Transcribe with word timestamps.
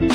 What 0.00 0.08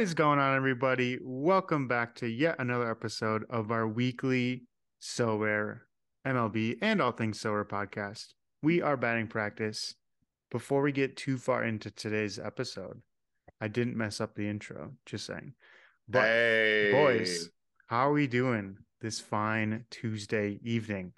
is 0.00 0.14
going 0.14 0.38
on, 0.38 0.56
everybody? 0.56 1.18
Welcome 1.20 1.88
back 1.88 2.14
to 2.16 2.26
yet 2.26 2.56
another 2.58 2.90
episode 2.90 3.44
of 3.50 3.70
our 3.70 3.86
weekly 3.86 4.62
Sorare 4.98 5.80
MLB 6.26 6.78
and 6.80 7.02
All 7.02 7.12
Things 7.12 7.38
Sorare 7.38 7.68
podcast. 7.68 8.28
We 8.62 8.80
are 8.80 8.96
batting 8.96 9.26
practice. 9.26 9.96
Before 10.50 10.80
we 10.80 10.92
get 10.92 11.18
too 11.18 11.36
far 11.36 11.64
into 11.64 11.90
today's 11.90 12.38
episode, 12.38 13.02
I 13.60 13.68
didn't 13.68 13.98
mess 13.98 14.22
up 14.22 14.36
the 14.36 14.48
intro, 14.48 14.92
just 15.04 15.26
saying. 15.26 15.52
But 16.08 16.22
hey, 16.22 16.90
boys, 16.92 17.48
how 17.86 18.08
are 18.08 18.12
we 18.12 18.26
doing 18.26 18.78
this 19.00 19.20
fine 19.20 19.84
Tuesday 19.90 20.58
evening? 20.62 21.12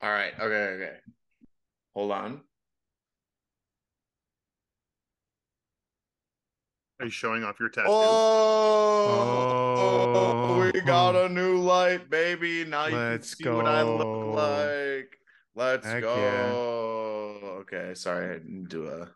All 0.00 0.10
right. 0.10 0.32
Okay. 0.38 0.44
Okay. 0.84 0.96
Hold 1.94 2.12
on. 2.12 2.40
Are 7.00 7.06
you 7.06 7.10
showing 7.10 7.42
off 7.44 7.58
your 7.58 7.68
tattoo? 7.68 7.88
Oh, 7.88 9.06
Oh. 10.14 10.60
we 10.60 10.80
oh. 10.80 10.86
got 10.86 11.16
a 11.16 11.28
new 11.28 11.58
light, 11.58 12.08
baby. 12.08 12.64
Now 12.64 12.86
you 12.86 12.96
Let's 12.96 13.34
can 13.34 13.44
see 13.44 13.50
what 13.50 13.66
I 13.66 13.82
look 13.82 14.34
like. 14.34 15.18
Let's 15.54 15.86
Heck 15.86 16.02
go. 16.02 17.58
Okay. 17.62 17.94
Sorry, 17.94 18.30
I 18.30 18.38
didn't 18.38 18.68
do 18.68 18.88
a 18.88 19.08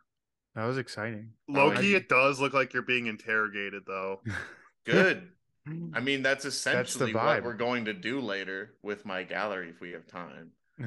That 0.56 0.64
was 0.66 0.78
exciting. 0.78 1.28
Loki, 1.48 1.94
I- 1.94 1.98
it 1.98 2.08
does 2.08 2.40
look 2.40 2.52
like 2.54 2.72
you're 2.72 2.82
being 2.82 3.06
interrogated, 3.06 3.84
though. 3.86 4.22
good. 4.86 5.28
I 5.92 6.00
mean, 6.00 6.22
that's 6.22 6.44
essentially 6.44 7.12
what 7.12 7.22
vibe. 7.22 7.44
we're 7.44 7.54
going 7.54 7.84
to 7.86 7.92
do 7.92 8.20
later 8.20 8.74
with 8.82 9.04
my 9.04 9.22
gallery 9.24 9.68
if 9.68 9.80
we 9.80 9.92
have 9.92 10.06
time. 10.06 10.50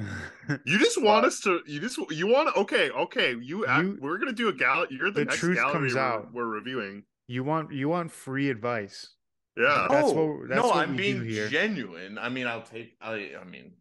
You 0.64 0.78
just 0.78 0.96
want 1.02 1.22
What? 1.22 1.24
us 1.24 1.40
to. 1.40 1.60
You 1.66 1.80
just 1.80 1.98
you 2.10 2.26
want. 2.28 2.56
Okay, 2.56 2.90
okay. 2.90 3.34
You, 3.40 3.66
act, 3.66 3.84
You- 3.84 3.98
we're 4.00 4.18
gonna 4.18 4.32
do 4.32 4.48
a 4.48 4.52
gal. 4.52 4.86
You're 4.90 5.10
the, 5.10 5.20
The 5.20 5.24
next 5.26 5.38
truth 5.38 5.56
gallery 5.56 5.72
comes 5.72 5.94
we're, 5.94 6.00
out. 6.00 6.32
we're 6.32 6.46
reviewing. 6.46 7.04
you 7.28 7.44
want 7.44 7.72
you 7.72 7.88
want 7.88 8.10
free 8.10 8.50
advice. 8.50 9.14
Yeah. 9.56 9.86
That's 9.90 10.12
no, 10.12 10.26
what- 10.26 10.48
that's 10.48 10.62
no, 10.62 10.68
what 10.68 10.76
I'm 10.76 10.92
we 10.92 10.96
being 10.96 11.18
do 11.18 11.28
here. 11.28 11.48
genuine. 11.48 12.18
I 12.18 12.28
mean, 12.28 12.46
I'll 12.46 12.62
take. 12.62 12.96
I, 13.00 13.32
I 13.40 13.44
mean, 13.44 13.72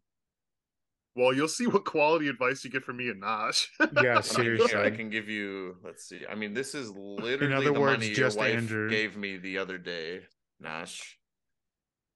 Well, 1.19 1.33
you'll 1.33 1.49
see 1.49 1.67
what 1.67 1.83
quality 1.83 2.29
advice 2.29 2.63
you 2.63 2.69
get 2.71 2.83
from 2.85 2.95
me 2.97 3.09
and 3.09 3.19
Nash. 3.19 3.69
Yeah, 3.79 3.87
I 3.87 4.13
can- 4.13 4.23
seriously. 4.23 4.79
I 4.79 4.89
can 4.89 5.09
give 5.09 5.27
you. 5.27 5.75
Let's 5.83 6.07
see. 6.07 6.21
I 6.29 6.35
mean, 6.35 6.53
this 6.53 6.73
is 6.73 6.91
literally 6.91 7.53
other 7.53 7.65
the 7.73 7.73
words, 7.79 7.99
money 7.99 8.13
just 8.13 8.37
your 8.37 8.45
wife 8.45 8.55
Andrew. 8.55 8.89
gave 8.89 9.17
me 9.17 9.35
the 9.37 9.57
other 9.57 9.77
day, 9.77 10.21
Nash. 10.61 11.17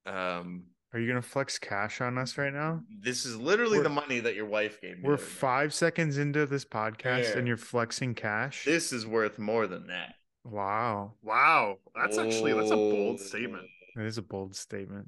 Um, 0.06 0.66
Are 0.94 1.00
you 1.00 1.08
gonna 1.08 1.22
flex 1.22 1.58
cash 1.60 2.02
on 2.02 2.18
us 2.18 2.38
right 2.38 2.54
now? 2.54 2.82
this 3.02 3.26
is 3.26 3.36
literally 3.36 3.80
We're- 3.80 3.84
the 3.84 3.90
money 3.90 4.20
that 4.22 4.36
your 4.36 4.46
wife 4.46 4.80
gave 4.82 4.98
me. 4.98 5.04
We're 5.04 5.16
the 5.18 5.22
other 5.22 5.30
day. 5.30 5.32
five 5.38 5.74
seconds 5.74 6.18
into 6.18 6.46
this 6.46 6.66
podcast 6.66 7.24
Yeah. 7.32 7.38
and 7.40 7.48
you're 7.48 7.58
flexing 7.58 8.16
cash. 8.16 8.64
This 8.66 8.94
is 8.94 9.06
worth 9.06 9.38
more 9.40 9.68
than 9.68 9.88
that. 9.88 10.16
Wow, 10.46 11.14
wow, 11.22 11.78
that's 11.96 12.18
actually 12.18 12.54
that's 12.54 12.72
a 12.72 12.76
bold 12.76 13.20
statement. 13.20 13.66
It 13.98 14.06
is 14.06 14.18
a 14.18 14.22
bold 14.22 14.56
statement. 14.56 15.08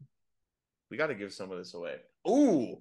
We 0.91 0.97
got 0.97 1.07
to 1.07 1.15
give 1.15 1.33
some 1.33 1.51
of 1.51 1.57
this 1.57 1.73
away. 1.73 1.95
Ooh, 2.27 2.77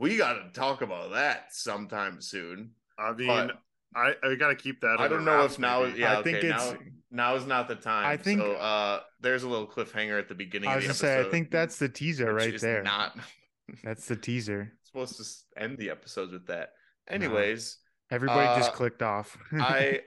we 0.00 0.16
got 0.16 0.32
to 0.32 0.50
talk 0.58 0.80
about 0.82 1.12
that 1.12 1.54
sometime 1.54 2.20
soon. 2.22 2.70
I 2.98 3.12
mean, 3.12 3.26
But- 3.28 3.62
I 3.94 4.14
I 4.22 4.36
gotta 4.36 4.54
keep 4.54 4.80
that. 4.82 5.00
I 5.00 5.08
don't 5.08 5.24
know 5.24 5.44
if 5.44 5.58
now. 5.58 5.82
maybe. 5.82 5.98
Yeah, 5.98 6.20
I 6.20 6.22
think 6.22 6.38
it's- 6.38 6.72
now. 6.72 6.78
Now 7.10 7.34
is 7.34 7.44
not 7.44 7.66
the 7.66 7.74
time. 7.74 8.06
I 8.06 8.16
think- 8.16 8.40
so. 8.40 8.52
Uh, 8.52 9.02
there's 9.20 9.42
a 9.42 9.48
little 9.48 9.66
cliffhanger 9.66 10.16
at 10.16 10.28
the 10.28 10.34
beginning. 10.36 10.68
I 10.68 10.74
of 10.74 10.76
was 10.76 10.84
the 11.00 11.06
gonna 11.06 11.22
say, 11.24 11.28
I 11.28 11.30
think 11.30 11.50
that's 11.50 11.76
the 11.80 11.88
teaser 11.88 12.32
right 12.32 12.58
there. 12.60 12.82
Not 12.84 13.18
That's 13.84 14.06
the 14.06 14.14
teaser. 14.16 14.72
supposed 14.84 15.16
to 15.18 15.60
end 15.62 15.76
the 15.78 15.90
episodes 15.90 16.32
with 16.32 16.46
that. 16.46 16.72
Anyways, 17.08 17.78
Everybody 18.12 18.58
just 18.60 18.70
Uh, 18.70 18.74
clicked 18.74 19.02
off. 19.02 19.36
I 19.52 20.02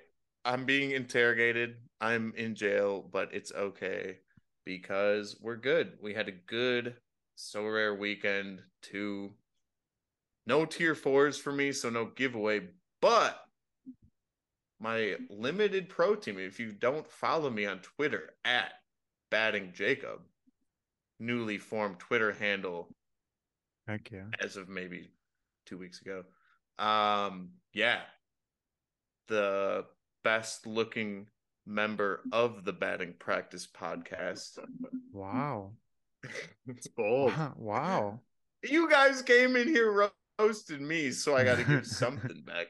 I'm 0.45 0.63
being 0.65 0.91
interrogated. 0.91 1.75
I'm 1.99 2.33
in 2.37 2.55
jail, 2.55 3.01
but 3.11 3.33
it's 3.33 3.51
okay 3.51 4.19
because 4.65 5.37
we're 5.41 5.57
good. 5.57 5.97
We 6.01 6.13
had 6.13 6.27
a 6.29 6.33
good 6.33 6.95
Sorare 7.37 7.97
weekend. 7.97 8.61
Two 8.81 9.33
no 10.45 10.65
tier 10.65 10.95
fours 10.95 11.37
for 11.37 11.51
me, 11.51 11.71
so 11.71 11.89
no 11.89 12.05
giveaway. 12.05 12.67
But 13.01 13.39
my 14.79 15.15
limited 15.29 15.89
pro 15.89 16.15
team, 16.15 16.37
if 16.39 16.59
you 16.59 16.71
don't 16.71 17.09
follow 17.09 17.49
me 17.49 17.65
on 17.65 17.79
Twitter 17.79 18.33
at 18.43 18.73
batting 19.31 19.71
Jacob, 19.73 20.19
newly 21.19 21.57
formed 21.57 21.99
Twitter 21.99 22.33
handle 22.33 22.93
Heck 23.87 24.11
yeah. 24.11 24.25
as 24.41 24.57
of 24.57 24.69
maybe 24.69 25.11
two 25.65 25.77
weeks 25.77 26.01
ago. 26.01 26.23
Um, 26.79 27.49
yeah, 27.73 28.01
the 29.27 29.85
best 30.23 30.65
looking 30.65 31.27
member 31.65 32.21
of 32.31 32.65
the 32.65 32.73
batting 32.73 33.13
practice 33.19 33.67
podcast. 33.67 34.59
Wow. 35.11 35.71
It's 36.67 36.87
bold. 36.87 37.35
Wow. 37.35 37.53
Wow. 37.59 38.19
You 38.63 38.89
guys 38.89 39.21
came 39.21 39.57
in 39.57 39.67
here 39.67 40.09
ro- 40.39 40.45
roasted 40.47 40.81
me, 40.81 41.11
so 41.11 41.35
I 41.35 41.43
got 41.43 41.57
to 41.57 41.63
give 41.63 41.85
something 41.85 42.43
back. 42.45 42.67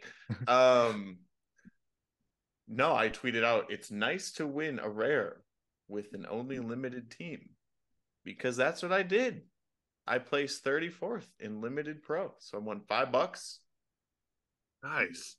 Um, 0.47 1.18
no, 2.68 2.96
I 2.96 3.09
tweeted 3.09 3.44
out 3.44 3.66
it's 3.72 3.91
nice 3.91 4.31
to 4.34 4.47
win 4.47 4.79
a 4.79 4.90
rare 4.90 5.38
with 5.88 6.13
an 6.13 6.25
only 6.29 6.59
limited 6.59 7.12
team 7.12 7.50
because 8.23 8.56
that's 8.57 8.81
what 8.81 8.91
I 8.91 9.03
did. 9.03 9.41
I 10.06 10.18
placed 10.19 10.63
34th 10.66 11.28
in 11.40 11.62
limited 11.62 12.03
pro, 12.03 12.34
so 12.40 12.57
I 12.57 12.62
won 12.62 12.81
five 12.88 13.12
bucks. 13.12 13.59
Nice. 14.84 15.35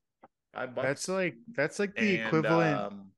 Five 0.54 0.74
bucks. 0.74 0.86
That's 0.88 1.08
like 1.08 1.34
that's 1.52 1.78
like 1.78 1.94
the 1.94 2.16
And, 2.18 2.26
equivalent. 2.26 2.78
um, 2.80 3.10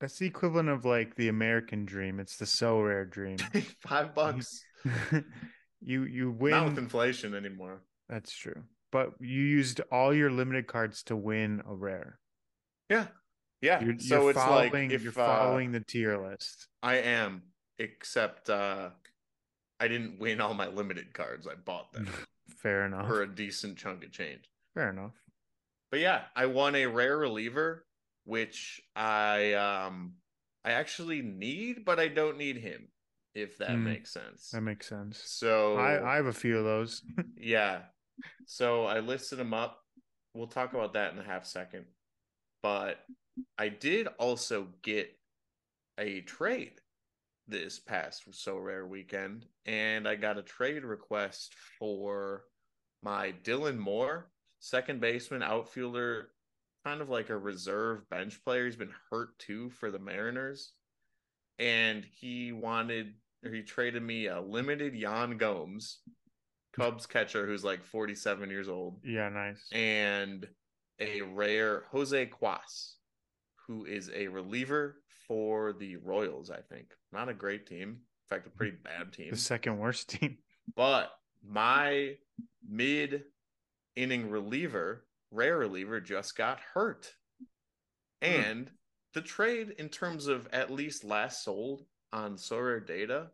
that's 0.00 0.18
the 0.18 0.26
equivalent 0.26 0.68
of 0.68 0.84
like 0.84 1.14
the 1.16 1.28
American 1.28 1.84
dream. 1.86 2.20
It's 2.20 2.36
the 2.36 2.44
Sorare 2.44 3.10
dream. 3.10 3.36
five 3.86 4.14
bucks. 4.14 4.62
you 5.80 6.04
you 6.04 6.36
Not 6.40 6.68
with 6.70 6.78
inflation 6.78 7.34
anymore. 7.34 7.82
That's 8.10 8.32
true. 8.32 8.64
But 8.92 9.12
you 9.20 9.40
used 9.40 9.80
all 9.92 10.12
your 10.12 10.30
limited 10.30 10.66
cards 10.66 11.04
to 11.04 11.16
win 11.16 11.62
a 11.66 11.72
rare. 11.72 12.18
Yeah, 12.90 13.06
yeah. 13.62 13.82
You're, 13.82 13.98
so 13.98 14.22
you're 14.22 14.30
it's 14.30 14.46
like 14.46 14.74
if 14.74 15.04
you're 15.04 15.12
uh, 15.12 15.38
following 15.38 15.70
the 15.70 15.80
tier 15.80 16.18
list. 16.18 16.66
I 16.82 16.96
am, 16.96 17.42
except 17.78 18.50
uh 18.50 18.90
I 19.78 19.88
didn't 19.88 20.18
win 20.18 20.40
all 20.40 20.54
my 20.54 20.66
limited 20.66 21.14
cards. 21.14 21.46
I 21.46 21.54
bought 21.54 21.92
them 21.92 22.08
Fair 22.58 22.84
enough. 22.84 23.06
for 23.06 23.22
a 23.22 23.28
decent 23.28 23.78
chunk 23.78 24.04
of 24.04 24.10
change. 24.10 24.42
Fair 24.74 24.90
enough. 24.90 25.14
But 25.90 26.00
yeah, 26.00 26.22
I 26.34 26.46
won 26.46 26.74
a 26.74 26.86
rare 26.86 27.16
reliever, 27.16 27.86
which 28.24 28.82
I 28.96 29.52
um 29.54 30.14
I 30.64 30.72
actually 30.72 31.22
need, 31.22 31.84
but 31.84 32.00
I 32.00 32.08
don't 32.08 32.36
need 32.36 32.56
him, 32.56 32.88
if 33.34 33.58
that 33.58 33.76
Hmm. 33.76 33.84
makes 33.84 34.12
sense. 34.12 34.50
That 34.50 34.62
makes 34.62 34.88
sense. 34.88 35.22
So 35.24 35.76
I 35.76 36.12
I 36.12 36.16
have 36.16 36.26
a 36.26 36.32
few 36.32 36.58
of 36.58 36.64
those. 36.64 37.02
Yeah. 37.36 37.82
So 38.46 38.84
I 38.84 39.00
listed 39.00 39.38
them 39.38 39.54
up. 39.54 39.84
We'll 40.34 40.46
talk 40.46 40.72
about 40.72 40.94
that 40.94 41.12
in 41.12 41.18
a 41.18 41.24
half 41.24 41.44
second. 41.44 41.84
But 42.62 42.98
I 43.58 43.68
did 43.68 44.06
also 44.18 44.68
get 44.82 45.10
a 45.98 46.20
trade 46.22 46.80
this 47.48 47.78
past 47.78 48.30
Sorare 48.30 48.88
weekend, 48.88 49.46
and 49.66 50.06
I 50.06 50.14
got 50.14 50.38
a 50.38 50.42
trade 50.42 50.84
request 50.84 51.54
for 51.78 52.44
my 53.02 53.34
Dylan 53.42 53.78
Moore, 53.78 54.30
second 54.60 55.00
baseman, 55.00 55.42
outfielder, 55.42 56.28
kind 56.84 57.00
of 57.00 57.08
like 57.08 57.30
a 57.30 57.36
reserve 57.36 58.08
bench 58.08 58.42
player. 58.44 58.66
He's 58.66 58.76
been 58.76 58.94
hurt 59.10 59.38
too 59.38 59.70
for 59.70 59.90
the 59.90 59.98
Mariners. 59.98 60.72
And 61.58 62.04
he 62.18 62.52
wanted 62.52 63.14
or 63.44 63.50
he 63.50 63.62
traded 63.62 64.02
me 64.02 64.26
a 64.26 64.40
limited 64.40 64.94
Yan 64.94 65.36
Gomes, 65.36 66.00
Cubs 66.72 67.06
catcher 67.06 67.46
who's 67.46 67.64
like 67.64 67.84
47 67.84 68.50
years 68.50 68.68
old, 68.68 69.00
yeah, 69.04 69.28
nice. 69.28 69.66
and 69.72 70.46
a 71.00 71.22
rare 71.22 71.84
Jose 71.90 72.26
Cuas, 72.26 72.94
who 73.66 73.84
is 73.84 74.10
a 74.14 74.28
reliever 74.28 75.02
for 75.26 75.72
the 75.72 75.96
Royals, 75.96 76.50
I 76.50 76.60
think. 76.60 76.88
Not 77.12 77.28
a 77.28 77.34
great 77.34 77.66
team. 77.66 77.88
In 77.88 78.36
fact, 78.36 78.46
a 78.46 78.50
pretty 78.50 78.76
bad 78.82 79.12
team. 79.12 79.30
The 79.30 79.36
second 79.36 79.78
worst 79.78 80.10
team. 80.10 80.38
But 80.76 81.10
my 81.42 82.16
mid 82.68 83.24
inning 83.96 84.30
reliever, 84.30 85.06
rare 85.30 85.58
reliever, 85.58 86.00
just 86.00 86.36
got 86.36 86.60
hurt. 86.74 87.14
Hmm. 88.22 88.28
And 88.28 88.70
the 89.14 89.22
trade, 89.22 89.74
in 89.78 89.88
terms 89.88 90.26
of 90.26 90.48
at 90.52 90.70
least 90.70 91.04
last 91.04 91.44
sold 91.44 91.84
on 92.12 92.36
Sorare 92.36 92.86
data, 92.86 93.28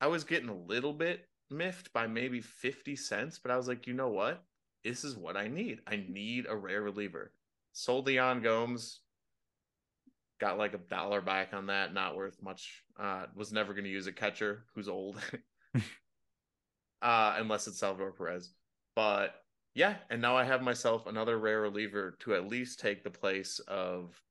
I 0.00 0.06
was 0.08 0.24
getting 0.24 0.48
a 0.48 0.54
little 0.56 0.92
bit 0.92 1.26
miffed 1.50 1.92
by 1.92 2.06
maybe 2.06 2.40
50 2.40 2.96
cents, 2.96 3.38
but 3.38 3.50
I 3.50 3.56
was 3.56 3.68
like, 3.68 3.86
you 3.86 3.94
know 3.94 4.08
what? 4.08 4.44
This 4.82 5.04
is 5.04 5.16
what 5.16 5.36
I 5.36 5.48
need. 5.48 5.80
I 5.86 6.04
need 6.08 6.46
a 6.48 6.56
rare 6.56 6.82
reliever. 6.82 7.32
Sold 7.72 8.06
Leon 8.06 8.42
Gomes. 8.42 9.00
got 10.40 10.58
like 10.58 10.74
a 10.74 10.78
dollar 10.78 11.20
back 11.20 11.54
on 11.54 11.66
that. 11.66 11.94
Not 11.94 12.16
worth 12.16 12.42
much. 12.42 12.82
Uh, 12.98 13.26
was 13.34 13.52
never 13.52 13.72
going 13.72 13.84
to 13.84 13.90
use 13.90 14.06
a 14.06 14.12
catcher 14.12 14.64
who's 14.74 14.88
old, 14.88 15.16
uh, 17.02 17.34
unless 17.38 17.66
it's 17.66 17.78
Salvador 17.78 18.12
Perez. 18.12 18.50
But 18.94 19.34
yeah, 19.74 19.96
and 20.10 20.22
now 20.22 20.36
I 20.36 20.44
have 20.44 20.62
myself 20.62 21.06
another 21.06 21.38
rare 21.38 21.62
reliever 21.62 22.16
to 22.20 22.34
at 22.34 22.48
least 22.48 22.78
take 22.78 23.02
the 23.02 23.10
place 23.10 23.58
of 23.66 24.22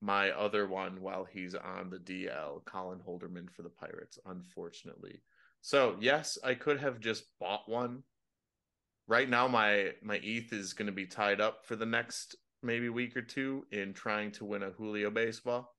my 0.00 0.30
other 0.30 0.66
one 0.66 1.00
while 1.00 1.24
he's 1.24 1.54
on 1.54 1.90
the 1.90 1.98
DL, 1.98 2.64
Colin 2.64 3.00
Holderman 3.06 3.50
for 3.50 3.62
the 3.62 3.68
Pirates, 3.68 4.18
unfortunately. 4.26 5.20
So 5.68 5.96
yes, 6.00 6.38
I 6.42 6.54
could 6.54 6.80
have 6.80 6.98
just 6.98 7.24
bought 7.38 7.68
one. 7.68 8.02
Right 9.06 9.28
now, 9.28 9.46
my 9.48 9.90
my 10.00 10.18
ETH 10.22 10.50
is 10.50 10.72
going 10.72 10.86
to 10.86 10.92
be 10.92 11.04
tied 11.04 11.42
up 11.42 11.66
for 11.66 11.76
the 11.76 11.84
next 11.84 12.36
maybe 12.62 12.88
week 12.88 13.14
or 13.18 13.20
two 13.20 13.66
in 13.70 13.92
trying 13.92 14.30
to 14.32 14.46
win 14.46 14.62
a 14.62 14.70
Julio 14.70 15.10
baseball. 15.10 15.76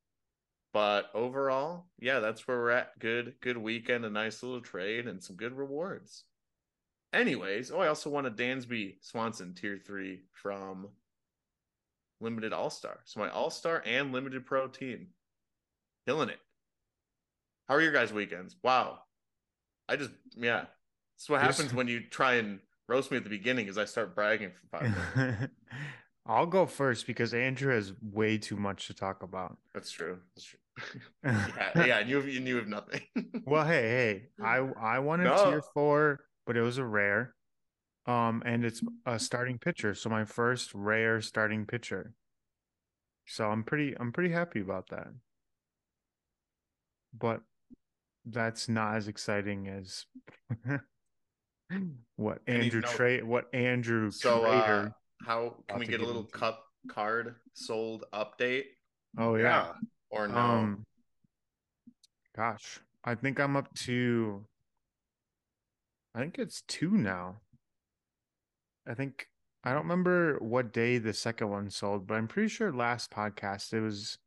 But 0.74 1.10
overall, 1.16 1.88
yeah, 1.98 2.20
that's 2.20 2.48
where 2.48 2.60
we're 2.60 2.70
at. 2.70 3.00
Good, 3.00 3.34
good 3.42 3.58
weekend, 3.58 4.06
a 4.06 4.12
nice 4.12 4.44
little 4.44 4.62
trade, 4.62 5.08
and 5.08 5.24
some 5.24 5.36
good 5.36 5.58
rewards. 5.58 6.24
Anyways, 7.12 7.72
oh, 7.72 7.80
I 7.80 7.88
also 7.88 8.12
won 8.12 8.28
a 8.28 8.32
Dansby 8.32 8.98
Swanson 9.02 9.56
tier 9.56 9.80
three 9.84 10.20
from 10.34 10.90
Limited 12.22 12.54
All 12.54 12.70
Star. 12.70 13.00
So 13.06 13.22
my 13.22 13.32
All 13.32 13.50
Star 13.50 13.82
and 13.88 14.14
Limited 14.14 14.46
Pro 14.46 14.68
team, 14.68 15.08
killing 16.06 16.30
it. 16.30 16.42
How 17.68 17.74
are 17.74 17.82
your 17.82 17.92
guys' 17.92 18.14
weekends? 18.14 18.56
Wow, 18.62 19.00
I 19.90 19.96
just 19.96 20.12
yeah. 20.36 20.66
That's 21.16 21.30
what 21.30 21.42
happens 21.42 21.74
when 21.74 21.88
you 21.88 22.02
try 22.10 22.36
and 22.36 22.60
roast 22.88 23.12
me 23.12 23.18
at 23.18 23.24
the 23.24 23.30
beginning, 23.30 23.68
is 23.68 23.78
I 23.78 23.86
start 23.86 24.16
bragging 24.16 24.52
for 24.52 24.68
five 24.78 25.16
minutes. 25.18 25.54
I'll 26.26 26.46
go 26.46 26.66
first 26.66 27.08
because 27.08 27.34
Andrew 27.34 27.74
has 27.74 27.92
way 28.02 28.38
too 28.38 28.56
much 28.56 28.88
to 28.88 28.94
talk 28.94 29.24
about. 29.24 29.58
That's 29.74 29.92
true. 29.92 30.20
That's 30.36 30.46
true. 30.46 30.60
yeah, 31.24 31.86
yeah, 31.86 31.98
and 32.00 32.10
you 32.10 32.22
you 32.22 32.56
have 32.58 32.68
nothing. 32.68 33.02
well, 33.46 33.66
hey, 33.66 33.82
hey, 34.38 34.44
I 34.44 34.58
I 34.80 35.00
wanted 35.00 35.26
No. 35.26 35.44
tier 35.44 35.62
four, 35.74 36.22
but 36.46 36.56
it 36.56 36.62
was 36.62 36.78
a 36.78 36.86
rare. 36.86 37.34
Um, 38.06 38.42
and 38.46 38.64
it's 38.66 38.82
a 39.06 39.20
starting 39.20 39.58
pitcher, 39.60 39.94
so 39.94 40.10
my 40.10 40.26
first 40.26 40.74
rare 40.74 41.22
starting 41.22 41.66
pitcher. 41.66 42.14
So 43.28 43.50
I'm 43.50 43.64
pretty 43.64 43.96
I'm 44.00 44.12
pretty 44.12 44.32
happy 44.32 44.62
about 44.62 44.90
that. 44.90 45.08
But 47.18 47.42
that's 48.32 48.70
not 48.70 48.96
as 48.96 49.08
exciting 49.08 49.68
as 49.68 50.06
what 52.16 52.40
Andrew 52.48 52.82
trade 52.82 53.24
what 53.24 53.46
Andrew 53.54 54.12
so 54.12 54.46
uh, 54.46 54.90
how 55.26 55.56
can 55.68 55.80
we 55.80 55.86
get 55.86 56.02
a 56.02 56.06
little 56.06 56.22
into. 56.22 56.38
cup 56.38 56.64
card 56.90 57.36
sold 57.54 58.06
update 58.14 58.66
oh 59.18 59.36
yeah. 59.36 59.74
or 60.10 60.28
no? 60.28 60.38
Um, 60.38 60.86
gosh, 62.36 62.80
I 63.04 63.16
think 63.16 63.40
I'm 63.40 63.56
up 63.56 63.74
to. 63.80 64.46
I 66.16 66.20
think 66.20 66.40
it's 66.40 66.64
two 66.68 66.92
now. 66.92 67.42
I 68.88 68.94
think 68.94 69.28
I 69.64 69.72
don't 69.72 69.84
remember 69.84 70.38
what 70.40 70.74
day 70.74 70.98
the 70.98 71.14
second 71.14 71.50
one 71.50 71.70
sold, 71.70 72.08
but 72.08 72.16
I'm 72.16 72.28
pretty 72.28 72.50
sure 72.50 72.72
last 72.74 73.12
podcast 73.12 73.74
it 73.74 73.82
was. 73.82 74.18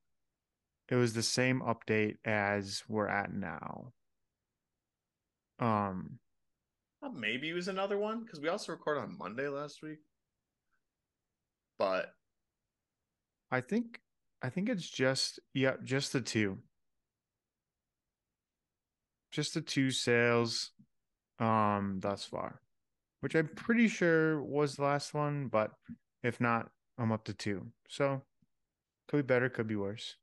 It 0.92 0.96
was 0.96 1.14
the 1.14 1.22
same 1.22 1.62
update 1.62 2.16
as 2.22 2.82
we're 2.86 3.08
at 3.08 3.32
now. 3.32 3.94
Um, 5.58 6.18
Uh, 7.02 7.08
maybe 7.08 7.48
it 7.48 7.54
was 7.54 7.68
another 7.68 7.96
one 7.96 8.22
because 8.22 8.40
we 8.42 8.48
also 8.50 8.72
recorded 8.72 9.00
on 9.00 9.16
Monday 9.16 9.48
last 9.48 9.80
week. 9.82 10.00
But 11.78 12.14
I 13.50 13.62
think 13.62 14.02
I 14.42 14.50
think 14.50 14.68
it's 14.68 14.86
just 14.86 15.40
yeah, 15.54 15.76
just 15.82 16.12
the 16.12 16.20
two. 16.20 16.58
Just 19.30 19.54
the 19.54 19.62
two 19.62 19.90
sales 19.90 20.72
um 21.38 22.00
thus 22.00 22.26
far. 22.26 22.60
Which 23.20 23.34
I'm 23.34 23.48
pretty 23.48 23.88
sure 23.88 24.42
was 24.42 24.76
the 24.76 24.82
last 24.82 25.14
one, 25.14 25.48
but 25.48 25.72
if 26.22 26.38
not, 26.38 26.70
I'm 26.98 27.12
up 27.12 27.24
to 27.24 27.32
two. 27.32 27.68
So 27.88 28.20
could 29.08 29.16
be 29.16 29.22
better, 29.22 29.48
could 29.48 29.66
be 29.66 29.76
worse. 29.76 30.16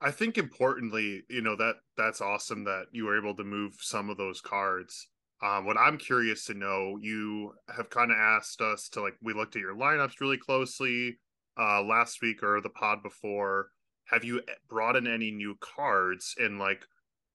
I 0.00 0.10
think 0.10 0.36
importantly, 0.38 1.24
you 1.28 1.40
know 1.40 1.56
that 1.56 1.76
that's 1.96 2.20
awesome 2.20 2.64
that 2.64 2.86
you 2.92 3.04
were 3.06 3.18
able 3.18 3.34
to 3.36 3.44
move 3.44 3.76
some 3.80 4.10
of 4.10 4.16
those 4.18 4.40
cards. 4.40 5.08
Um, 5.42 5.64
what 5.66 5.76
I'm 5.78 5.98
curious 5.98 6.44
to 6.46 6.54
know, 6.54 6.96
you 7.00 7.54
have 7.68 7.90
kind 7.90 8.10
of 8.10 8.16
asked 8.18 8.60
us 8.60 8.88
to 8.90 9.00
like 9.02 9.16
we 9.22 9.32
looked 9.34 9.56
at 9.56 9.60
your 9.62 9.74
lineups 9.74 10.20
really 10.20 10.38
closely 10.38 11.18
uh, 11.58 11.82
last 11.82 12.20
week 12.22 12.42
or 12.42 12.60
the 12.60 12.70
pod 12.70 13.02
before. 13.02 13.70
Have 14.06 14.24
you 14.24 14.42
brought 14.68 14.96
in 14.96 15.06
any 15.06 15.30
new 15.30 15.56
cards 15.60 16.34
and 16.38 16.58
like 16.58 16.86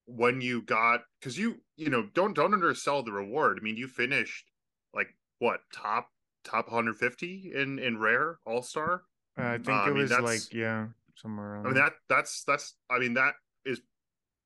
when 0.06 0.42
you 0.42 0.62
got 0.62 1.02
because 1.20 1.38
you 1.38 1.64
you 1.78 1.90
know 1.90 2.10
don't 2.14 2.34
don't 2.36 2.54
undersell 2.54 3.04
the 3.04 3.12
reward. 3.12 3.58
I 3.60 3.64
mean, 3.64 3.78
you 3.78 3.88
finished 3.88 4.52
like 4.94 5.16
what 5.40 5.62
top 5.74 6.10
top 6.44 6.68
150 6.72 7.52
in 7.54 7.80
in 7.80 7.98
rare 8.00 8.40
all 8.46 8.62
star. 8.62 9.06
Uh, 9.38 9.44
I 9.44 9.58
think 9.58 9.68
Uh, 9.68 9.72
I 9.88 9.90
it 9.90 9.94
mean, 9.94 10.02
was 10.02 10.20
like 10.20 10.54
yeah, 10.54 10.90
somewhere 11.22 11.54
around. 11.54 11.66
I 11.66 11.70
mean 11.70 11.76
that 11.76 11.94
that's 12.10 12.44
that's 12.44 12.76
I 12.90 13.00
mean 13.00 13.14
that 13.16 13.34
is 13.66 13.82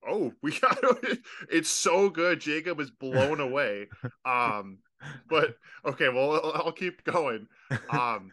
oh 0.07 0.33
we 0.41 0.57
got 0.59 0.77
it's 1.49 1.69
so 1.69 2.09
good. 2.09 2.39
Jacob 2.39 2.79
is 2.79 2.91
blown 2.91 3.39
away. 3.39 3.87
Um 4.25 4.79
but 5.29 5.55
okay, 5.85 6.09
well 6.09 6.33
I'll, 6.33 6.51
I'll 6.65 6.71
keep 6.71 7.03
going. 7.03 7.47
Um 7.89 8.31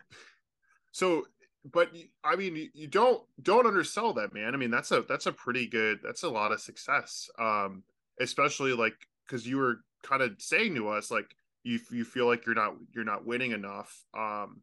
so 0.92 1.26
but 1.70 1.90
I 2.24 2.36
mean 2.36 2.70
you- 2.74 2.86
don't 2.88 3.22
don't 3.42 3.66
undersell 3.66 4.12
that 4.14 4.32
man. 4.34 4.54
I 4.54 4.56
mean 4.58 4.70
that's 4.70 4.90
a 4.90 5.02
that's 5.02 5.26
a 5.26 5.32
pretty 5.32 5.66
good 5.66 6.00
that's 6.02 6.22
a 6.22 6.28
lot 6.28 6.52
of 6.52 6.60
success. 6.60 7.28
Um 7.38 7.82
especially 8.20 8.72
like 8.72 8.94
cuz 9.28 9.46
you 9.46 9.56
were 9.58 9.80
kind 10.02 10.22
of 10.22 10.34
saying 10.38 10.74
to 10.74 10.88
us 10.88 11.10
like 11.10 11.34
you 11.62 11.78
you 11.90 12.04
feel 12.04 12.26
like 12.26 12.44
you're 12.46 12.54
not 12.54 12.74
you're 12.94 13.04
not 13.04 13.24
winning 13.24 13.52
enough. 13.52 14.04
Um 14.14 14.62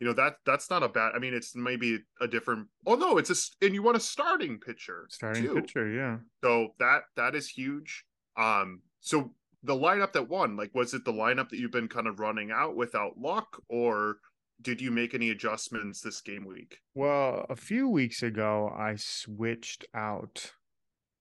you 0.00 0.06
know 0.06 0.12
that 0.14 0.36
that's 0.46 0.70
not 0.70 0.82
a 0.82 0.88
bad. 0.88 1.12
I 1.14 1.18
mean, 1.18 1.34
it's 1.34 1.56
maybe 1.56 2.00
a 2.20 2.28
different. 2.28 2.68
Oh 2.86 2.94
no, 2.94 3.18
it's 3.18 3.30
a 3.30 3.64
and 3.64 3.74
you 3.74 3.82
want 3.82 3.96
a 3.96 4.00
starting 4.00 4.58
pitcher, 4.58 5.06
starting 5.10 5.44
too. 5.44 5.54
pitcher, 5.54 5.90
yeah. 5.90 6.18
So 6.42 6.68
that 6.78 7.02
that 7.16 7.34
is 7.34 7.48
huge. 7.48 8.04
Um, 8.36 8.82
so 9.00 9.32
the 9.62 9.74
lineup 9.74 10.12
that 10.12 10.28
won, 10.28 10.56
like, 10.56 10.74
was 10.74 10.94
it 10.94 11.04
the 11.04 11.12
lineup 11.12 11.48
that 11.48 11.58
you've 11.58 11.72
been 11.72 11.88
kind 11.88 12.06
of 12.06 12.20
running 12.20 12.50
out 12.52 12.76
without 12.76 13.18
luck, 13.18 13.60
or 13.68 14.18
did 14.62 14.80
you 14.80 14.90
make 14.90 15.14
any 15.14 15.30
adjustments 15.30 16.00
this 16.00 16.20
game 16.20 16.44
week? 16.46 16.78
Well, 16.94 17.46
a 17.48 17.56
few 17.56 17.88
weeks 17.88 18.22
ago, 18.22 18.72
I 18.76 18.94
switched 18.96 19.84
out. 19.94 20.52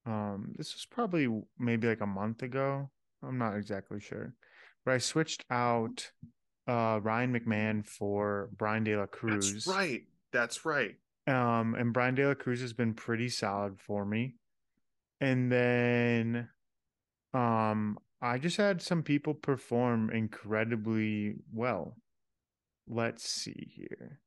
Um, 0.06 0.54
this 0.56 0.74
was 0.74 0.86
probably 0.86 1.28
maybe 1.58 1.88
like 1.88 2.02
a 2.02 2.08
month 2.08 2.44
ago. 2.44 2.90
I'm 3.24 3.38
not 3.38 3.58
exactly 3.58 4.00
sure, 4.00 4.36
but 4.86 4.94
I 4.94 4.98
switched 5.00 5.46
out 5.50 6.12
uh 6.68 7.00
Ryan 7.02 7.34
McMahon 7.34 7.86
for 7.86 8.50
Bryan 8.58 8.84
De 8.84 8.96
La 8.96 9.06
Cruz. 9.06 9.54
That's 9.54 9.68
right. 9.68 10.04
That's 10.32 10.66
right. 10.66 10.96
Um, 11.28 11.76
and 11.76 11.94
Bryan 11.94 12.16
De 12.16 12.28
La 12.28 12.34
Cruz 12.34 12.62
has 12.62 12.74
been 12.74 12.94
pretty 12.94 13.30
solid 13.30 13.80
for 13.80 14.06
me. 14.06 14.36
And 15.20 15.52
then, 15.52 16.50
um, 17.34 17.98
I 18.22 18.38
just 18.38 18.58
had 18.58 18.82
some 18.82 19.04
people 19.04 19.34
perform 19.34 20.10
incredibly 20.10 21.36
well. 21.54 21.98
Let's 22.88 23.28
see 23.28 23.72
here. 23.76 24.20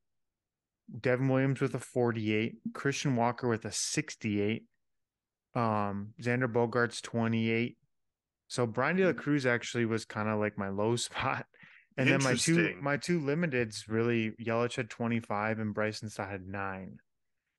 Devin 1.00 1.28
Williams 1.28 1.60
with 1.60 1.74
a 1.74 1.78
48, 1.78 2.56
Christian 2.74 3.16
Walker 3.16 3.48
with 3.48 3.64
a 3.64 3.72
68, 3.72 4.64
um, 5.54 6.12
Xander 6.20 6.52
Bogaerts 6.52 7.00
28. 7.00 7.76
So 8.48 8.66
Bryan 8.66 8.96
De 8.96 9.06
La 9.06 9.12
Cruz 9.12 9.46
actually 9.46 9.86
was 9.86 10.04
kind 10.04 10.28
of 10.28 10.38
like 10.38 10.58
my 10.58 10.68
low 10.68 10.96
spot. 10.96 11.46
And 11.96 12.10
then 12.10 12.22
my 12.22 12.34
two 12.34 12.74
my 12.80 12.96
two 12.96 13.20
limiteds 13.20 13.88
really 13.88 14.32
Yelich 14.32 14.76
had 14.76 14.90
25 14.90 15.58
and 15.58 15.74
Bryson 15.74 16.08
Stott 16.08 16.30
had 16.30 16.46
nine. 16.46 16.98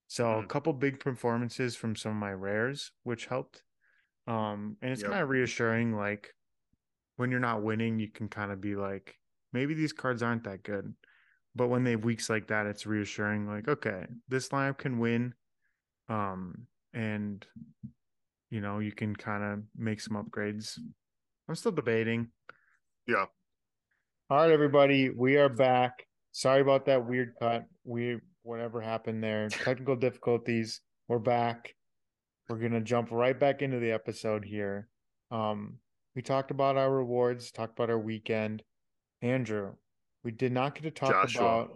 So 0.07 0.39
a 0.39 0.43
Hmm. 0.43 0.45
couple 0.45 0.73
big 0.73 0.99
performances 0.99 1.75
from 1.75 1.95
some 1.95 2.13
of 2.13 2.17
my 2.17 2.33
rares, 2.33 2.91
which 3.03 3.27
helped. 3.27 3.63
Um, 4.27 4.77
and 4.81 4.91
it's 4.93 5.03
Yep. 5.03 5.09
kind 5.09 5.23
of 5.23 5.29
reassuring, 5.29 5.95
like 5.95 6.35
when 7.17 7.31
you're 7.31 7.39
not 7.39 7.63
winning, 7.63 7.99
you 7.99 8.09
can 8.09 8.29
kind 8.29 8.51
of 8.51 8.61
be 8.61 8.75
like, 8.75 9.19
maybe 9.53 9.73
these 9.73 9.93
cards 9.93 10.23
aren't 10.23 10.43
that 10.45 10.63
good. 10.63 10.95
But 11.55 11.69
when 11.69 11.83
they 11.83 11.91
have 11.91 12.05
weeks 12.05 12.29
like 12.29 12.47
that, 12.47 12.67
it's 12.67 12.85
reassuring, 12.85 13.47
like, 13.47 13.67
okay, 13.67 14.07
this 14.27 14.49
lineup 14.49 14.77
can 14.79 14.99
win. 14.99 15.35
Um, 16.09 16.67
and 16.93 17.45
you 18.49 18.61
know, 18.61 18.79
you 18.79 18.91
can 18.91 19.15
kind 19.15 19.43
of 19.43 19.63
make 19.75 20.01
some 20.01 20.21
upgrades. 20.21 20.77
I'm 21.47 21.55
still 21.55 21.71
debating. 21.71 22.31
Yeah. 23.07 23.27
All 24.31 24.37
right, 24.37 24.49
everybody, 24.49 25.09
we 25.09 25.35
are 25.35 25.49
back. 25.49 26.07
Sorry 26.31 26.61
about 26.61 26.85
that 26.85 27.05
weird 27.05 27.33
cut. 27.37 27.65
We 27.83 28.15
whatever 28.43 28.79
happened 28.79 29.21
there. 29.21 29.49
Technical 29.49 29.97
difficulties. 29.97 30.79
We're 31.09 31.19
back. 31.19 31.75
We're 32.47 32.59
gonna 32.59 32.79
jump 32.79 33.09
right 33.11 33.37
back 33.37 33.61
into 33.61 33.79
the 33.79 33.91
episode 33.91 34.45
here. 34.45 34.87
Um, 35.31 35.79
we 36.15 36.21
talked 36.21 36.49
about 36.49 36.77
our 36.77 36.89
rewards, 36.89 37.51
talked 37.51 37.77
about 37.77 37.89
our 37.89 37.99
weekend. 37.99 38.63
Andrew, 39.21 39.73
we 40.23 40.31
did 40.31 40.53
not 40.53 40.75
get 40.75 40.83
to 40.83 40.91
talk 40.91 41.11
Joshua. 41.11 41.41
about 41.41 41.73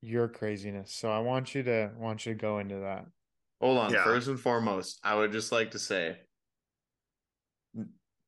your 0.00 0.28
craziness. 0.28 0.94
So 0.94 1.10
I 1.10 1.18
want 1.18 1.54
you 1.54 1.62
to 1.64 1.90
want 1.98 2.24
you 2.24 2.32
to 2.32 2.38
go 2.40 2.58
into 2.58 2.76
that. 2.76 3.04
Hold 3.60 3.76
on. 3.76 3.92
Yeah. 3.92 4.04
First 4.04 4.28
and 4.28 4.40
foremost, 4.40 4.98
I 5.04 5.14
would 5.14 5.30
just 5.30 5.52
like 5.52 5.72
to 5.72 5.78
say 5.78 6.16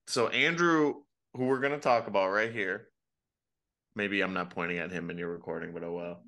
so 0.07 0.29
Andrew, 0.29 0.97
who 1.33 1.47
we're 1.47 1.61
gonna 1.61 1.79
talk 1.79 2.09
about 2.09 2.29
right 2.29 2.53
here, 2.53 2.91
maybe 3.95 4.21
I'm 4.21 4.35
not 4.35 4.51
pointing 4.51 4.79
at 4.79 4.93
him 4.93 5.11
in 5.11 5.19
your 5.19 5.31
recording, 5.31 5.73
but 5.73 5.85
oh 5.85 5.93
well. 5.93 6.25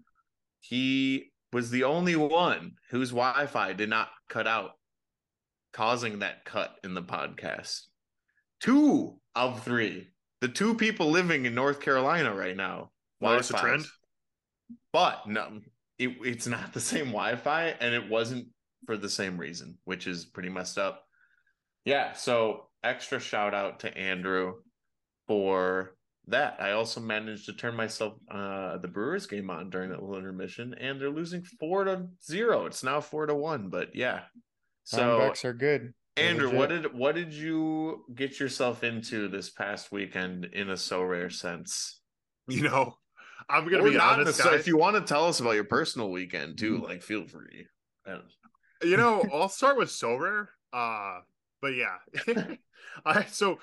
He 0.61 1.33
was 1.53 1.71
the 1.71 1.85
only 1.85 2.17
one 2.17 2.73
whose 2.91 3.11
Wi-Fi 3.11 3.73
did 3.75 3.91
not 3.91 4.09
cut 4.29 4.47
out, 4.47 4.73
causing 5.73 6.21
that 6.21 6.45
cut 6.45 6.75
in 6.85 6.95
the 6.95 7.03
podcast. 7.03 7.81
Two 8.61 9.19
of 9.35 9.63
three. 9.63 10.09
The 10.41 10.49
two 10.49 10.75
people 10.75 11.11
living 11.11 11.47
in 11.47 11.55
North 11.55 11.81
Carolina 11.81 12.35
right 12.35 12.57
now. 12.57 12.91
Notice 13.21 13.51
a 13.51 13.53
Wi-Fi's. 13.55 13.85
trend? 13.85 13.93
But 14.93 15.29
no, 15.29 15.61
it, 15.99 16.17
it's 16.23 16.47
not 16.47 16.73
the 16.73 16.81
same 16.81 17.07
Wi-Fi, 17.07 17.75
and 17.81 17.95
it 17.95 18.09
wasn't 18.09 18.49
for 18.87 18.97
the 18.97 19.09
same 19.09 19.39
reason, 19.39 19.79
which 19.85 20.07
is 20.07 20.25
pretty 20.25 20.49
messed 20.49 20.79
up. 20.79 21.05
Yeah, 21.85 22.13
so 22.13 22.69
extra 22.83 23.21
shout 23.21 23.55
out 23.55 23.81
to 23.81 23.97
Andrew 23.97 24.55
for 25.27 25.95
that. 26.29 26.57
I 26.61 26.73
also 26.73 27.01
managed 27.01 27.47
to 27.47 27.53
turn 27.53 27.75
myself 27.77 28.15
uh 28.31 28.79
the 28.79 28.89
Brewers 28.89 29.27
game 29.27 29.51
on 29.51 29.71
during 29.71 29.91
that 29.91 30.01
little 30.03 30.17
intermission, 30.19 30.75
and 30.75 31.01
they're 31.01 31.11
losing 31.11 31.43
four 31.43 31.85
to 31.85 32.07
zero. 32.25 32.67
It's 32.67 32.83
now 32.85 33.01
four 33.01 33.27
to 33.27 33.35
one, 33.35 33.69
but 33.69 33.95
yeah. 33.95 34.21
So 34.85 34.99
Diamondbacks 34.99 35.45
are 35.45 35.53
good. 35.55 35.95
They're 36.17 36.29
Andrew, 36.29 36.47
legit. 36.49 36.59
what 36.59 36.69
did 36.69 36.95
what 36.95 37.15
did 37.15 37.33
you 37.33 38.05
get 38.15 38.39
yourself 38.39 38.85
into 38.85 39.29
this 39.29 39.51
past 39.51 39.91
weekend 39.93 40.45
in 40.47 40.71
a 40.71 40.75
Sorare 40.75 41.33
sense? 41.33 42.01
You 42.49 42.63
know, 42.63 42.97
I'm 43.49 43.65
gonna 43.69 43.85
Or 43.85 43.91
be 43.91 43.99
honest, 43.99 44.41
necessar- 44.41 44.51
guys. 44.51 44.61
if 44.61 44.67
you 44.67 44.77
want 44.77 44.97
to 44.97 45.03
tell 45.03 45.27
us 45.27 45.41
about 45.41 45.53
your 45.53 45.65
personal 45.65 46.11
weekend 46.11 46.59
too, 46.59 46.79
like 46.79 47.03
feel 47.03 47.27
free. 47.27 47.67
I 48.07 48.19
you 48.83 48.97
know, 48.97 49.23
I'll 49.33 49.49
start 49.49 49.77
with 49.79 49.89
Sorare. 49.91 50.49
Uh, 50.73 51.21
but 51.61 51.69
yeah, 51.75 51.99
I 53.07 53.25
so 53.27 53.59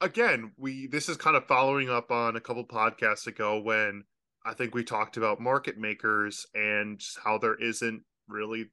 again, 0.00 0.52
we 0.56 0.86
this 0.86 1.08
is 1.08 1.16
kind 1.16 1.36
of 1.36 1.46
following 1.46 1.88
up 1.90 2.10
on 2.10 2.36
a 2.36 2.40
couple 2.40 2.66
podcasts 2.66 3.26
ago 3.26 3.60
when 3.60 4.04
I 4.44 4.54
think 4.54 4.74
we 4.74 4.84
talked 4.84 5.16
about 5.16 5.40
market 5.40 5.76
makers 5.78 6.46
and 6.54 7.00
how 7.22 7.38
there 7.38 7.56
isn't 7.56 8.02
really 8.28 8.70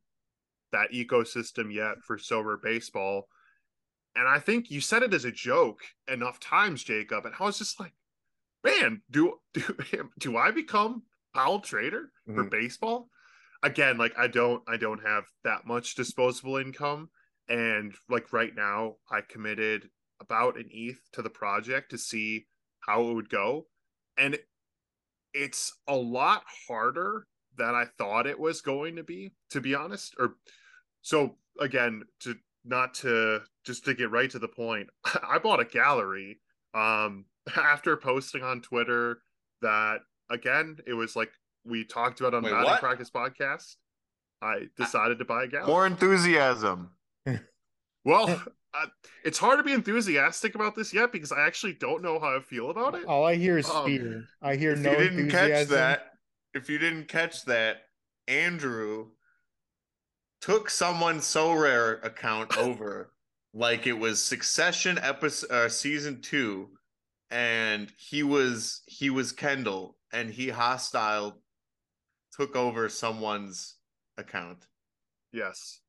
that 0.72 0.92
ecosystem 0.92 1.74
yet 1.74 2.02
for 2.02 2.18
Sorare 2.18 2.62
baseball. 2.62 3.28
And 4.16 4.28
I 4.28 4.40
think 4.40 4.70
you 4.70 4.82
said 4.82 5.02
it 5.04 5.14
as 5.14 5.26
a 5.26 5.32
joke 5.32 5.82
enough 6.08 6.40
times, 6.40 6.84
Jacob, 6.84 7.26
and 7.26 7.34
I 7.40 7.44
was 7.44 7.58
just 7.58 7.80
like, 7.80 7.94
man, 8.64 9.02
do 9.10 9.40
do 9.54 9.64
do 10.20 10.38
I 10.38 10.52
become 10.52 11.04
Powell 11.34 11.60
Trader 11.60 12.12
for 12.26 12.46
Mhm. 12.46 12.52
baseball? 12.52 13.10
Again, 13.64 13.98
like 13.98 14.18
I 14.18 14.28
don't 14.28 14.64
I 14.68 14.78
don't 14.78 15.02
have 15.04 15.26
that 15.44 15.66
much 15.66 15.96
disposable 15.96 16.58
income. 16.58 17.10
And 17.50 17.96
like 18.10 18.32
right 18.34 18.54
now, 18.56 18.98
I 19.12 19.22
committed 19.22 19.90
about 20.24 20.58
an 20.58 20.70
ETH 20.72 21.00
to 21.14 21.22
the 21.22 21.30
project 21.30 21.92
to 21.92 21.98
see 21.98 22.46
how 22.80 23.08
it 23.10 23.14
would 23.14 23.30
go. 23.30 23.68
And 24.18 24.38
it's 25.34 25.74
a 25.88 25.96
lot 25.96 26.44
harder 26.68 27.28
than 27.58 27.76
I 27.76 27.86
thought 27.98 28.28
it 28.28 28.40
was 28.40 28.62
going 28.62 28.96
to 28.96 29.04
be, 29.04 29.34
to 29.52 29.62
be 29.62 29.76
honest. 29.76 30.16
Or 30.20 30.36
so 31.02 31.36
again, 31.60 32.04
to 32.22 32.36
not 32.66 32.94
to 32.96 33.42
just 33.66 33.86
to 33.86 33.94
get 33.94 34.12
right 34.12 34.30
to 34.30 34.40
the 34.40 34.48
point, 34.48 34.90
I 35.06 35.40
bought 35.40 35.60
a 35.60 35.66
gallery 35.66 36.40
um 36.74 37.26
after 37.58 37.98
posting 37.98 38.44
on 38.44 38.62
Twitter 38.62 39.20
that 39.62 40.00
again, 40.30 40.78
it 40.88 40.94
was 40.94 41.16
like 41.16 41.32
we 41.66 41.84
talked 41.84 42.20
about 42.20 42.34
on 42.34 42.44
Wait, 42.44 42.52
Batting? 42.52 42.78
Practice 42.78 43.10
Podcast. 43.10 43.76
I 44.42 44.68
decided 44.78 45.20
to 45.20 45.26
buy 45.26 45.46
a 45.46 45.48
gallery. 45.48 45.68
More 45.68 45.88
enthusiasm. 45.88 46.92
Well, 48.06 48.44
uh, 48.74 48.88
it's 49.24 49.38
hard 49.38 49.60
to 49.60 49.64
be 49.64 49.74
enthusiastic 49.74 50.56
about 50.56 50.76
this 50.76 50.94
yet 50.94 51.12
because 51.12 51.32
I 51.32 51.42
actually 51.46 51.74
don't 51.74 52.02
know 52.02 52.20
how 52.20 52.36
I 52.36 52.40
feel 52.42 52.70
about 52.70 52.96
it. 52.96 53.06
All 53.06 53.26
I 53.26 53.36
hear 53.36 53.58
is 53.58 53.70
Um, 53.70 53.86
fear. 53.86 54.26
I 54.42 54.56
hear 54.56 54.74
If 54.74 54.80
no 54.80 54.92
you 54.92 54.98
didn't 54.98 55.30
catch 55.30 55.68
that, 55.68 56.14
if 56.54 56.70
you 56.70 56.78
didn't 56.78 57.08
catch 57.08 57.46
that, 57.46 57.84
Andrew 58.28 59.08
took 60.42 60.70
someone's 60.70 61.24
Sorare 61.24 62.04
account 62.04 62.58
over 62.58 63.12
like 63.54 63.86
it 63.88 63.94
was 63.94 64.22
Succession 64.22 64.98
episode 64.98 65.52
uh, 65.52 65.70
season 65.70 66.22
two, 66.22 66.70
and 67.30 67.92
he 67.98 68.24
was 68.24 68.82
he 68.88 69.10
was 69.10 69.32
Kendall, 69.32 69.98
and 70.12 70.30
he 70.32 70.50
hostile 70.50 71.42
took 72.36 72.56
over 72.56 72.90
someone's 72.90 73.76
account. 74.18 74.66
Yes. 75.32 75.80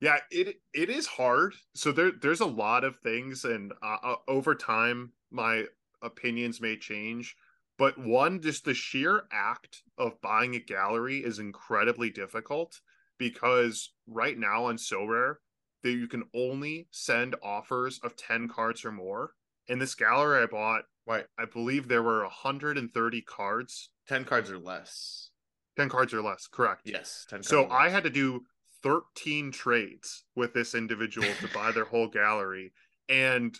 Yeah, 0.00 0.18
it 0.30 0.56
it 0.72 0.88
is 0.90 1.06
hard. 1.06 1.54
So 1.74 1.92
there 1.92 2.12
there's 2.12 2.40
a 2.40 2.46
lot 2.46 2.84
of 2.84 2.96
things, 2.96 3.44
and 3.44 3.72
uh, 3.82 3.96
uh, 4.02 4.14
over 4.28 4.54
time, 4.54 5.12
my 5.30 5.64
opinions 6.02 6.60
may 6.60 6.76
change. 6.76 7.36
But 7.78 7.98
one, 7.98 8.40
just 8.42 8.64
the 8.64 8.74
sheer 8.74 9.24
act 9.32 9.82
of 9.96 10.20
buying 10.20 10.54
a 10.54 10.60
gallery 10.60 11.18
is 11.18 11.38
incredibly 11.38 12.10
difficult 12.10 12.80
because 13.18 13.92
right 14.06 14.38
now 14.38 14.66
on 14.66 14.76
Sorare, 14.76 15.36
that 15.82 15.92
you 15.92 16.06
can 16.06 16.24
only 16.34 16.88
send 16.90 17.36
offers 17.42 18.00
of 18.02 18.16
ten 18.16 18.48
cards 18.48 18.84
or 18.84 18.92
more. 18.92 19.32
In 19.68 19.78
this 19.78 19.94
gallery 19.94 20.42
I 20.42 20.46
bought, 20.46 20.84
Right. 21.10 21.26
I 21.36 21.44
believe 21.44 21.88
there 21.88 22.04
were 22.04 22.22
130 22.22 23.22
cards. 23.22 23.90
Ten 24.06 24.24
cards 24.24 24.48
or 24.48 24.58
less. 24.58 25.30
10 25.76 25.88
cards 25.88 26.14
or 26.14 26.22
less, 26.22 26.46
correct. 26.46 26.82
Yes. 26.84 27.26
So 27.40 27.68
I 27.68 27.88
had 27.88 28.04
to 28.04 28.10
do 28.10 28.42
13 28.82 29.52
trades 29.52 30.24
with 30.34 30.54
this 30.54 30.74
individual 30.74 31.28
to 31.40 31.48
buy 31.54 31.72
their 31.72 31.84
whole 31.84 32.08
gallery. 32.08 32.72
And 33.08 33.56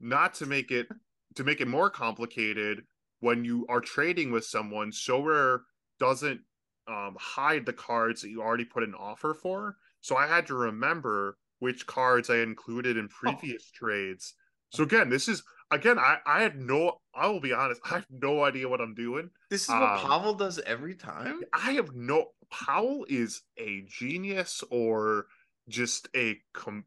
not 0.00 0.34
to 0.34 0.46
make 0.46 0.70
it 0.70 0.88
to 1.36 1.44
make 1.44 1.60
it 1.60 1.68
more 1.68 1.90
complicated, 1.90 2.84
when 3.20 3.44
you 3.44 3.66
are 3.68 3.80
trading 3.80 4.30
with 4.30 4.44
someone, 4.44 4.92
Sorare 4.92 5.60
doesn't 5.98 6.40
um, 6.86 7.16
hide 7.18 7.66
the 7.66 7.72
cards 7.72 8.22
that 8.22 8.28
you 8.28 8.42
already 8.42 8.64
put 8.64 8.82
an 8.82 8.94
offer 8.94 9.34
for. 9.34 9.76
So 10.00 10.16
I 10.16 10.26
had 10.26 10.46
to 10.48 10.54
remember 10.54 11.38
which 11.58 11.86
cards 11.86 12.28
I 12.28 12.38
included 12.38 12.96
in 12.96 13.08
previous 13.08 13.70
trades. 13.70 14.34
So 14.70 14.82
again, 14.82 15.08
this 15.08 15.28
is 15.28 15.42
again, 15.70 15.98
I, 15.98 16.18
I 16.26 16.42
had 16.42 16.56
no 16.56 17.00
I 17.14 17.28
will 17.28 17.40
be 17.40 17.52
honest, 17.52 17.80
I 17.84 17.94
have 17.94 18.06
no 18.10 18.42
idea 18.44 18.68
what 18.68 18.80
I'm 18.80 18.94
doing. 18.94 19.30
This 19.50 19.62
is 19.64 19.68
what 19.68 19.82
um, 19.82 19.98
Pavel 20.00 20.34
does 20.34 20.58
every 20.66 20.94
time. 20.94 21.40
I 21.52 21.72
have 21.72 21.94
no 21.94 22.28
Powell 22.50 23.06
is 23.08 23.42
a 23.58 23.82
genius 23.88 24.62
or 24.70 25.26
just 25.68 26.08
a 26.14 26.38
com 26.52 26.84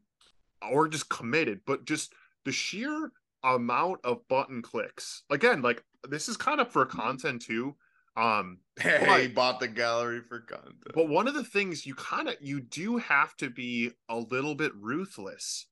or 0.70 0.88
just 0.88 1.08
committed, 1.08 1.60
but 1.66 1.84
just 1.84 2.12
the 2.44 2.52
sheer 2.52 3.10
amount 3.44 4.00
of 4.04 4.26
button 4.28 4.60
clicks. 4.62 5.22
Again, 5.30 5.62
like 5.62 5.82
this 6.08 6.28
is 6.28 6.36
kind 6.36 6.60
of 6.60 6.68
for 6.70 6.84
content 6.86 7.42
too. 7.42 7.76
Um 8.16 8.58
Hey, 8.80 9.02
But- 9.06 9.20
he 9.22 9.28
bought 9.28 9.60
the 9.60 9.68
gallery 9.68 10.20
for 10.20 10.40
content. 10.40 10.76
but 10.94 11.08
one 11.08 11.26
of 11.28 11.34
the 11.34 11.44
things 11.44 11.86
you 11.86 11.94
kind 11.94 12.28
of 12.28 12.34
you 12.40 12.60
do 12.60 12.98
have 12.98 13.36
to 13.38 13.48
be 13.50 13.92
a 14.08 14.16
little 14.18 14.54
bit 14.54 14.72
ruthless 14.74 15.66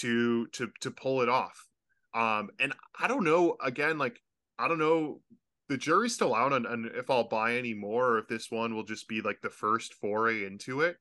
to 0.00 0.46
to 0.48 0.70
to 0.80 0.90
pull 0.90 1.22
it 1.22 1.28
off. 1.28 1.66
Um 2.14 2.50
and 2.58 2.72
I 2.98 3.08
don't 3.08 3.24
know 3.24 3.56
again 3.62 3.98
like 3.98 4.18
I 4.58 4.68
don't 4.68 4.78
know 4.78 5.20
the 5.68 5.76
jury's 5.76 6.14
still 6.14 6.34
out 6.34 6.52
on, 6.52 6.66
on 6.66 6.90
if 6.94 7.08
I'll 7.08 7.28
buy 7.28 7.54
any 7.54 7.72
more 7.74 8.10
or 8.10 8.18
if 8.18 8.28
this 8.28 8.50
one 8.50 8.74
will 8.74 8.84
just 8.84 9.08
be 9.08 9.20
like 9.22 9.40
the 9.42 9.50
first 9.50 9.94
foray 9.94 10.44
into 10.44 10.82
it. 10.82 10.96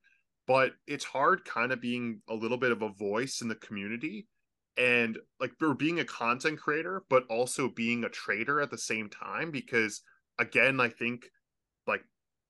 But 0.47 0.71
it's 0.87 1.03
hard 1.03 1.45
kind 1.45 1.71
of 1.71 1.81
being 1.81 2.21
a 2.29 2.33
little 2.33 2.57
bit 2.57 2.71
of 2.71 2.81
a 2.81 2.89
voice 2.89 3.41
in 3.41 3.47
the 3.47 3.55
community 3.55 4.27
and 4.77 5.17
like 5.39 5.51
for 5.59 5.73
being 5.73 5.99
a 5.99 6.05
content 6.05 6.59
creator, 6.59 7.03
but 7.09 7.25
also 7.29 7.69
being 7.69 8.03
a 8.03 8.09
trader 8.09 8.61
at 8.61 8.71
the 8.71 8.77
same 8.77 9.09
time. 9.09 9.51
Because 9.51 10.01
again, 10.39 10.79
I 10.79 10.89
think 10.89 11.25
like 11.85 12.03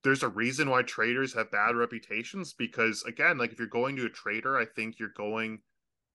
there's 0.04 0.24
a 0.24 0.30
reason 0.30 0.70
why 0.70 0.82
traders 0.84 1.34
have 1.34 1.52
bad 1.52 1.76
reputations 1.76 2.54
because 2.54 3.04
again 3.04 3.38
like 3.38 3.52
if 3.52 3.60
you're 3.60 3.68
going 3.68 3.96
to 3.96 4.06
a 4.06 4.10
trader 4.10 4.58
i 4.58 4.66
think 4.66 5.00
you're 5.00 5.10
going 5.16 5.60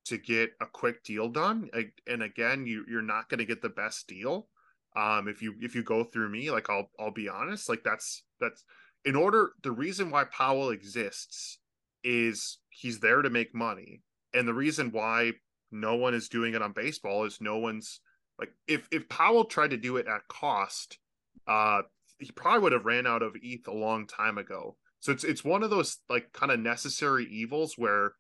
to 0.07 0.19
get 0.19 0.51
a 0.61 0.67
quick 0.67 1.03
deal 1.05 1.29
done 1.29 1.69
and 2.07 2.23
again 2.23 2.67
you 2.67 2.85
you're 2.89 3.03
not 3.03 3.29
going 3.29 3.39
to 3.39 3.45
get 3.45 3.63
the 3.63 3.69
best 3.69 4.07
deal 4.07 4.49
um 4.97 5.29
if 5.29 5.43
you 5.43 5.55
if 5.61 5.75
you 5.75 5.83
go 5.83 6.05
through 6.05 6.29
me 6.29 6.51
like 6.51 6.71
i'll 6.71 6.91
i'll 6.99 7.13
be 7.13 7.29
honest 7.29 7.69
like 7.69 7.83
that's 7.85 8.23
that's 8.41 8.65
in 9.05 9.15
order 9.17 9.51
the 9.63 9.73
reason 9.73 10.11
why 10.11 10.25
powell 10.25 10.71
exists 10.71 11.59
is 12.05 12.59
he's 12.71 13.01
there 13.01 13.23
to 13.23 13.31
make 13.31 13.55
money 13.55 14.03
and 14.33 14.47
the 14.47 14.55
reason 14.55 14.91
why 14.91 15.33
no 15.73 15.97
one 15.97 16.15
is 16.15 16.29
doing 16.29 16.55
it 16.55 16.63
on 16.63 16.73
baseball 16.73 17.25
is 17.25 17.41
no 17.41 17.59
one's 17.59 18.01
like 18.39 18.51
if 18.67 18.89
if 18.93 19.09
powell 19.09 19.45
tried 19.45 19.71
to 19.71 19.77
do 19.77 19.97
it 19.97 20.07
at 20.07 20.27
cost 20.29 20.99
uh 21.47 21.83
he 22.19 22.31
probably 22.33 22.61
would 22.61 22.73
have 22.73 22.87
ran 22.87 23.07
out 23.07 23.23
of 23.23 23.37
ETH 23.43 23.67
a 23.69 23.73
long 23.73 24.07
time 24.07 24.39
ago. 24.39 24.77
So 25.01 25.13
it's 25.13 25.25
it's 25.25 25.45
one 25.45 25.63
of 25.63 25.71
those 25.71 25.99
like 26.09 26.33
kind 26.33 26.51
of 26.51 26.61
necessary 26.61 27.27
evils 27.27 27.75
where 27.77 28.15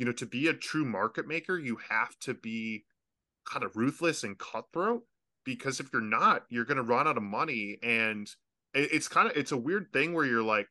you 0.00 0.06
know 0.06 0.12
to 0.12 0.26
be 0.26 0.48
a 0.48 0.54
true 0.54 0.84
market 0.84 1.28
maker 1.28 1.58
you 1.58 1.78
have 1.90 2.18
to 2.20 2.34
be 2.34 2.84
kind 3.44 3.64
of 3.64 3.76
ruthless 3.76 4.24
and 4.24 4.38
cutthroat 4.38 5.04
because 5.44 5.80
if 5.80 5.92
you're 5.92 6.02
not 6.02 6.44
you're 6.50 6.64
going 6.64 6.76
to 6.78 6.82
run 6.82 7.06
out 7.06 7.16
of 7.18 7.22
money 7.22 7.78
and 7.82 8.28
it's 8.74 9.08
kind 9.08 9.30
of 9.30 9.36
it's 9.36 9.52
a 9.52 9.56
weird 9.56 9.92
thing 9.92 10.14
where 10.14 10.24
you're 10.24 10.42
like, 10.44 10.68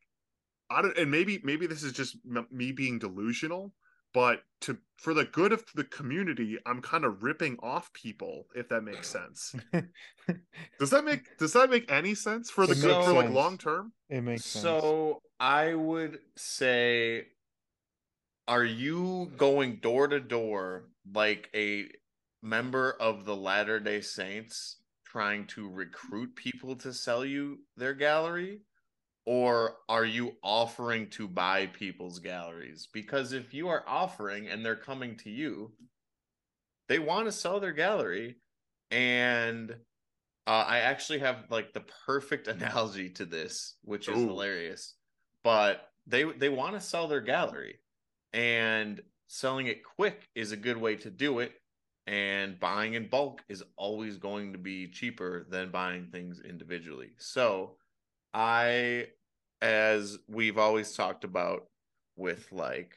I 0.70 0.82
don't, 0.82 0.96
and 0.96 1.10
maybe 1.10 1.40
maybe 1.44 1.66
this 1.66 1.82
is 1.82 1.92
just 1.92 2.16
me 2.50 2.72
being 2.72 2.98
delusional, 2.98 3.74
but 4.14 4.42
to 4.62 4.78
for 4.96 5.14
the 5.14 5.24
good 5.24 5.52
of 5.52 5.64
the 5.74 5.84
community, 5.84 6.58
I'm 6.64 6.80
kind 6.80 7.04
of 7.04 7.22
ripping 7.22 7.58
off 7.62 7.92
people 7.92 8.46
if 8.54 8.68
that 8.70 8.84
makes 8.84 9.08
sense. 9.08 9.54
Does 10.78 10.90
that 10.90 11.04
make 11.04 11.36
does 11.38 11.52
that 11.52 11.70
make 11.70 11.90
any 11.90 12.14
sense 12.14 12.50
for 12.50 12.66
the 12.66 12.72
It 12.72 12.80
good 12.80 12.96
makes 12.96 13.06
for 13.06 13.12
like 13.12 13.30
long 13.30 13.58
term? 13.58 13.92
it 14.08 14.22
makes 14.22 14.44
sense. 14.46 14.64
So 14.64 15.20
I 15.38 15.74
would 15.74 16.20
say, 16.36 17.26
are 18.50 18.64
you 18.64 19.30
going 19.36 19.76
door 19.76 20.08
to 20.08 20.18
door 20.18 20.88
like 21.14 21.48
a 21.54 21.86
member 22.42 22.96
of 22.98 23.24
the 23.24 23.36
Latter 23.36 23.78
day 23.78 24.00
Saints 24.00 24.78
trying 25.06 25.46
to 25.46 25.70
recruit 25.70 26.34
people 26.34 26.74
to 26.76 26.92
sell 26.92 27.24
you 27.24 27.60
their 27.76 27.94
gallery? 27.94 28.62
Or 29.24 29.76
are 29.88 30.04
you 30.04 30.32
offering 30.42 31.10
to 31.10 31.28
buy 31.28 31.66
people's 31.66 32.18
galleries? 32.18 32.88
Because 32.92 33.32
if 33.32 33.54
you 33.54 33.68
are 33.68 33.84
offering 33.86 34.48
and 34.48 34.64
they're 34.64 34.74
coming 34.74 35.16
to 35.18 35.30
you, 35.30 35.70
they 36.88 36.98
want 36.98 37.26
to 37.26 37.32
sell 37.32 37.60
their 37.60 37.72
gallery. 37.72 38.38
And 38.90 39.70
uh, 40.48 40.64
I 40.66 40.78
actually 40.78 41.20
have 41.20 41.44
like 41.50 41.72
the 41.72 41.84
perfect 42.04 42.48
analogy 42.48 43.10
to 43.10 43.26
this, 43.26 43.76
which 43.84 44.08
is 44.08 44.18
Ooh. 44.18 44.26
hilarious. 44.26 44.96
But 45.44 45.88
they 46.08 46.24
they 46.24 46.48
want 46.48 46.74
to 46.74 46.80
sell 46.80 47.06
their 47.06 47.20
gallery, 47.20 47.78
and 48.32 49.00
selling 49.26 49.66
it 49.66 49.84
quick 49.84 50.28
is 50.34 50.52
a 50.52 50.56
good 50.56 50.76
way 50.76 50.96
to 50.96 51.10
do 51.10 51.38
it. 51.38 51.52
And 52.06 52.58
buying 52.58 52.94
in 52.94 53.08
bulk 53.08 53.42
is 53.48 53.62
always 53.76 54.16
going 54.16 54.52
to 54.52 54.58
be 54.58 54.88
cheaper 54.88 55.46
than 55.48 55.70
buying 55.70 56.08
things 56.10 56.40
individually. 56.40 57.10
So, 57.18 57.76
I, 58.34 59.08
as 59.60 60.18
we've 60.28 60.58
always 60.58 60.94
talked 60.94 61.24
about 61.24 61.66
with 62.16 62.50
like 62.50 62.96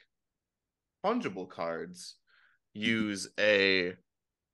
fungible 1.04 1.48
cards, 1.48 2.16
mm-hmm. 2.76 2.86
use 2.86 3.28
a 3.38 3.94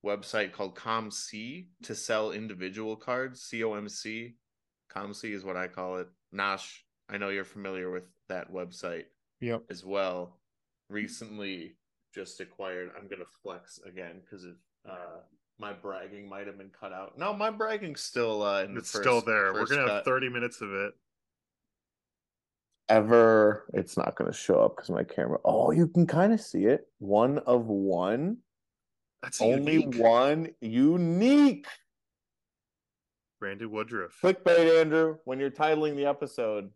website 0.04 0.52
called 0.52 0.74
ComC 0.74 1.66
to 1.84 1.94
sell 1.94 2.32
individual 2.32 2.96
cards. 2.96 3.48
COMC. 3.52 4.34
ComC 4.94 5.32
is 5.32 5.44
what 5.44 5.56
I 5.56 5.68
call 5.68 5.98
it. 5.98 6.08
Nash, 6.32 6.84
I 7.08 7.18
know 7.18 7.28
you're 7.28 7.44
familiar 7.44 7.90
with 7.90 8.08
that 8.28 8.52
website 8.52 9.04
Yep. 9.40 9.64
as 9.70 9.84
well. 9.84 10.39
Recently 10.90 11.76
just 12.14 12.40
acquired. 12.40 12.90
I'm 12.98 13.08
gonna 13.08 13.24
flex 13.42 13.78
again 13.86 14.20
because 14.20 14.44
of 14.44 14.56
uh 14.88 15.20
my 15.58 15.72
bragging 15.72 16.28
might 16.28 16.46
have 16.46 16.58
been 16.58 16.70
cut 16.70 16.92
out. 16.92 17.16
No, 17.18 17.32
my 17.32 17.50
bragging's 17.50 18.02
still 18.02 18.42
uh 18.42 18.64
in 18.64 18.74
the 18.74 18.80
It's 18.80 18.90
first, 18.90 19.04
still 19.04 19.20
there. 19.22 19.52
We're 19.54 19.66
gonna 19.66 19.88
have 19.88 20.04
30 20.04 20.28
minutes 20.28 20.60
of 20.60 20.72
it. 20.74 20.92
ever 22.88 23.66
it's 23.72 23.96
not 23.96 24.16
going 24.16 24.30
to 24.30 24.36
show 24.36 24.60
up 24.64 24.74
because 24.74 24.90
my 24.90 25.04
camera 25.04 25.38
oh 25.44 25.70
you 25.70 25.86
can 25.86 26.06
kind 26.06 26.32
of 26.32 26.40
see 26.40 26.64
it 26.64 26.88
one 26.98 27.38
of 27.40 27.66
one 27.66 28.38
That's 29.22 29.40
only 29.40 29.74
unique. 29.82 29.94
one 29.96 30.48
unique 30.60 31.66
Randy 33.40 33.66
Woodruff. 33.66 34.18
clickbait 34.22 34.80
andrew 34.80 35.18
when 35.24 35.38
you're 35.38 35.50
titling 35.52 35.94
the 35.94 36.06
episode 36.06 36.70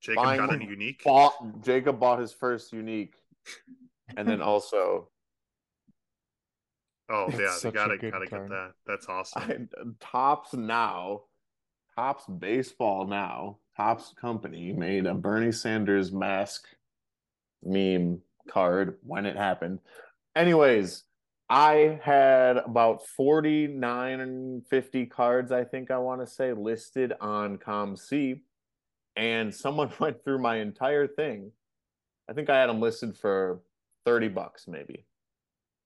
Jacob 0.00 0.24
buying 0.24 0.40
got 0.40 0.60
a 0.60 0.64
unique. 0.64 1.04
bought 1.04 1.34
jacob 1.62 2.00
bought 2.00 2.18
his 2.18 2.32
first 2.32 2.72
unique 2.72 3.14
and 4.16 4.28
then 4.28 4.40
also 4.42 5.08
Oh 7.08 7.26
It's 7.28 7.38
yeah, 7.38 7.68
you 7.68 7.74
gotta 7.74 7.98
gotta 7.98 8.26
card. 8.26 8.48
get 8.48 8.56
that. 8.56 8.72
That's 8.86 9.08
awesome. 9.08 9.68
I, 9.76 9.84
Topps 10.00 10.54
now 10.54 11.22
Topps 11.94 12.26
baseball 12.26 13.06
now 13.06 13.58
Topps 13.76 14.14
company 14.20 14.72
made 14.72 15.06
a 15.06 15.14
bernie 15.14 15.52
sanders 15.52 16.12
mask 16.12 16.66
meme 17.62 18.20
card 18.48 18.96
when 19.02 19.24
it 19.26 19.36
happened 19.36 19.78
anyways 20.36 21.04
i 21.48 21.98
had 22.02 22.58
about 22.58 23.06
49 23.06 24.20
and 24.20 24.66
50 24.66 25.06
cards 25.06 25.50
i 25.50 25.64
think 25.64 25.90
i 25.90 25.96
want 25.96 26.20
to 26.20 26.26
say 26.26 26.52
listed 26.52 27.14
on 27.22 27.56
comc 27.56 28.40
and 29.16 29.54
someone 29.54 29.90
went 29.98 30.22
through 30.24 30.38
my 30.40 30.56
entire 30.56 31.06
thing 31.06 31.52
i 32.28 32.32
think 32.32 32.50
i 32.50 32.58
had 32.58 32.68
them 32.68 32.80
listed 32.80 33.16
for 33.16 33.60
30 34.04 34.28
bucks 34.28 34.68
maybe. 34.68 35.04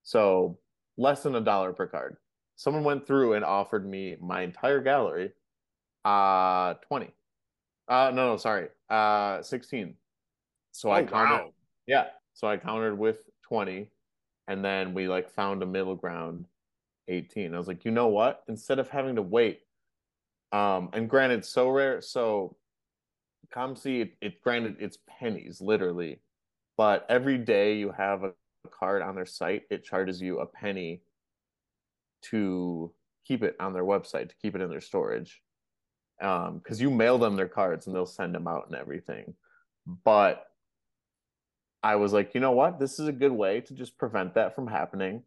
So 0.03 0.59
less 0.96 1.22
than 1.22 1.35
a 1.37 1.40
dollar 1.40 1.72
per 1.72 1.87
card. 1.87 2.16
Someone 2.57 2.85
went 2.85 3.07
through 3.07 3.35
and 3.35 3.44
offered 3.44 3.88
me 3.88 4.16
my 4.20 4.42
entire 4.42 4.81
gallery 4.81 5.33
uh 6.05 6.74
20 6.87 7.11
uh 7.88 8.11
no 8.14 8.31
no 8.31 8.37
sorry 8.37 8.68
uh 8.88 9.42
16 9.42 9.94
so 10.70 10.90
i 10.90 11.01
oh 11.03 11.05
counted 11.05 11.44
wow. 11.44 11.53
yeah 11.88 12.07
so 12.35 12.46
i 12.46 12.57
countered 12.57 12.96
with 12.96 13.29
20 13.42 13.90
and 14.46 14.64
then 14.64 14.94
we 14.94 15.09
like 15.09 15.29
found 15.29 15.61
a 15.62 15.66
middle 15.66 15.96
ground 15.96 16.46
18 17.09 17.53
i 17.53 17.59
was 17.59 17.66
like 17.66 17.85
you 17.85 17.90
know 17.90 18.07
what? 18.07 18.44
Instead 18.48 18.79
of 18.79 18.88
having 18.88 19.16
to 19.16 19.22
wait 19.22 19.62
um 20.53 20.88
and 20.92 21.11
granted 21.11 21.40
Sorare 21.40 22.03
so 22.03 22.57
comc 23.53 23.85
it, 23.85 24.12
it 24.20 24.40
granted 24.40 24.77
it's 24.79 24.98
pennies 25.09 25.61
literally 25.61 26.20
but 26.79 27.05
every 27.11 27.37
day 27.37 27.75
you 27.77 27.93
have 27.93 28.25
a 28.25 28.33
card 28.71 29.03
on 29.03 29.14
their 29.14 29.27
site 29.27 29.64
it 29.71 29.85
charges 29.85 30.23
you 30.23 30.38
a 30.38 30.47
penny 30.47 31.03
to 32.23 32.91
keep 33.27 33.43
it 33.43 33.57
on 33.61 33.75
their 33.75 33.85
website 33.85 34.31
to 34.31 34.37
keep 34.41 34.55
it 34.55 34.62
in 34.62 34.71
their 34.71 34.81
storage. 34.81 35.43
Um 36.23 36.59
because 36.59 36.81
you 36.81 36.91
mail 36.91 37.19
them 37.19 37.37
their 37.37 37.49
cards 37.49 37.87
and 37.87 37.95
they'll 37.95 38.07
send 38.07 38.35
them 38.35 38.49
out 38.49 38.67
and 38.69 38.77
everything. 38.77 39.35
But 40.05 40.47
i 41.83 41.95
was 41.97 42.12
like 42.12 42.35
you 42.35 42.41
know 42.41 42.53
what? 42.53 42.79
This 42.79 42.99
is 42.99 43.07
a 43.09 43.12
good 43.12 43.33
way 43.33 43.61
to 43.62 43.75
just 43.75 43.99
prevent 43.99 44.35
that 44.35 44.55
from 44.55 44.67
happening. 44.69 45.23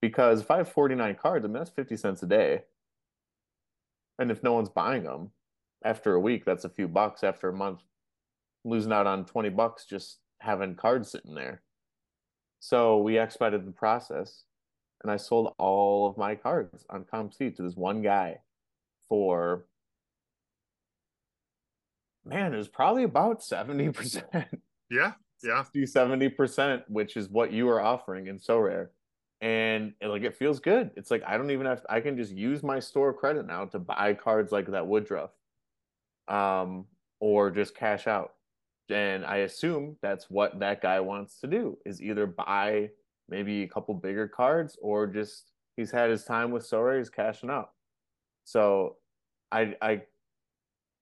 Because 0.00 0.40
if 0.40 0.50
i 0.50 0.58
have 0.58 0.68
49 0.68 1.16
cards 1.16 1.44
i 1.44 1.48
mean 1.48 1.54
that's 1.54 1.70
50 1.70 1.96
cents 1.96 2.22
a 2.22 2.26
day. 2.26 2.62
And 4.18 4.30
if 4.30 4.42
no 4.42 4.52
one's 4.52 4.68
buying 4.68 5.04
them 5.04 5.30
after 5.84 6.14
a 6.14 6.20
week 6.20 6.44
that's 6.44 6.64
a 6.64 6.70
few 6.70 6.88
bucks. 6.88 7.24
After 7.24 7.48
a 7.48 7.52
month 7.52 7.80
losing 8.64 8.92
out 8.92 9.06
on 9.06 9.24
20 9.24 9.48
bucks 9.48 9.86
just 9.86 10.18
having 10.40 10.74
cards 10.74 11.10
sitting 11.10 11.34
there. 11.34 11.62
So 12.58 12.98
we 12.98 13.18
expedited 13.18 13.66
the 13.66 13.72
process 13.72 14.44
and 15.02 15.10
i 15.10 15.16
sold 15.16 15.52
all 15.58 16.06
of 16.06 16.16
my 16.16 16.34
cards 16.34 16.84
on 16.90 17.04
comc 17.04 17.36
to 17.56 17.62
this 17.62 17.76
one 17.76 18.02
guy 18.02 18.38
for 19.08 19.66
man 22.24 22.52
it 22.52 22.56
was 22.56 22.68
probably 22.68 23.04
about 23.04 23.40
70% 23.40 24.22
Yeah, 24.90 25.12
yeah. 25.42 25.62
60 25.62 25.84
70% 25.84 26.82
which 26.88 27.16
is 27.16 27.28
what 27.28 27.52
you 27.52 27.68
are 27.68 27.80
offering 27.80 28.26
in 28.26 28.38
Sorare. 28.38 28.88
And 29.40 29.94
it, 30.00 30.08
like 30.08 30.22
it 30.22 30.36
feels 30.36 30.60
good. 30.60 30.90
It's 30.96 31.10
like 31.10 31.22
i 31.26 31.36
don't 31.38 31.50
even 31.50 31.66
have 31.66 31.82
i 31.88 32.00
can 32.00 32.16
just 32.16 32.32
use 32.32 32.62
my 32.62 32.78
store 32.80 33.12
credit 33.14 33.46
now 33.46 33.64
to 33.66 33.78
buy 33.78 34.14
cards 34.14 34.52
like 34.52 34.66
that 34.70 34.86
woodruff 34.86 35.30
um 36.28 36.86
or 37.20 37.50
just 37.50 37.74
cash 37.74 38.06
out 38.06 38.32
and 38.92 39.24
i 39.24 39.38
assume 39.38 39.96
that's 40.02 40.28
what 40.30 40.58
that 40.60 40.80
guy 40.82 41.00
wants 41.00 41.40
to 41.40 41.46
do 41.46 41.76
is 41.84 42.00
either 42.02 42.26
buy 42.26 42.88
maybe 43.28 43.62
a 43.62 43.68
couple 43.68 43.94
bigger 43.94 44.26
cards 44.28 44.76
or 44.82 45.06
just 45.06 45.50
he's 45.76 45.90
had 45.90 46.10
his 46.10 46.24
time 46.24 46.50
with 46.50 46.68
Sorare 46.68 46.98
he's 46.98 47.10
cashing 47.10 47.50
out 47.50 47.70
so 48.44 48.96
i 49.52 49.74
i 49.80 50.02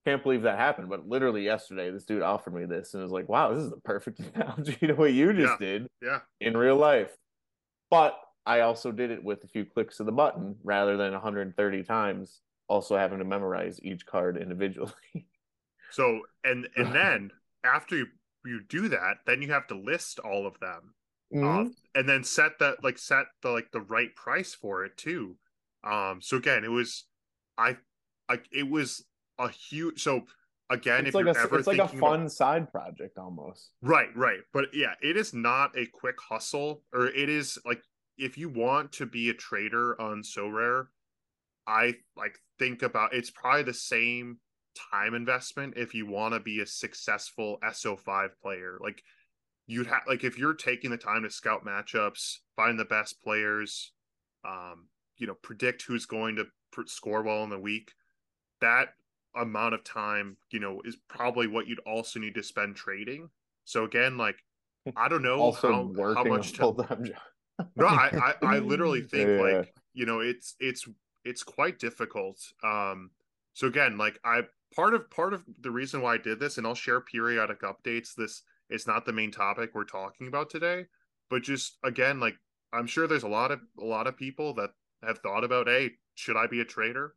can't 0.07 0.22
believe 0.22 0.42
that 0.42 0.59
happened 0.59 0.88
but 0.88 1.09
literally 1.09 1.44
yesterday 1.44 1.90
this 1.90 2.05
dude 2.05 2.22
offered 2.22 2.55
me 2.55 2.64
this 2.64 2.94
and 2.94 3.03
was 3.03 3.12
like 3.12 3.29
wow 3.29 3.53
this 3.53 3.62
is 3.64 3.70
the 3.70 3.81
perfect 3.81 4.20
analogy 4.35 4.74
to 4.87 4.94
what 4.94 5.12
you 5.12 5.33
just 5.33 5.59
did 5.59 5.87
Yeah. 6.03 6.20
in 6.40 6.57
real 6.57 6.77
life. 6.77 7.14
But 7.90 8.18
i 8.46 8.61
also 8.61 8.90
did 8.92 9.11
it 9.11 9.22
with 9.22 9.44
a 9.44 9.48
few 9.48 9.64
clicks 9.66 10.01
of 10.01 10.07
the 10.07 10.12
button 10.12 10.57
rather 10.64 10.96
than 10.96 11.12
130 11.12 11.83
times 11.85 12.40
also 12.68 12.96
having 12.96 13.18
to 13.18 13.24
memorize 13.24 13.81
each 13.83 14.05
card 14.07 14.37
individually. 14.37 14.92
So 15.90 16.20
and 16.44 16.68
and 16.77 16.94
then 16.94 17.31
after 17.64 17.97
you, 17.97 18.07
you 18.44 18.61
do 18.68 18.88
that, 18.88 19.18
then 19.27 19.42
you 19.42 19.53
have 19.53 19.66
to 19.68 19.75
list 19.75 20.18
all 20.18 20.47
of 20.47 20.59
them. 20.61 20.94
Mhm. 21.33 21.66
uh, 21.66 21.71
and 21.94 22.09
then 22.09 22.25
set 22.25 22.59
that 22.59 22.83
like 22.83 22.97
set 22.97 23.27
the 23.42 23.51
like 23.51 23.71
the 23.71 23.83
right 23.83 24.14
price 24.16 24.55
for 24.55 24.85
it 24.85 24.97
too 24.97 25.37
um 25.85 26.23
so 26.23 26.38
again 26.38 26.64
it 26.64 26.71
was 26.71 27.05
i 27.59 27.77
like 28.31 28.47
it 28.51 28.68
was 28.68 29.05
a 29.38 29.49
huge 29.51 30.03
so 30.03 30.23
again 30.71 31.01
it's 31.01 31.09
if 31.09 31.14
like 31.14 31.27
you're 31.27 31.35
a 31.35 31.42
ever 31.42 31.59
it's 31.59 31.66
like 31.66 31.79
a 31.79 31.88
fun 31.88 32.21
about, 32.21 32.33
side 32.33 32.73
project 32.73 33.18
almost 33.18 33.73
right 33.83 34.09
right 34.16 34.40
but 34.53 34.66
yeah 34.73 34.94
it 35.03 35.16
is 35.18 35.35
not 35.35 35.77
a 35.77 35.85
quick 35.87 36.16
hustle 36.18 36.83
or 36.94 37.09
it 37.09 37.29
is 37.29 37.59
like 37.66 37.83
if 38.16 38.38
you 38.38 38.49
want 38.49 38.90
to 38.92 39.05
be 39.05 39.29
a 39.29 39.35
trader 39.35 40.01
on 40.01 40.23
Sorare 40.23 40.87
i 41.66 41.94
like 42.16 42.38
think 42.59 42.83
about 42.83 43.12
it's 43.12 43.31
probably 43.31 43.64
the 43.64 43.75
same 43.75 44.38
time 44.93 45.14
investment 45.14 45.75
if 45.77 45.95
you 45.95 46.07
want 46.07 46.35
to 46.35 46.41
be 46.41 46.61
a 46.61 46.67
successful 46.67 47.59
so5 47.62 48.31
player 48.41 48.79
like 48.81 49.03
you'd 49.69 49.87
have 49.87 50.03
like 50.09 50.25
if 50.25 50.37
you're 50.38 50.55
taking 50.55 50.91
the 50.91 50.97
time 50.97 51.23
to 51.23 51.31
scout 51.31 51.64
matchups, 51.64 52.38
find 52.57 52.79
the 52.79 52.85
best 52.85 53.23
players, 53.23 53.93
um, 54.45 54.88
you 55.19 55.27
know, 55.27 55.35
predict 55.43 55.83
who's 55.83 56.07
going 56.07 56.37
to 56.37 56.47
pr- 56.73 56.87
score 56.87 57.23
well 57.23 57.45
in 57.45 57.51
the 57.51 57.59
week. 57.59 57.93
That 58.61 58.95
amount 59.37 59.75
of 59.75 59.85
time, 59.85 60.38
you 60.51 60.59
know, 60.59 60.81
is 60.85 60.97
probably 61.09 61.47
what 61.47 61.69
you'd 61.69 61.79
also 61.81 62.19
need 62.19 62.35
to 62.35 62.43
spend 62.43 62.77
trading. 62.77 63.29
So 63.64 63.85
again, 63.85 64.17
like 64.17 64.37
I 64.97 65.09
don't 65.09 65.23
know 65.23 65.38
also 65.38 65.93
how, 65.97 66.14
how 66.14 66.25
much 66.25 66.55
time. 66.55 66.73
No, 67.77 67.87
I, 67.87 68.11
I 68.19 68.35
I 68.43 68.59
literally 68.59 69.03
think 69.11 69.29
Yeah. 69.29 69.59
like 69.59 69.75
you 69.93 70.07
know 70.07 70.21
it's 70.21 70.57
it's 70.59 70.88
it's 71.25 71.43
quite 71.43 71.79
difficult. 71.79 72.41
Um, 72.64 73.11
so 73.53 73.67
again, 73.67 73.99
like 73.99 74.19
I 74.25 74.43
part 74.75 74.95
of 74.95 75.11
part 75.11 75.35
of 75.35 75.45
the 75.61 75.71
reason 75.71 76.03
why 76.03 76.15
I 76.15 76.19
did 76.19 76.41
this, 76.41 76.59
and 76.59 76.67
I'll 76.67 76.75
share 76.75 77.01
periodic 77.01 77.63
updates. 77.63 78.15
This 78.15 78.43
is 78.71 78.87
not 78.87 79.05
the 79.05 79.13
main 79.13 79.31
topic 79.31 79.71
we're 79.75 79.85
talking 79.85 80.29
about 80.29 80.51
today, 80.51 80.87
but 81.31 81.43
just 81.43 81.79
again, 81.85 82.21
like 82.21 82.37
I'm 82.73 82.87
sure 82.87 83.07
there's 83.07 83.23
a 83.23 83.29
lot 83.29 83.51
of 83.51 83.61
a 83.81 83.85
lot 83.85 84.07
of 84.07 84.17
people 84.17 84.55
that 84.55 84.71
have 85.03 85.19
thought 85.19 85.45
about, 85.45 85.69
hey, 85.69 85.93
should 86.15 86.37
I 86.37 86.47
be 86.47 86.61
a 86.61 86.65
trader? 86.65 87.15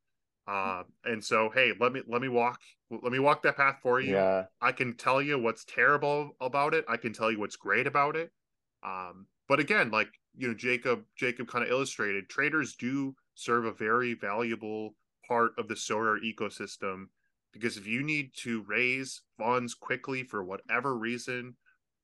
Uh, 0.48 0.84
and 1.06 1.24
so 1.24 1.50
hey, 1.54 1.72
let 1.80 1.94
me 1.94 2.02
let 2.08 2.22
me 2.22 2.28
walk 2.28 2.60
let 2.90 3.12
me 3.12 3.20
walk 3.20 3.44
that 3.44 3.58
path 3.58 3.78
for 3.82 4.00
you. 4.00 4.14
Yeah. 4.14 4.46
I 4.62 4.72
can 4.72 4.96
tell 4.96 5.22
you 5.22 5.40
what's 5.40 5.66
terrible 5.66 6.36
about 6.42 6.74
it. 6.74 6.86
I 6.88 6.98
can 6.98 7.14
tell 7.14 7.32
you 7.32 7.40
what's 7.40 7.56
great 7.56 7.88
about 7.88 8.16
it. 8.16 8.32
Um, 8.84 9.28
but 9.48 9.60
again, 9.60 9.92
like 9.92 10.10
you 10.36 10.48
know, 10.48 10.54
Jacob 10.54 11.04
Jacob 11.16 11.48
kind 11.48 11.64
of 11.64 11.72
illustrated, 11.72 12.30
traders 12.30 12.76
do 12.76 13.16
serve 13.36 13.66
a 13.66 13.72
very 13.72 14.14
valuable 14.14 14.96
part 15.28 15.52
of 15.58 15.68
the 15.68 15.76
Sorare 15.76 16.20
ecosystem 16.24 17.06
because 17.54 17.78
if 17.78 17.88
you 17.88 18.04
need 18.04 18.32
to 18.44 18.64
raise 18.68 19.22
funds 19.38 19.74
quickly 19.74 20.24
for 20.24 20.44
whatever 20.44 20.98
reason, 20.98 21.56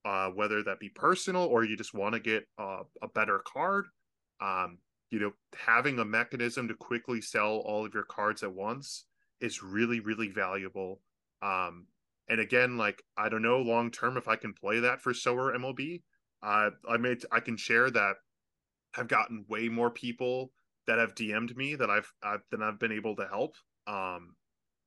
uh, 0.05 0.29
whether 0.29 0.63
that 0.63 0.79
be 0.79 0.89
personal 0.89 1.43
or 1.43 1.63
you 1.63 1.75
just 1.75 1.93
want 1.93 2.13
to 2.13 2.19
get 2.19 2.45
a 2.57 3.07
better 3.13 3.41
card, 3.45 3.85
um, 4.41 4.77
you 5.09 5.19
know, 5.19 5.31
having 5.57 5.99
a 5.99 6.05
mechanism 6.05 6.67
to 6.67 6.73
quickly 6.73 7.21
sell 7.21 7.57
all 7.65 7.85
of 7.85 7.93
your 7.93 8.03
cards 8.03 8.43
at 8.43 8.53
once 8.53 9.05
is 9.41 9.63
really, 9.63 9.99
really 9.99 10.29
valuable. 10.29 11.01
Um, 11.41 11.87
and 12.29 12.39
again, 12.39 12.77
like 12.77 13.01
I 13.17 13.29
don't 13.29 13.41
know 13.41 13.59
long 13.59 13.91
term 13.91 14.17
if 14.17 14.27
I 14.27 14.35
can 14.35 14.53
play 14.53 14.79
that 14.81 15.01
for 15.01 15.13
Sorare 15.13 15.55
MLB. 15.55 16.01
Uh, 16.43 16.71
I 16.87 16.97
made 16.97 17.23
I 17.31 17.39
can 17.39 17.57
share 17.57 17.89
that 17.91 18.15
I've 18.95 19.07
gotten 19.07 19.45
way 19.47 19.69
more 19.69 19.89
people 19.89 20.51
that 20.87 20.99
have 20.99 21.15
DM'd 21.15 21.55
me 21.55 21.75
that 21.75 21.89
I've, 21.89 22.11
I've 22.23 22.41
than 22.51 22.63
I've 22.63 22.79
been 22.79 22.91
able 22.91 23.15
to 23.17 23.27
help. 23.27 23.55
Um, 23.85 24.35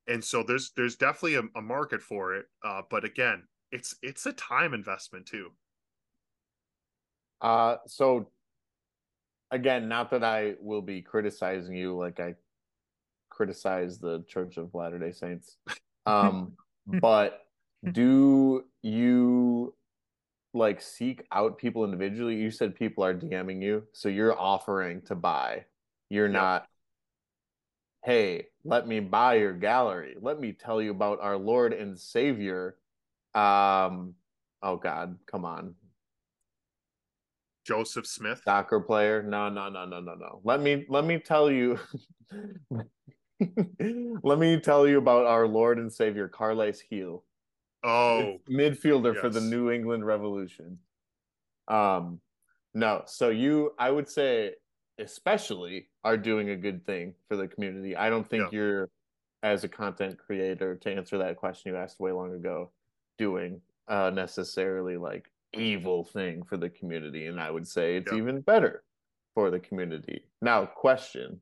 and 0.06 0.24
so 0.24 0.42
there's 0.42 0.72
there's 0.76 0.96
definitely 0.96 1.36
a, 1.36 1.42
a 1.58 1.62
market 1.62 2.02
for 2.02 2.34
it. 2.34 2.46
Uh, 2.64 2.82
but 2.90 3.04
again, 3.04 3.44
it's 3.72 3.96
it's 4.02 4.26
a 4.26 4.32
time 4.32 4.74
investment 4.74 5.26
too. 5.26 5.50
Uh, 7.40 7.76
so 7.86 8.28
again, 9.50 9.88
not 9.88 10.10
that 10.10 10.24
I 10.24 10.54
will 10.60 10.82
be 10.82 11.02
criticizing 11.02 11.74
you 11.74 11.96
like 11.96 12.20
I 12.20 12.34
criticize 13.30 13.98
the 13.98 14.24
Church 14.28 14.56
of 14.56 14.74
Latter 14.74 14.98
Day 14.98 15.12
Saints, 15.12 15.56
um, 16.06 16.52
but 16.86 17.46
do 17.92 18.64
you 18.82 19.74
like 20.54 20.82
seek 20.82 21.24
out 21.32 21.58
people 21.58 21.84
individually? 21.84 22.36
You 22.36 22.50
said 22.50 22.74
people 22.74 23.04
are 23.04 23.14
DMing 23.14 23.62
you, 23.62 23.84
so 23.92 24.08
you're 24.08 24.38
offering 24.38 25.02
to 25.02 25.14
buy. 25.14 25.64
You're 26.10 26.28
Yeah. 26.28 26.32
not. 26.32 26.66
Hey, 28.02 28.46
let 28.64 28.88
me 28.88 29.00
buy 29.00 29.34
your 29.34 29.52
gallery. 29.52 30.16
Let 30.20 30.40
me 30.40 30.52
tell 30.52 30.80
you 30.80 30.90
about 30.90 31.20
our 31.20 31.36
Lord 31.36 31.72
and 31.72 31.98
Savior. 31.98 32.76
Um, 33.34 34.14
oh 34.62 34.76
God, 34.76 35.18
come 35.26 35.44
on, 35.44 35.74
Joseph 37.66 38.06
Smith. 38.06 38.40
soccer 38.44 38.80
player. 38.80 39.22
No, 39.22 39.48
no, 39.48 39.68
no, 39.68 39.84
no, 39.84 40.00
no, 40.00 40.14
no. 40.14 40.40
Let 40.44 40.60
me 40.60 40.86
let 40.88 41.04
me 41.04 41.18
tell 41.18 41.50
you. 41.50 41.78
let 44.22 44.38
me 44.38 44.60
tell 44.60 44.86
you 44.86 44.98
about 44.98 45.26
our 45.26 45.46
Lord 45.46 45.78
and 45.78 45.92
Savior 45.92 46.28
Carles 46.28 46.82
Gil, 46.90 47.24
Oh, 47.82 48.38
midfielder 48.48 49.16
for 49.18 49.28
the. 49.28 49.40
New 49.40 49.70
England 49.70 50.04
Revolution. 50.04 50.78
Um, 51.68 52.20
no, 52.74 53.02
so 53.06 53.30
you, 53.30 53.72
I 53.78 53.90
would 53.90 54.08
say, 54.08 54.52
especially 55.00 55.88
are 56.04 56.16
doing 56.16 56.50
a 56.50 56.56
good 56.56 56.84
thing 56.84 57.14
for 57.28 57.36
the 57.36 57.48
community. 57.48 57.96
I 57.96 58.10
don't 58.10 58.28
think 58.28 58.52
Yeah. 58.52 58.58
you're, 58.58 58.90
as 59.42 59.64
a 59.64 59.68
content 59.68 60.18
creator, 60.18 60.76
to 60.76 60.90
answer 60.90 61.18
that 61.18 61.36
question 61.36 61.72
you 61.72 61.78
asked 61.78 61.98
way 62.00 62.12
long 62.12 62.34
ago, 62.34 62.70
doing 63.18 63.60
uh 63.88 64.10
necessarily 64.10 64.96
like 64.96 65.30
evil 65.52 66.04
thing 66.04 66.42
for 66.44 66.56
the 66.56 66.70
community. 66.70 67.26
And 67.26 67.40
I 67.40 67.50
would 67.50 67.66
say 67.66 67.96
it's 67.96 68.12
Yeah. 68.12 68.18
even 68.18 68.40
better 68.40 68.84
for 69.34 69.50
the 69.50 69.58
community. 69.60 70.24
Now, 70.40 70.66
question. 70.66 71.40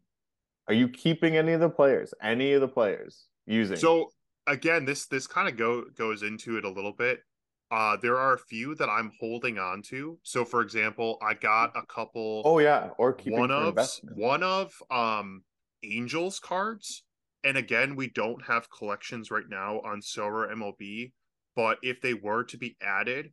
Are 0.69 0.75
you 0.75 0.89
keeping 0.89 1.37
any 1.37 1.53
of 1.53 1.61
the 1.61 1.71
players? 1.71 2.13
Any 2.23 2.53
of 2.53 2.61
the 2.61 2.69
players 2.69 3.27
using? 3.47 3.77
So 3.77 4.13
again, 4.47 4.85
this 4.85 5.07
this 5.07 5.27
kind 5.27 5.49
of 5.49 5.57
go 5.57 5.85
goes 5.91 6.23
into 6.23 6.57
it 6.57 6.65
a 6.65 6.71
little 6.71 6.93
bit. 6.93 7.25
Uh, 7.71 7.97
there 8.01 8.17
are 8.17 8.33
a 8.35 8.39
few 8.39 8.75
that 8.77 8.89
I'm 8.89 9.13
holding 9.21 9.59
on 9.59 9.83
to. 9.89 10.19
So, 10.23 10.45
for 10.45 10.63
example, 10.63 11.19
I 11.23 11.35
got 11.35 11.77
a 11.77 11.85
couple. 11.87 12.43
oh 12.45 12.59
yeah, 12.59 12.91
or 12.99 13.17
one 13.25 13.51
of 13.51 13.77
one 14.15 14.43
of 14.43 14.73
um 14.91 15.45
Angels 15.83 16.41
cards. 16.41 17.05
And 17.45 17.57
again, 17.57 17.95
we 17.95 18.09
don't 18.09 18.45
have 18.47 18.71
collections 18.71 19.31
right 19.31 19.49
now 19.49 19.81
on 19.81 20.01
Sorare 20.01 20.51
MLB, 20.51 21.13
but 21.55 21.79
if 21.83 22.01
they 22.01 22.15
were 22.15 22.43
to 22.45 22.57
be 22.59 22.77
added, 22.83 23.33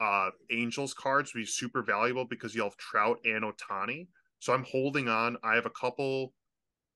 uh 0.00 0.30
Angels 0.50 0.94
cards 0.94 1.34
would 1.34 1.40
be 1.40 1.46
super 1.46 1.82
valuable 1.82 2.24
because 2.24 2.54
you 2.54 2.62
have 2.62 2.76
Trout 2.76 3.18
and 3.24 3.44
Ohtani. 3.44 4.08
So 4.40 4.52
I'm 4.52 4.64
holding 4.64 5.08
on. 5.08 5.36
I 5.42 5.54
have 5.54 5.66
a 5.66 5.70
couple 5.70 6.34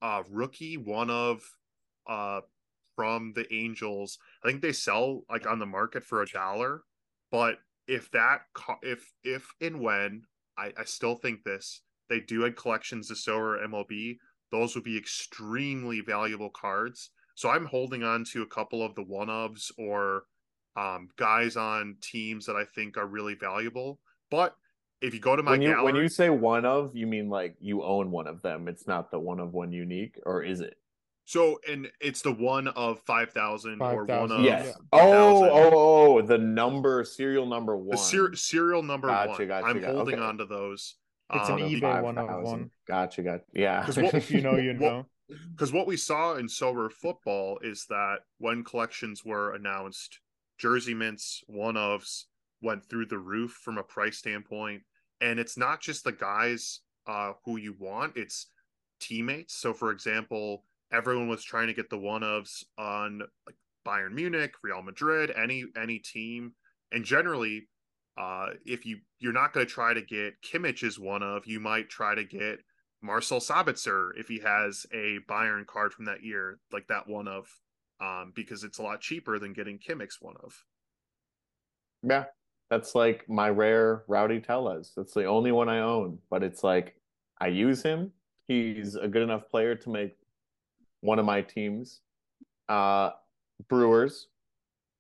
uh 0.03 0.23
rookie 0.31 0.77
one 0.77 1.11
of 1.11 1.43
uh 2.09 2.41
from 2.95 3.33
the 3.35 3.53
Angels. 3.53 4.19
I 4.45 4.49
think 4.49 4.63
they 4.63 4.73
sell 4.73 5.23
like 5.31 5.47
on 5.47 5.59
the 5.59 5.67
market 5.67 6.05
for 6.05 6.23
a 6.23 6.27
dollar, 6.27 6.83
but 7.31 7.59
if 7.87 8.11
that 8.13 8.43
if 8.83 9.13
if 9.25 9.49
and 9.61 9.81
when 9.81 10.23
I, 10.57 10.73
I 10.79 10.85
still 10.85 11.17
think 11.17 11.43
this 11.45 11.83
they 12.09 12.21
do 12.21 12.47
add 12.47 12.57
collections 12.57 13.09
to 13.09 13.15
Sorare 13.15 13.67
MLB, 13.67 14.19
those 14.51 14.75
would 14.75 14.85
be 14.85 14.99
extremely 14.99 16.01
valuable 16.01 16.51
cards. 16.51 17.11
So 17.35 17.49
I'm 17.49 17.65
holding 17.65 18.03
on 18.03 18.25
to 18.33 18.43
a 18.43 18.47
couple 18.47 18.85
of 18.85 18.95
the 18.95 19.03
one 19.03 19.29
ofs 19.29 19.73
or 19.79 20.25
um, 20.77 21.09
guys 21.17 21.57
on 21.57 21.97
teams 22.03 22.47
that 22.47 22.57
I 22.57 22.65
think 22.65 22.97
are 22.97 23.07
really 23.07 23.35
valuable. 23.35 23.99
But 24.31 24.55
if 25.01 25.15
you 25.15 25.21
go 25.21 25.37
to 25.37 25.43
my 25.43 25.53
when 25.53 25.63
you 25.63 25.71
gallery, 25.71 25.85
when 25.85 25.97
you 25.97 26.09
say 26.09 26.31
one 26.31 26.65
of, 26.65 26.95
you 26.95 27.07
mean 27.07 27.29
like 27.29 27.57
you 27.61 27.83
own 27.83 28.11
one 28.11 28.27
of 28.27 28.43
them. 28.43 28.69
It's 28.69 28.87
not 28.87 29.11
the 29.11 29.19
one 29.19 29.41
of 29.41 29.53
one 29.53 29.73
unique, 29.73 30.19
or 30.25 30.43
is 30.43 30.61
it? 30.61 30.77
So 31.25 31.59
and 31.69 31.89
it's 32.01 32.21
the 32.23 32.33
one 32.33 32.69
of 32.69 33.01
five 33.07 33.31
thousand 33.33 33.81
or 33.81 34.05
one 34.05 34.33
of 34.33 34.41
yes. 34.43 34.67
yeah. 34.67 34.73
Oh, 34.93 35.45
oh, 35.45 35.71
oh, 36.19 36.23
the 36.23 36.39
number 36.39 37.05
serial 37.05 37.47
number 37.47 37.77
one. 37.77 37.91
the 37.91 37.97
ser- 37.97 38.35
serial 38.35 38.83
number 38.83 39.09
Gotcha, 39.09 39.31
one. 39.31 39.49
gotcha, 39.49 39.67
I'm 39.67 39.81
gotcha. 39.81 39.93
holding 39.95 40.15
Okay. 40.17 40.23
on 40.25 40.39
to 40.39 40.45
those. 40.47 40.97
It's 41.33 41.49
an 41.49 41.55
Um, 41.55 41.61
eBay 41.61 42.03
one 42.03 42.19
of 42.19 42.27
5,000. 42.27 42.45
one. 42.45 42.71
Gotcha, 42.87 43.23
gotcha. 43.23 43.45
Yeah. 43.55 43.85
'Cause 43.87 43.97
what- 43.99 44.15
If 44.15 44.31
you 44.31 44.41
know, 44.43 44.57
you 44.57 44.75
know. 44.75 45.07
because 45.53 45.73
what 45.73 45.87
we 45.87 45.97
saw 45.97 46.35
in 46.35 46.47
Sorare 46.47 46.93
Football 46.93 47.59
is 47.63 47.87
that 47.89 48.19
when 48.39 48.65
collections 48.65 49.25
were 49.25 49.55
announced, 49.55 50.21
jersey 50.59 50.93
mints, 50.93 51.43
one 51.47 51.77
ofs 51.77 52.25
went 52.61 52.85
through 52.85 53.07
the 53.07 53.19
roof 53.19 53.53
from 53.65 53.79
a 53.79 53.83
price 53.83 54.19
standpoint. 54.19 54.83
And 55.21 55.39
it's 55.41 55.57
not 55.57 55.81
just 55.81 56.05
the 56.05 56.13
guys 56.13 56.81
uh, 57.07 57.33
who 57.45 57.57
you 57.57 57.75
want, 57.79 58.17
it's 58.17 58.49
teammates. 59.01 59.55
So, 59.55 59.73
for 59.73 59.91
example, 59.91 60.65
everyone 60.93 61.29
was 61.29 61.43
trying 61.45 61.69
to 61.69 61.75
get 61.75 61.91
the 61.91 61.99
one 61.99 62.23
ofs 62.23 62.65
on 62.79 63.23
like 63.47 63.57
Bayern 63.87 64.13
Munich, 64.13 64.53
Real 64.63 64.83
Madrid, 64.83 65.33
any 65.37 65.65
any 65.77 65.99
team. 65.99 66.53
And 66.93 67.05
generally, 67.05 67.69
uh, 68.19 68.51
if 68.67 68.85
you 68.87 68.99
you're 69.19 69.33
not 69.33 69.53
going 69.53 69.67
to 69.67 69.73
try 69.73 69.95
to 69.95 70.03
get 70.03 70.35
Kimmich 70.43 70.83
as 70.83 70.99
one 70.99 71.23
of, 71.23 71.47
you 71.47 71.61
might 71.61 71.89
try 71.89 72.15
to 72.15 72.25
get 72.25 72.61
Marcel 73.03 73.41
Sabitzer 73.41 74.11
if 74.17 74.29
he 74.29 74.39
has 74.41 74.87
a 74.93 75.19
Bayern 75.29 75.67
card 75.67 75.93
from 75.93 76.05
that 76.07 76.23
year, 76.23 76.59
like 76.73 76.87
that 76.89 77.09
one 77.09 77.27
of, 77.29 77.49
um, 78.01 78.33
because 78.35 78.65
it's 78.65 78.79
a 78.79 78.83
lot 78.83 79.01
cheaper 79.01 79.39
than 79.39 79.53
getting 79.53 79.79
Kimmich's 79.79 80.19
one 80.21 80.37
of. 80.43 80.55
yeah. 82.03 82.25
That's 82.71 82.95
like 82.95 83.29
my 83.29 83.51
rare 83.51 84.03
Rowdy 84.09 84.41
Tellez. 84.41 84.93
That's 84.97 85.13
the 85.13 85.27
only 85.27 85.53
one 85.53 85.69
I 85.69 85.81
own. 85.81 86.19
But 86.31 86.43
it's 86.43 86.65
like 86.65 86.97
I 87.39 87.49
use 87.49 87.83
him. 87.83 88.13
He's 88.49 88.95
a 88.95 89.09
good 89.09 89.23
enough 89.23 89.49
player 89.51 89.75
to 89.75 89.91
make 89.91 90.17
one 91.03 91.19
of 91.19 91.27
my 91.27 91.43
teams. 91.43 92.01
Uh 92.69 93.11
Brewers. 93.69 94.29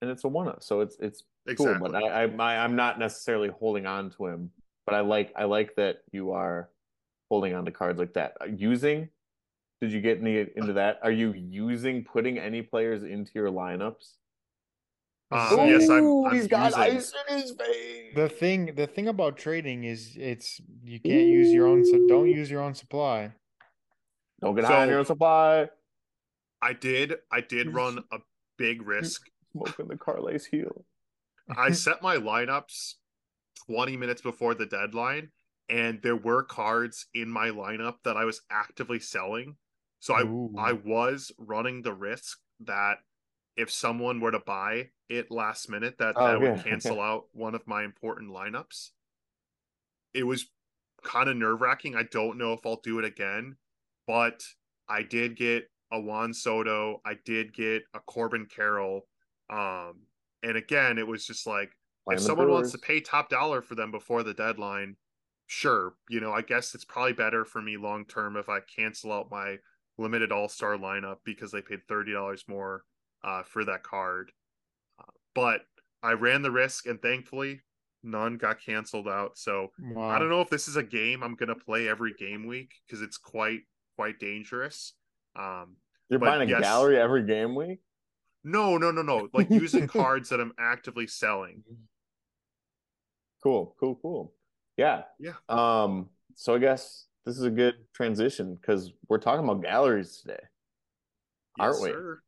And 0.02 0.10
it's 0.10 0.24
a 0.24 0.28
one 0.28 0.48
of. 0.48 0.62
So 0.62 0.80
it's 0.80 0.96
it's 1.00 1.24
cool. 1.56 1.76
But 1.80 1.94
I, 1.94 2.24
I 2.24 2.26
my, 2.26 2.58
I'm 2.58 2.76
not 2.76 2.98
necessarily 2.98 3.48
holding 3.48 3.86
on 3.86 4.10
to 4.12 4.26
him. 4.26 4.50
But 4.84 4.94
I 4.94 5.00
like 5.00 5.32
I 5.36 5.44
like 5.44 5.74
that 5.76 6.02
you 6.12 6.32
are 6.32 6.68
holding 7.30 7.54
on 7.54 7.64
to 7.64 7.70
cards 7.70 7.98
like 7.98 8.12
that. 8.14 8.36
Uh, 8.40 8.46
Using 8.46 9.08
did 9.80 9.90
you 9.90 10.00
get 10.00 10.18
any 10.20 10.46
into 10.54 10.74
that? 10.74 11.00
Are 11.02 11.10
you 11.10 11.32
using 11.32 12.04
putting 12.04 12.38
any 12.38 12.62
players 12.62 13.02
into 13.02 13.32
your 13.34 13.48
lineups? 13.50 14.14
Um, 15.32 15.66
yes, 15.66 15.88
I'm- 15.88 16.24
I'm 16.26 16.34
he's 16.34 16.46
got 16.46 16.66
using- 16.66 16.82
ice 16.82 17.12
in 17.30 17.38
his 17.38 17.50
veins. 17.52 18.14
The 18.14 18.28
thing, 18.28 18.74
the 18.76 18.86
thing 18.86 19.08
about 19.08 19.36
trading 19.38 19.84
is, 19.84 20.14
it's 20.16 20.60
you 20.84 21.00
can't 21.00 21.26
use 21.26 21.50
your 21.52 21.66
own. 21.66 21.84
So 21.84 22.06
don't 22.06 22.28
use 22.28 22.50
your 22.50 22.60
own 22.60 22.74
supply. 22.74 23.32
Don't 24.40 24.54
get 24.54 24.64
high 24.66 24.82
on 24.82 24.88
your 24.88 24.98
own 24.98 25.06
supply. 25.06 25.68
I 26.62 26.72
did. 26.72 27.16
I 27.30 27.40
did 27.40 27.74
run 27.74 27.98
a 28.12 28.18
big 28.56 28.86
risk. 28.86 29.22
Smoking 29.50 29.88
the 29.88 29.96
Carles 29.96 30.46
Gil. 30.46 30.84
I 31.54 31.72
set 31.72 32.00
my 32.00 32.16
lineups 32.16 32.94
20 33.66 33.96
minutes 33.96 34.22
before 34.22 34.54
the 34.54 34.66
deadline, 34.66 35.30
and 35.68 36.00
there 36.02 36.16
were 36.16 36.44
cards 36.44 37.06
in 37.14 37.28
my 37.28 37.48
lineup 37.48 37.96
that 38.04 38.16
I 38.16 38.24
was 38.24 38.40
actively 38.50 39.00
selling. 39.00 39.56
So 39.98 40.16
Ooh. 40.18 40.54
I 40.56 40.70
I 40.70 40.72
was 40.72 41.32
running 41.36 41.82
the 41.82 41.92
risk 41.92 42.38
that 42.60 42.98
if 43.56 43.70
someone 43.70 44.20
were 44.20 44.30
to 44.30 44.40
buy 44.40 44.90
it 45.08 45.30
last 45.30 45.68
minute, 45.68 45.98
that 45.98 46.14
Oh, 46.16 46.26
that 46.26 46.40
would 46.40 46.64
cancel 46.64 47.00
out 47.00 47.24
one 47.32 47.54
of 47.54 47.66
my 47.66 47.84
important 47.84 48.30
lineups. 48.30 48.90
It 50.14 50.24
was 50.24 50.46
kind 51.02 51.28
of 51.28 51.36
nerve 51.36 51.60
wracking. 51.60 51.96
I 51.96 52.04
don't 52.04 52.38
know 52.38 52.52
if 52.52 52.64
I'll 52.64 52.80
do 52.82 52.98
it 52.98 53.04
again, 53.04 53.56
but 54.06 54.42
I 54.88 55.02
did 55.02 55.36
get 55.36 55.68
a 55.92 56.00
Juan 56.00 56.34
Soto. 56.34 57.00
I 57.04 57.14
did 57.24 57.54
get 57.54 57.82
a 57.94 58.00
Corbin 58.00 58.46
Carroll. 58.46 59.06
Um, 59.50 60.06
and 60.42 60.56
again, 60.56 60.98
it 60.98 61.06
was 61.06 61.26
just 61.26 61.46
like 61.46 61.70
Playing 62.04 62.16
if 62.16 62.22
the 62.22 62.26
someone 62.26 62.50
wants 62.50 62.72
to 62.72 62.78
pay 62.78 63.00
top 63.00 63.28
dollar 63.28 63.62
for 63.62 63.76
them 63.76 63.90
before 63.92 64.22
the 64.24 64.34
deadline, 64.34 64.96
sure. 65.46 65.94
You 66.08 66.20
know, 66.20 66.32
I 66.32 66.42
guess 66.42 66.74
it's 66.74 66.84
probably 66.84 67.12
better 67.12 67.44
for 67.44 67.62
me 67.62 67.76
long 67.76 68.04
term 68.06 68.36
if 68.36 68.48
I 68.48 68.60
cancel 68.60 69.12
out 69.12 69.30
my 69.30 69.58
limited 69.98 70.32
all 70.32 70.48
star 70.48 70.76
lineup 70.76 71.18
because 71.24 71.52
they 71.52 71.62
paid 71.62 71.86
thirty 71.88 72.12
dollars 72.12 72.44
more 72.48 72.84
uh, 73.22 73.42
for 73.44 73.64
that 73.66 73.84
card. 73.84 74.32
Uh, 74.98 75.12
but 75.34 75.62
I 76.02 76.12
ran 76.12 76.42
the 76.42 76.50
risk, 76.50 76.86
and 76.86 77.00
thankfully, 77.00 77.60
none 78.02 78.36
got 78.36 78.60
canceled 78.60 79.08
out. 79.08 79.38
So 79.38 79.68
Wow. 79.78 80.08
I 80.08 80.18
don't 80.18 80.30
know 80.30 80.40
if 80.40 80.50
this 80.50 80.66
is 80.68 80.76
a 80.76 80.82
game 80.82 81.22
I'm 81.22 81.36
gonna 81.36 81.54
play 81.54 81.88
every 81.88 82.14
game 82.14 82.46
week 82.46 82.72
because 82.86 83.02
it's 83.02 83.18
quite 83.18 83.60
quite 83.96 84.18
dangerous. 84.18 84.94
Um, 85.36 85.76
You're 86.12 86.18
but 86.18 86.26
buying 86.26 86.42
a 86.42 86.50
yes. 86.52 86.60
gallery 86.60 86.98
every 86.98 87.24
game 87.24 87.54
week? 87.54 87.78
no, 88.44 88.76
no, 88.76 88.90
no, 88.90 89.00
no. 89.00 89.28
Like 89.32 89.48
using 89.50 89.86
cards 89.86 90.28
that 90.28 90.40
I'm 90.40 90.52
actively 90.58 91.06
selling. 91.06 91.62
Cool, 93.42 93.74
cool, 93.80 93.98
cool. 94.02 94.34
Yeah. 94.76 95.04
Yeah. 95.18 95.32
Um, 95.48 96.10
so 96.34 96.54
I 96.54 96.58
guess 96.58 97.06
this 97.24 97.38
is 97.38 97.44
a 97.44 97.50
good 97.50 97.76
transition 97.94 98.56
because 98.56 98.92
we're 99.08 99.18
talking 99.18 99.42
about 99.42 99.62
galleries 99.62 100.18
today. 100.18 100.42
Aren't 101.58 101.80
we? 101.80 101.88
sir. 101.88 102.20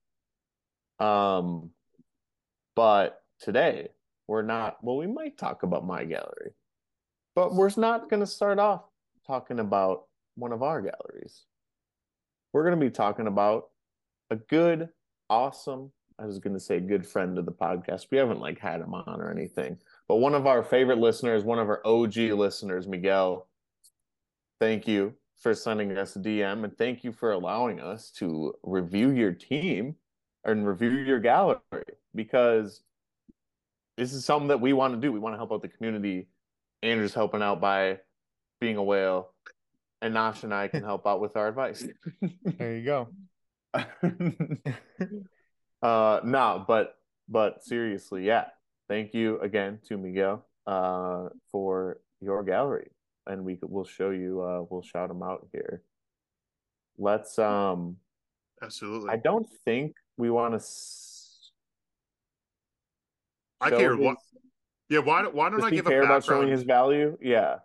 Um, 0.98 1.70
but 2.76 3.22
today 3.38 3.88
we're 4.28 4.42
not, 4.42 4.82
well, 4.82 4.96
we 4.96 5.06
might 5.06 5.36
talk 5.36 5.62
about 5.62 5.84
my 5.84 6.04
gallery, 6.04 6.52
but 7.34 7.54
we're 7.54 7.70
not 7.76 8.08
going 8.08 8.20
to 8.20 8.26
start 8.26 8.58
off 8.58 8.84
talking 9.26 9.60
about 9.60 10.04
one 10.36 10.52
of 10.52 10.62
our 10.62 10.80
galleries. 10.80 11.42
We're 12.54 12.64
going 12.64 12.80
to 12.80 12.86
be 12.86 12.90
talking 12.90 13.26
about 13.26 13.68
a 14.30 14.36
good, 14.36 14.88
awesome, 15.28 15.92
I 16.18 16.26
was 16.26 16.38
going 16.38 16.54
to 16.54 16.60
say 16.60 16.78
good 16.80 17.06
friend 17.06 17.38
of 17.38 17.46
the 17.46 17.52
podcast. 17.52 18.06
We 18.10 18.18
haven't 18.18 18.40
like 18.40 18.58
had 18.58 18.80
him 18.80 18.94
on 18.94 19.20
or 19.20 19.30
anything, 19.30 19.78
but 20.08 20.16
one 20.16 20.34
of 20.34 20.46
our 20.46 20.62
favorite 20.62 20.98
listeners, 20.98 21.44
one 21.44 21.58
of 21.58 21.68
our 21.68 21.84
OG 21.84 22.16
listeners, 22.16 22.86
Miguel. 22.86 23.48
Thank 24.60 24.86
you 24.86 25.14
for 25.40 25.52
sending 25.54 25.96
us 25.98 26.16
a 26.16 26.20
DM 26.20 26.64
and 26.64 26.76
thank 26.78 27.04
you 27.04 27.12
for 27.12 27.32
allowing 27.32 27.80
us 27.80 28.10
to 28.12 28.54
review 28.62 29.10
your 29.10 29.32
team 29.32 29.96
and 30.44 30.66
review 30.66 30.90
your 30.90 31.18
gallery 31.18 31.58
because 32.14 32.82
this 33.96 34.12
is 34.12 34.24
something 34.24 34.48
that 34.48 34.60
we 34.60 34.72
want 34.72 34.94
to 34.94 35.00
do. 35.00 35.12
We 35.12 35.18
want 35.18 35.34
to 35.34 35.38
help 35.38 35.52
out 35.52 35.62
the 35.62 35.68
community. 35.68 36.28
Andrew's 36.82 37.14
helping 37.14 37.42
out 37.42 37.60
by 37.60 37.98
being 38.60 38.76
a 38.76 38.82
whale, 38.82 39.32
and 40.02 40.14
Nash 40.14 40.42
and 40.44 40.54
I 40.54 40.68
can 40.68 40.82
help 40.82 41.06
out 41.06 41.20
with 41.20 41.36
our 41.36 41.48
advice. 41.48 41.86
There 42.44 42.76
you 42.76 42.84
go. 42.84 43.08
uh 45.82 46.20
no, 46.24 46.64
but 46.66 46.96
but 47.28 47.64
seriously, 47.64 48.26
yeah. 48.26 48.46
Thank 48.88 49.14
you 49.14 49.40
again 49.40 49.78
to 49.88 49.96
Miguel 49.96 50.46
uh 50.66 51.28
for 51.50 51.98
your 52.20 52.42
gallery. 52.42 52.90
And 53.26 53.44
we 53.44 53.58
we'll 53.62 53.84
show 53.84 54.10
you 54.10 54.42
uh 54.42 54.64
we'll 54.68 54.82
shout 54.82 55.10
him 55.10 55.22
out 55.22 55.46
here. 55.52 55.82
Let's 56.98 57.38
um 57.38 57.96
Absolutely. 58.62 59.10
I 59.10 59.16
don't 59.16 59.46
think 59.64 59.96
we 60.16 60.30
want 60.30 60.52
to 60.52 60.56
s- 60.56 61.50
I 63.60 63.70
care. 63.70 63.96
What? 63.96 64.18
Yeah. 64.88 65.00
Why 65.00 65.22
don't 65.22 65.34
Why 65.34 65.48
don't 65.48 65.60
Does 65.60 65.66
I 65.66 65.70
give 65.70 65.86
care 65.86 66.02
a 66.02 66.04
about 66.04 66.24
showing 66.24 66.42
background? 66.42 66.52
his 66.52 66.62
value? 66.62 67.18
Yeah. 67.20 67.56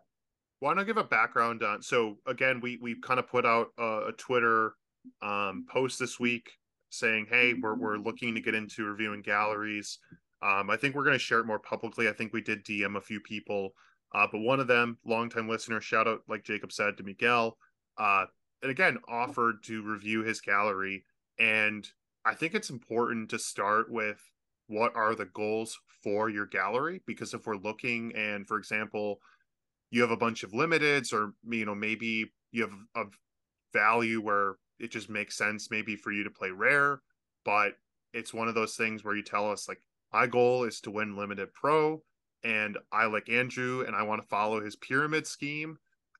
Why 0.61 0.73
don't 0.73 0.85
give 0.85 0.97
a 0.97 1.03
background 1.03 1.63
on? 1.63 1.81
So 1.81 2.17
again, 2.25 2.59
we 2.61 2.77
we 2.81 2.99
kind 2.99 3.19
of 3.19 3.27
put 3.27 3.45
out 3.45 3.67
a, 3.77 4.07
a 4.07 4.11
Twitter 4.17 4.73
um, 5.21 5.65
post 5.69 5.99
this 5.99 6.19
week 6.19 6.51
saying, 6.89 7.27
"Hey, 7.29 7.53
we're 7.53 7.75
we're 7.75 7.97
looking 7.97 8.35
to 8.35 8.41
get 8.41 8.55
into 8.55 8.85
reviewing 8.85 9.21
galleries." 9.21 9.99
Um, 10.41 10.69
I 10.69 10.77
think 10.77 10.95
we're 10.95 11.03
going 11.03 11.15
to 11.15 11.19
share 11.19 11.39
it 11.39 11.45
more 11.45 11.59
publicly. 11.59 12.07
I 12.07 12.13
think 12.13 12.33
we 12.33 12.41
did 12.41 12.63
DM 12.63 12.95
a 12.95 13.01
few 13.01 13.19
people, 13.19 13.73
uh, 14.13 14.27
but 14.31 14.39
one 14.39 14.59
of 14.59 14.67
them, 14.67 14.97
longtime 15.05 15.49
listener, 15.49 15.81
shout 15.81 16.07
out 16.07 16.21
like 16.27 16.43
Jacob 16.43 16.71
said 16.71 16.97
to 16.97 17.03
Miguel, 17.03 17.57
uh, 17.97 18.25
and 18.61 18.71
again 18.71 18.97
offered 19.07 19.63
to 19.65 19.83
review 19.83 20.23
his 20.23 20.41
gallery. 20.41 21.03
And 21.39 21.87
I 22.25 22.35
think 22.35 22.53
it's 22.53 22.69
important 22.69 23.29
to 23.29 23.39
start 23.39 23.91
with 23.91 24.21
what 24.67 24.95
are 24.95 25.15
the 25.15 25.25
goals 25.25 25.77
for 26.03 26.29
your 26.29 26.45
gallery 26.45 27.01
because 27.05 27.33
if 27.33 27.45
we're 27.45 27.57
looking 27.57 28.13
and, 28.15 28.47
for 28.47 28.57
example, 28.57 29.19
you 29.91 30.01
have 30.01 30.11
a 30.11 30.17
bunch 30.17 30.43
of 30.43 30.51
limiteds 30.51 31.11
or 31.13 31.33
you 31.49 31.65
know 31.65 31.75
maybe 31.75 32.31
you 32.51 32.61
have 32.61 32.73
a 32.95 33.03
value 33.73 34.21
where 34.21 34.55
it 34.79 34.91
just 34.91 35.09
makes 35.09 35.37
sense 35.37 35.71
maybe 35.71 35.95
for 35.95 36.11
you 36.11 36.23
to 36.23 36.29
play 36.29 36.51
rare 36.51 37.01
but 37.45 37.73
it's 38.13 38.33
one 38.33 38.47
of 38.47 38.55
those 38.55 38.75
things 38.75 39.03
where 39.03 39.15
you 39.15 39.23
tell 39.23 39.49
us 39.49 39.67
like 39.67 39.81
my 40.11 40.25
goal 40.25 40.63
is 40.63 40.81
to 40.81 40.91
win 40.91 41.15
limited 41.15 41.53
pro 41.53 42.01
and 42.43 42.77
i 42.91 43.05
like 43.05 43.29
andrew 43.29 43.83
and 43.85 43.95
i 43.95 44.01
want 44.01 44.21
to 44.21 44.27
follow 44.27 44.61
his 44.61 44.75
pyramid 44.75 45.27
scheme. 45.27 45.77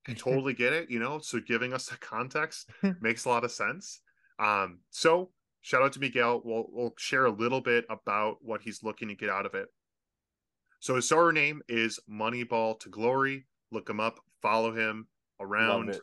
I 0.08 0.14
totally 0.18 0.54
get 0.54 0.74
it 0.74 0.90
you 0.90 1.00
know 1.00 1.20
so 1.20 1.40
giving 1.40 1.74
us 1.74 1.88
the 1.88 1.98
context 1.98 2.70
makes 3.02 3.26
a 3.26 3.30
lot 3.30 3.44
of 3.44 3.52
sense. 3.52 4.02
Um 4.38 4.80
so 4.90 5.30
shout 5.62 5.82
out 5.82 5.94
to 5.94 6.00
miguel. 6.00 6.42
We'll, 6.44 6.68
we'll 6.72 6.94
share 6.98 7.26
a 7.26 7.32
little 7.32 7.62
bit 7.62 7.86
about 7.90 8.38
what 8.42 8.62
he's 8.62 8.84
looking 8.84 9.10
to 9.10 9.16
get 9.16 9.30
out 9.30 9.46
of 9.46 9.56
it. 9.56 9.68
So 10.80 10.96
his 10.96 11.10
Sorare 11.10 11.34
name 11.34 11.62
is 11.68 12.00
moneyball 12.10 12.80
to 12.80 12.90
glory. 12.90 13.46
Look 13.72 13.90
him 13.90 14.00
up 14.00 14.20
follow 14.42 14.74
him 14.74 15.08
around. 15.40 16.00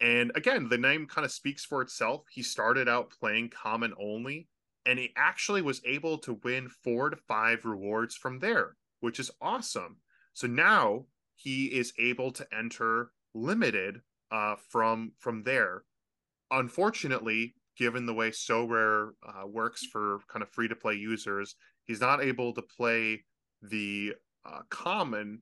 And 0.00 0.30
again, 0.34 0.68
the 0.68 0.78
name 0.78 1.06
kind 1.06 1.24
of 1.24 1.32
speaks 1.32 1.64
for 1.64 1.80
itself. 1.80 2.24
He 2.30 2.42
started 2.42 2.88
out 2.88 3.14
playing 3.18 3.50
common 3.50 3.94
only, 3.98 4.48
and 4.84 4.98
he 4.98 5.12
actually 5.16 5.62
was 5.62 5.80
able 5.86 6.18
to 6.18 6.38
win 6.44 6.68
four 6.84 7.10
to 7.10 7.16
five 7.16 7.64
rewards 7.64 8.14
from 8.14 8.38
there, 8.38 8.76
which 9.00 9.18
is 9.18 9.30
awesome. 9.40 9.96
So 10.34 10.46
now 10.46 11.06
he 11.34 11.66
is 11.66 11.92
able 11.98 12.30
to 12.32 12.46
enter 12.54 13.10
limited 13.34 14.00
uh, 14.30 14.56
from 14.70 15.12
from 15.18 15.42
there. 15.44 15.84
Unfortunately, 16.50 17.54
given 17.76 18.06
the 18.06 18.14
way 18.14 18.30
Sorare 18.30 19.10
uh, 19.26 19.46
works 19.46 19.84
for 19.86 20.18
kind 20.28 20.42
of 20.42 20.50
free 20.50 20.68
to 20.68 20.76
play 20.76 20.94
users, 20.94 21.54
he's 21.84 22.00
not 22.00 22.22
able 22.22 22.52
to 22.52 22.62
play 22.62 23.24
the 23.62 24.14
uh, 24.44 24.60
common, 24.70 25.40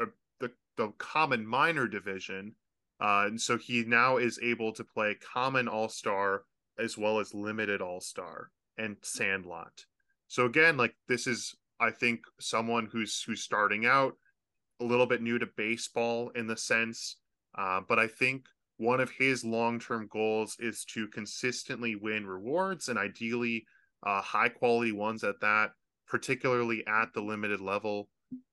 uh, 0.00 0.06
the 0.40 0.50
the 0.76 0.92
common 0.98 1.46
minor 1.46 1.88
division 1.88 2.54
uh, 3.00 3.24
and 3.26 3.40
so 3.40 3.58
he 3.58 3.84
now 3.84 4.16
is 4.16 4.38
able 4.42 4.72
to 4.72 4.84
play 4.84 5.14
common 5.14 5.68
all 5.68 5.88
star 5.88 6.42
as 6.78 6.96
well 6.96 7.18
as 7.18 7.34
limited 7.34 7.80
all 7.80 8.00
star 8.00 8.50
and 8.78 8.96
sandlot. 9.02 9.84
So 10.28 10.46
again, 10.46 10.76
like 10.76 10.94
this 11.08 11.26
is, 11.26 11.54
I 11.80 11.90
think, 11.90 12.20
someone 12.40 12.88
who's 12.90 13.22
who's 13.22 13.42
starting 13.42 13.86
out 13.86 14.14
a 14.80 14.84
little 14.84 15.06
bit 15.06 15.22
new 15.22 15.38
to 15.38 15.46
baseball 15.56 16.30
in 16.34 16.46
the 16.46 16.56
sense, 16.56 17.16
uh, 17.56 17.80
but 17.88 17.98
I 17.98 18.06
think 18.06 18.46
one 18.78 19.00
of 19.00 19.10
his 19.10 19.44
long 19.44 19.78
term 19.78 20.08
goals 20.10 20.56
is 20.58 20.84
to 20.86 21.08
consistently 21.08 21.96
win 21.96 22.26
rewards 22.26 22.88
and 22.88 22.98
ideally 22.98 23.66
uh, 24.04 24.20
high 24.20 24.48
quality 24.50 24.92
ones 24.92 25.24
at 25.24 25.40
that, 25.40 25.70
particularly 26.06 26.86
at 26.86 27.12
the 27.14 27.22
limited 27.22 27.60
level. 27.60 28.08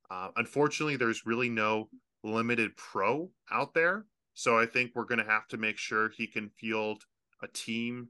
Uh, 0.10 0.29
unfortunately, 0.38 0.95
there's 0.95 1.25
really 1.25 1.49
no 1.49 1.89
limited 2.23 2.75
pro 2.77 3.29
out 3.51 3.73
there. 3.73 4.06
So 4.34 4.58
I 4.58 4.65
think 4.65 4.91
we're 4.96 5.06
going 5.06 5.19
to 5.24 5.30
have 5.30 5.48
to 5.50 5.58
make 5.58 5.78
sure 5.78 6.10
he 6.10 6.28
can 6.28 6.50
field 6.50 7.04
a 7.41 7.48
team 7.48 8.10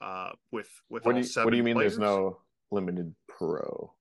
uh, 0.00 0.30
with 0.52 0.70
with 0.88 1.04
What 1.04 1.14
all 1.14 1.20
do 1.20 1.26
you, 1.26 1.32
seven. 1.32 1.46
what 1.46 1.50
do 1.50 1.56
you 1.56 1.62
mean 1.62 1.74
players. 1.74 1.96
there's 1.96 2.00
no 2.00 2.38
limited 2.70 3.14
pro? 3.28 3.92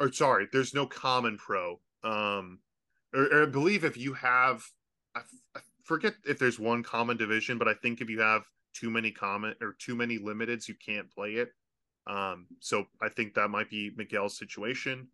Or 0.00 0.12
sorry, 0.12 0.48
there's 0.52 0.74
no 0.74 0.86
common 0.86 1.36
pro. 1.38 1.80
Um, 2.02 2.60
or, 3.14 3.24
or 3.26 3.42
I 3.44 3.46
believe 3.46 3.84
if 3.84 3.96
you 3.96 4.14
have, 4.14 4.64
I, 5.14 5.20
f- 5.20 5.26
I 5.56 5.60
forget 5.84 6.14
if 6.24 6.38
there's 6.38 6.58
one 6.58 6.82
common 6.82 7.16
division, 7.16 7.58
but 7.58 7.68
I 7.68 7.74
think 7.74 8.00
if 8.00 8.08
you 8.10 8.20
have 8.20 8.42
too 8.74 8.90
many 8.90 9.10
common 9.10 9.54
or 9.60 9.76
too 9.78 9.94
many 9.94 10.18
limiteds, 10.18 10.66
you 10.66 10.74
can't 10.84 11.10
play 11.12 11.32
it. 11.34 11.50
Um, 12.08 12.46
so 12.58 12.86
I 13.00 13.08
think 13.10 13.34
that 13.34 13.48
might 13.50 13.70
be 13.70 13.92
Miguel's 13.96 14.36
situation. 14.38 15.06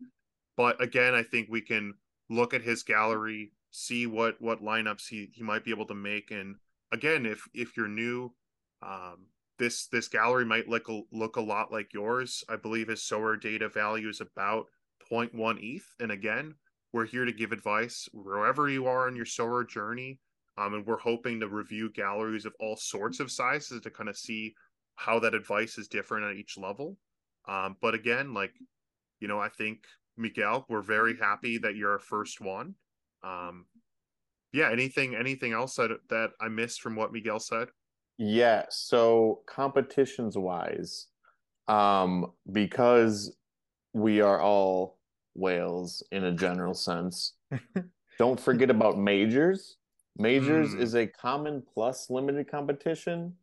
But 0.57 0.81
again, 0.81 1.13
I 1.13 1.21
think 1.23 1.47
we 1.49 1.61
can 1.61 1.93
look 2.29 2.53
at 2.53 2.61
his 2.61 2.81
gallery, 2.83 3.51
see 3.71 4.07
what 4.07 4.41
what 4.41 4.63
lineups 4.63 5.07
he 5.09 5.29
he 5.33 5.43
might 5.43 5.63
be 5.63 5.71
able 5.71 5.87
to 5.87 5.95
make, 5.95 6.31
and 6.31 6.55
again, 6.91 7.25
if 7.25 7.47
if 7.53 7.77
you're 7.77 7.87
new, 7.87 8.33
um, 8.81 9.27
this 9.57 9.87
this 9.87 10.07
gallery 10.07 10.45
might 10.45 10.67
look 10.67 10.89
a, 10.89 11.01
look 11.11 11.35
a 11.35 11.41
lot 11.41 11.71
like 11.71 11.93
yours. 11.93 12.43
I 12.49 12.55
believe 12.55 12.87
his 12.87 13.01
Sorare 13.01 13.39
data 13.39 13.69
value 13.69 14.09
is 14.09 14.21
about 14.21 14.65
0.1 15.11 15.59
ETH. 15.61 15.85
And 15.99 16.11
again, 16.11 16.55
we're 16.93 17.05
here 17.05 17.25
to 17.25 17.31
give 17.31 17.51
advice 17.51 18.07
wherever 18.13 18.69
you 18.69 18.87
are 18.87 19.07
in 19.07 19.15
your 19.15 19.25
Sorare 19.25 19.67
journey. 19.67 20.19
Um, 20.57 20.73
and 20.73 20.85
we're 20.85 20.97
hoping 20.97 21.39
to 21.39 21.47
review 21.47 21.89
galleries 21.91 22.45
of 22.45 22.53
all 22.59 22.75
sorts 22.75 23.19
of 23.19 23.31
sizes 23.31 23.81
to 23.81 23.89
kind 23.89 24.09
of 24.09 24.17
see 24.17 24.53
how 24.95 25.19
that 25.19 25.33
advice 25.33 25.77
is 25.77 25.87
different 25.87 26.25
at 26.25 26.35
each 26.35 26.57
level. 26.57 26.97
Um, 27.47 27.77
but 27.81 27.93
again, 27.93 28.33
like, 28.33 28.51
you 29.21 29.29
know, 29.29 29.39
I 29.39 29.47
think 29.49 29.83
Miguel, 30.17 30.65
we're 30.67 30.81
very 30.81 31.15
happy 31.17 31.57
that 31.59 31.75
you're 31.75 31.93
our 31.93 31.99
first 31.99 32.41
one. 32.41 32.75
Um, 33.23 33.65
yeah, 34.53 34.71
anything 34.71 35.15
anything 35.15 35.53
else 35.53 35.75
that 35.75 35.91
that 36.09 36.31
I 36.41 36.47
missed 36.47 36.81
from 36.81 36.95
what 36.95 37.13
Miguel 37.13 37.39
said? 37.39 37.69
Yeah, 38.17 38.65
so 38.69 39.41
competitions 39.45 40.37
wise, 40.37 41.07
um, 41.67 42.31
because 42.51 43.35
we 43.93 44.21
are 44.21 44.41
all 44.41 44.97
whales 45.35 46.03
in 46.11 46.25
a 46.25 46.31
general 46.33 46.73
sense, 46.73 47.33
don't 48.17 48.39
forget 48.39 48.69
about 48.69 48.97
majors. 48.97 49.77
Majors 50.17 50.73
Hmm. 50.73 50.81
is 50.81 50.95
a 50.95 51.07
common 51.07 51.63
plus 51.73 52.09
limited 52.09 52.49
competition. 52.49 53.35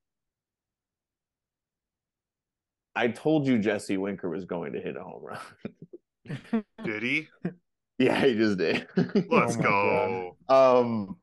I 2.95 3.09
told 3.09 3.47
you 3.47 3.59
Jesse 3.59 3.97
Winker 3.97 4.29
was 4.29 4.45
going 4.45 4.73
to 4.73 4.81
hit 4.81 4.97
a 4.97 5.03
home 5.03 5.23
run. 5.23 6.65
Did 6.85 7.03
he? 7.03 7.29
yeah, 7.99 8.25
he 8.25 8.35
just 8.35 8.59
did. 8.59 8.87
Let's 9.31 9.57
my 9.57 9.63
go. 9.63 10.37
Um 10.49 11.17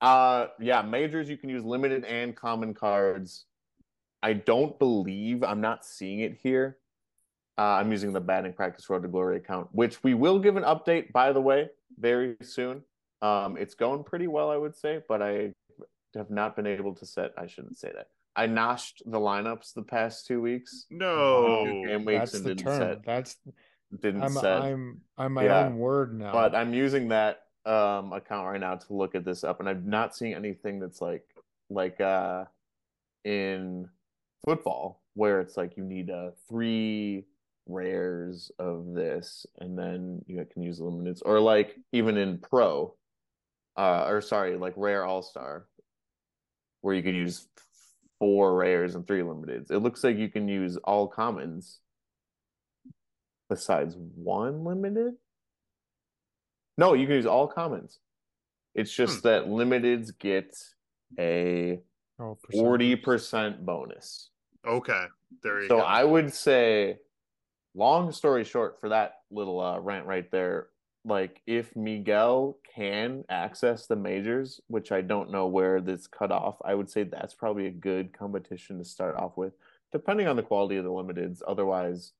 uh 0.00 0.46
yeah, 0.60 0.82
majors 0.82 1.28
you 1.28 1.36
can 1.36 1.48
use 1.48 1.64
limited 1.64 2.04
and 2.04 2.36
common 2.36 2.74
cards. 2.74 3.46
I 4.22 4.34
don't 4.34 4.78
believe 4.78 5.42
I'm 5.42 5.60
not 5.60 5.84
seeing 5.84 6.20
it 6.20 6.38
here. 6.42 6.78
Uh, 7.58 7.62
I'm 7.80 7.90
using 7.90 8.12
the 8.12 8.20
batting 8.20 8.52
practice 8.52 8.88
road 8.90 9.02
to 9.02 9.08
glory 9.08 9.38
account, 9.38 9.68
which 9.72 10.02
we 10.04 10.12
will 10.12 10.38
give 10.38 10.56
an 10.56 10.64
update 10.64 11.10
by 11.12 11.32
the 11.32 11.40
way 11.40 11.70
very 11.98 12.36
soon. 12.42 12.82
Um 13.22 13.56
it's 13.56 13.74
going 13.74 14.04
pretty 14.04 14.26
well, 14.26 14.50
I 14.50 14.56
would 14.56 14.76
say, 14.76 15.00
but 15.08 15.22
I 15.22 15.52
have 16.14 16.30
not 16.30 16.56
been 16.56 16.66
able 16.66 16.94
to 16.94 17.06
set 17.06 17.32
I 17.36 17.46
shouldn't 17.46 17.78
say 17.78 17.90
that. 17.94 18.08
I 18.38 18.46
noshed 18.46 19.00
the 19.06 19.18
lineups 19.18 19.72
the 19.72 19.82
past 19.82 20.26
two 20.26 20.42
weeks. 20.42 20.84
No. 20.90 21.64
Two 21.64 21.86
game 21.86 22.04
weeks 22.04 22.18
That's 22.32 22.34
and 22.34 22.44
the 22.44 22.54
didn't 22.54 22.66
term. 22.66 22.78
set 22.78 23.06
That's 23.06 23.36
didn't 24.00 24.22
I'm 24.22 24.32
set 24.32 24.62
I'm 24.62 25.00
I'm 25.16 25.32
my 25.34 25.44
Yeah. 25.44 25.66
own 25.66 25.78
word 25.78 26.12
now. 26.18 26.32
but 26.32 26.54
I'm 26.54 26.74
using 26.74 27.08
that 27.08 27.42
um 27.64 28.12
account 28.12 28.46
right 28.46 28.60
now 28.60 28.76
to 28.76 28.92
look 28.92 29.14
at 29.14 29.24
this 29.24 29.42
up 29.44 29.60
and 29.60 29.68
I'm 29.68 29.88
not 29.88 30.14
seeing 30.16 30.34
anything 30.34 30.78
that's 30.78 31.00
like 31.00 31.24
like 31.70 32.00
uh 32.00 32.44
in 33.24 33.88
football 34.44 35.02
where 35.14 35.40
it's 35.40 35.56
like 35.56 35.76
you 35.76 35.84
need 35.84 36.10
uh 36.10 36.30
three 36.48 37.24
rares 37.68 38.52
of 38.60 38.94
this 38.94 39.44
and 39.58 39.76
then 39.76 40.22
you 40.28 40.44
can 40.52 40.62
use 40.62 40.78
limiteds 40.78 41.20
or 41.24 41.40
like 41.40 41.76
even 41.92 42.16
in 42.16 42.38
pro 42.38 42.94
uh 43.76 44.04
or 44.06 44.20
sorry 44.20 44.56
like 44.56 44.74
rare 44.76 45.04
all-star 45.04 45.66
where 46.82 46.94
you 46.94 47.02
can 47.02 47.14
use 47.16 47.48
four 48.20 48.54
rares 48.54 48.94
and 48.94 49.06
three 49.06 49.20
limiteds 49.22 49.70
it 49.72 49.80
looks 49.80 50.04
like 50.04 50.16
you 50.16 50.28
can 50.28 50.46
use 50.46 50.76
all 50.84 51.08
commons 51.08 51.80
besides 53.48 53.96
one 54.14 54.64
limited 54.64 55.14
no, 56.78 56.92
you 56.92 57.06
can 57.06 57.16
use 57.16 57.24
all 57.24 57.46
commons. 57.48 58.00
It's 58.74 58.92
just 58.92 59.22
Hmm. 59.22 59.28
that 59.28 59.44
limiteds 59.46 60.10
get 60.18 60.54
a 61.18 61.80
oh, 62.18 62.36
forty 62.52 62.94
percentage. 62.96 63.04
percent 63.56 63.64
bonus. 63.66 64.28
Okay. 64.66 65.04
There 65.42 65.62
you 65.62 65.68
So 65.68 65.78
go. 65.78 65.82
I 65.82 66.04
would 66.04 66.34
say, 66.34 66.98
long 67.74 68.12
story 68.12 68.44
short, 68.44 68.78
for 68.78 68.90
that 68.90 69.20
little 69.30 69.58
uh, 69.58 69.78
rant 69.80 70.06
right 70.06 70.30
there, 70.30 70.68
like 71.06 71.40
if 71.46 71.74
Miguel 71.76 72.58
can 72.74 73.24
access 73.30 73.86
the 73.86 73.96
majors, 73.96 74.60
which 74.66 74.92
I 74.92 75.00
don't 75.00 75.30
know 75.30 75.46
where 75.46 75.80
this 75.80 76.06
cut 76.06 76.30
off, 76.30 76.56
I 76.62 76.74
would 76.74 76.90
say 76.90 77.04
that's 77.04 77.32
probably 77.32 77.68
a 77.68 77.70
good 77.70 78.12
competition 78.12 78.76
to 78.78 78.84
start 78.84 79.16
off 79.16 79.38
with, 79.38 79.54
depending 79.92 80.26
on 80.28 80.36
the 80.36 80.42
quality 80.42 80.76
of 80.76 80.84
the 80.84 80.90
limiteds. 80.90 81.40
Otherwise, 81.48 82.12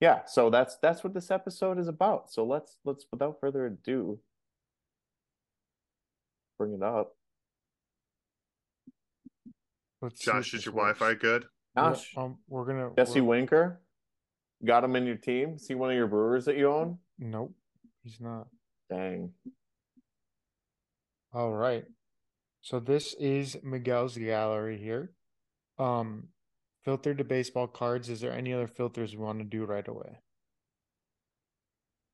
yeah. 0.00 0.24
So 0.26 0.50
that's 0.50 0.76
that's 0.82 1.04
what 1.04 1.14
this 1.14 1.30
episode 1.30 1.78
is 1.78 1.88
about. 1.88 2.30
So 2.30 2.44
let's 2.44 2.76
let's 2.84 3.06
without 3.12 3.38
further 3.40 3.66
ado, 3.66 4.18
bring 6.58 6.74
it 6.74 6.82
up. 6.82 7.14
Let's 10.02 10.20
Josh, 10.20 10.54
is 10.54 10.64
your 10.64 10.74
works. 10.74 10.98
Wi-Fi 10.98 11.18
good? 11.20 11.44
Yeah, 11.76 11.90
Josh, 11.90 12.14
um, 12.16 12.38
we're 12.48 12.64
gonna 12.64 12.90
Jesse 12.96 13.20
we're- 13.20 13.40
Winker, 13.40 13.80
got 14.64 14.82
him 14.84 14.96
in 14.96 15.06
your 15.06 15.16
team. 15.16 15.58
See 15.58 15.74
one 15.74 15.90
of 15.90 15.96
your 15.96 16.06
brewers 16.06 16.46
that 16.46 16.56
you 16.56 16.70
own. 16.72 16.98
Nope, 17.18 17.54
he's 18.02 18.20
not. 18.20 18.48
Dang. 18.88 19.32
All 21.32 21.52
right. 21.52 21.84
So 22.62 22.80
this 22.80 23.14
is 23.14 23.56
Miguel's 23.62 24.16
gallery 24.18 24.78
here. 24.78 25.12
Um, 25.78 26.28
filtered 26.84 27.18
to 27.18 27.24
baseball 27.24 27.66
cards. 27.66 28.08
Is 28.08 28.20
there 28.20 28.32
any 28.32 28.52
other 28.52 28.66
filters 28.66 29.16
we 29.16 29.22
want 29.22 29.38
to 29.38 29.44
do 29.44 29.64
right 29.64 29.86
away? 29.86 30.18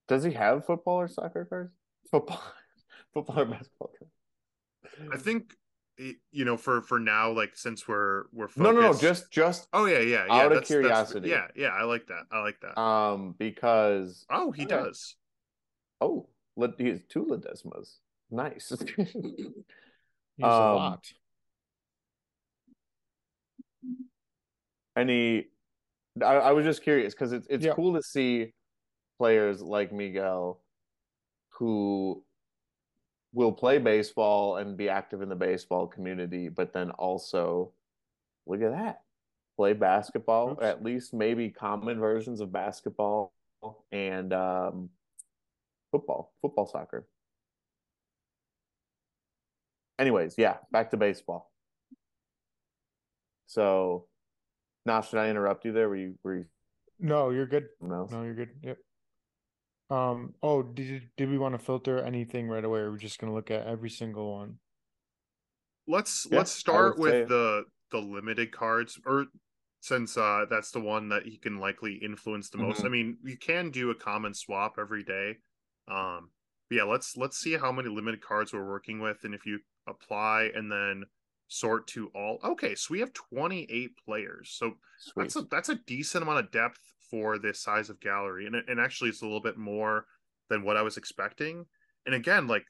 Does 0.09 0.23
he 0.25 0.33
have 0.33 0.67
football 0.67 0.97
or 1.01 1.09
soccer 1.09 1.45
cards? 1.45 1.73
Football, 2.11 2.43
football 3.15 3.41
or 3.41 3.45
basketball 3.47 3.91
cards? 3.99 5.13
I 5.13 5.19
think 5.19 5.53
you 6.31 6.45
know 6.45 6.57
for 6.59 6.83
for 6.83 7.01
now 7.01 7.31
like 7.33 7.57
since 7.57 7.89
we're 7.89 8.25
we're 8.33 8.49
No, 8.57 8.71
no, 8.71 8.81
no. 8.83 8.95
Just, 8.95 9.31
just 9.33 9.67
Oh 9.73 9.87
yeah, 9.87 9.99
yeah, 10.01 10.27
yeah. 10.27 10.33
out 10.33 10.47
of 10.47 10.53
that's- 10.53 10.69
that's- 10.69 10.69
curiosity. 10.69 11.29
yeah, 11.31 11.47
yeah, 11.57 11.69
I 11.69 11.85
like 11.85 12.07
that. 12.09 12.25
I 12.31 12.41
like 12.43 12.61
that. 12.61 12.79
um 12.81 13.35
because 13.39 14.27
oh, 14.31 14.53
he 14.53 14.65
okay. 14.65 14.77
does. 14.77 15.17
oh, 16.01 16.29
Le- 16.57 16.73
he 16.79 16.89
has 16.89 17.01
two 17.09 17.25
Ledesmas. 17.25 17.97
Nice. 18.31 18.73
He's 18.97 20.45
a 20.45 20.47
Um, 20.47 20.77
lot. 20.77 21.05
Any, 24.97 25.47
I, 26.23 26.37
I 26.37 26.53
was 26.53 26.65
just 26.65 26.83
curious 26.83 27.15
because 27.15 27.33
it's 27.33 27.47
it's 27.51 27.65
Yeah. 27.65 27.75
cool 27.75 27.95
to 27.95 28.03
see 28.03 28.55
players 29.19 29.63
like 29.63 29.93
Miguel 29.93 30.61
who 31.51 32.23
will 33.33 33.53
play 33.53 33.79
baseball 33.79 34.57
and 34.57 34.77
be 34.77 34.89
active 34.89 35.21
in 35.23 35.29
the 35.29 35.37
baseball 35.37 35.87
community, 35.87 36.49
but 36.49 36.73
then 36.73 36.91
also 36.93 37.73
look 38.47 38.63
at 38.63 38.71
that. 38.73 39.03
Play 39.57 39.73
basketball, 39.73 40.53
Oops. 40.53 40.63
at 40.63 40.83
least 40.83 41.15
maybe 41.15 41.51
common 41.51 41.99
versions 41.99 42.41
of 42.41 42.53
basketball 42.53 43.33
and 43.91 44.33
um, 44.33 44.91
football, 45.91 46.33
football, 46.43 46.67
soccer. 46.67 47.07
Anyways, 49.99 50.35
yeah, 50.37 50.57
back 50.71 50.91
to 50.91 50.99
baseball. 50.99 51.51
So, 53.47 54.07
now 54.87 55.01
should 55.03 55.19
I 55.19 55.29
interrupt 55.29 55.65
you 55.65 55.73
there? 55.73 55.89
Were 55.89 55.97
you 55.97 56.15
were 56.23 56.37
you 56.39 56.45
No, 56.99 57.31
you're 57.31 57.47
good. 57.47 57.67
something? 57.81 58.17
No, 58.19 58.25
you're 58.25 58.35
good. 58.35 58.51
Yep. 58.63 58.79
Um, 59.91 60.35
oh, 60.43 60.63
did 60.63 61.11
did 61.17 61.29
we 61.29 61.39
want 61.39 61.55
to 61.55 61.59
filter 61.59 61.99
anything 62.01 62.49
right 62.49 62.65
away? 62.65 62.81
Or 62.81 62.91
we're 62.93 62.97
just 62.99 63.19
gonna 63.19 63.35
look 63.35 63.51
at 63.51 63.67
every 63.67 63.91
single 63.91 64.33
one. 64.35 64.59
Let's 65.87 66.27
Yeah, 66.31 66.39
let's 66.39 66.51
start 66.53 66.99
would 66.99 67.11
say- 67.11 67.21
with 67.21 67.29
the 67.29 67.65
the 67.93 67.99
limited 67.99 68.51
cards, 68.53 68.99
or 69.07 69.27
since 69.81 70.17
uh 70.17 70.47
that's 70.51 70.73
the 70.73 70.81
one 70.81 71.09
that 71.11 71.25
he 71.27 71.39
can 71.39 71.59
likely 71.59 71.95
influence 71.97 72.51
the 72.51 72.59
most. 72.59 72.81
Mhm. 72.83 72.85
I 72.87 72.89
mean, 72.89 73.19
you 73.23 73.37
can 73.39 73.71
do 73.71 73.91
a 73.91 73.95
common 73.95 74.35
swap 74.35 74.77
every 74.79 75.05
day. 75.05 75.39
Um, 75.87 76.33
but 76.69 76.77
yeah, 76.77 76.83
let's 76.83 77.17
let's 77.17 77.39
see 77.39 77.53
how 77.53 77.71
many 77.71 77.89
limited 77.89 78.21
cards 78.21 78.53
we're 78.53 78.67
working 78.67 78.99
with, 78.99 79.23
and 79.23 79.35
if 79.35 79.47
you 79.47 79.61
apply 79.87 80.51
and 80.55 80.71
then 80.73 81.05
sort 81.49 81.87
to 81.89 82.11
all. 82.15 82.39
Okay, 82.45 82.75
so 82.75 82.89
we 82.91 83.01
have 83.01 83.13
twenty 83.13 83.67
eight 83.71 83.93
players. 84.05 84.55
So 84.59 84.75
Sweet. 84.99 85.23
that's 85.25 85.37
a 85.37 85.43
that's 85.51 85.69
a 85.69 85.77
decent 85.87 86.23
amount 86.23 86.41
of 86.41 86.51
depth 86.51 86.81
for 87.11 87.39
this 87.39 87.61
size 87.61 87.91
of 87.91 88.01
gallery, 88.01 88.47
and 88.47 88.57
and 88.57 88.81
actually 88.81 89.11
it's 89.11 89.23
a 89.23 89.25
little 89.25 89.41
bit 89.41 89.57
more 89.57 90.07
than 90.49 90.65
what 90.65 90.77
I 90.77 90.83
was 90.83 90.97
expecting. 90.97 91.67
And 92.05 92.15
again, 92.15 92.47
like 92.47 92.65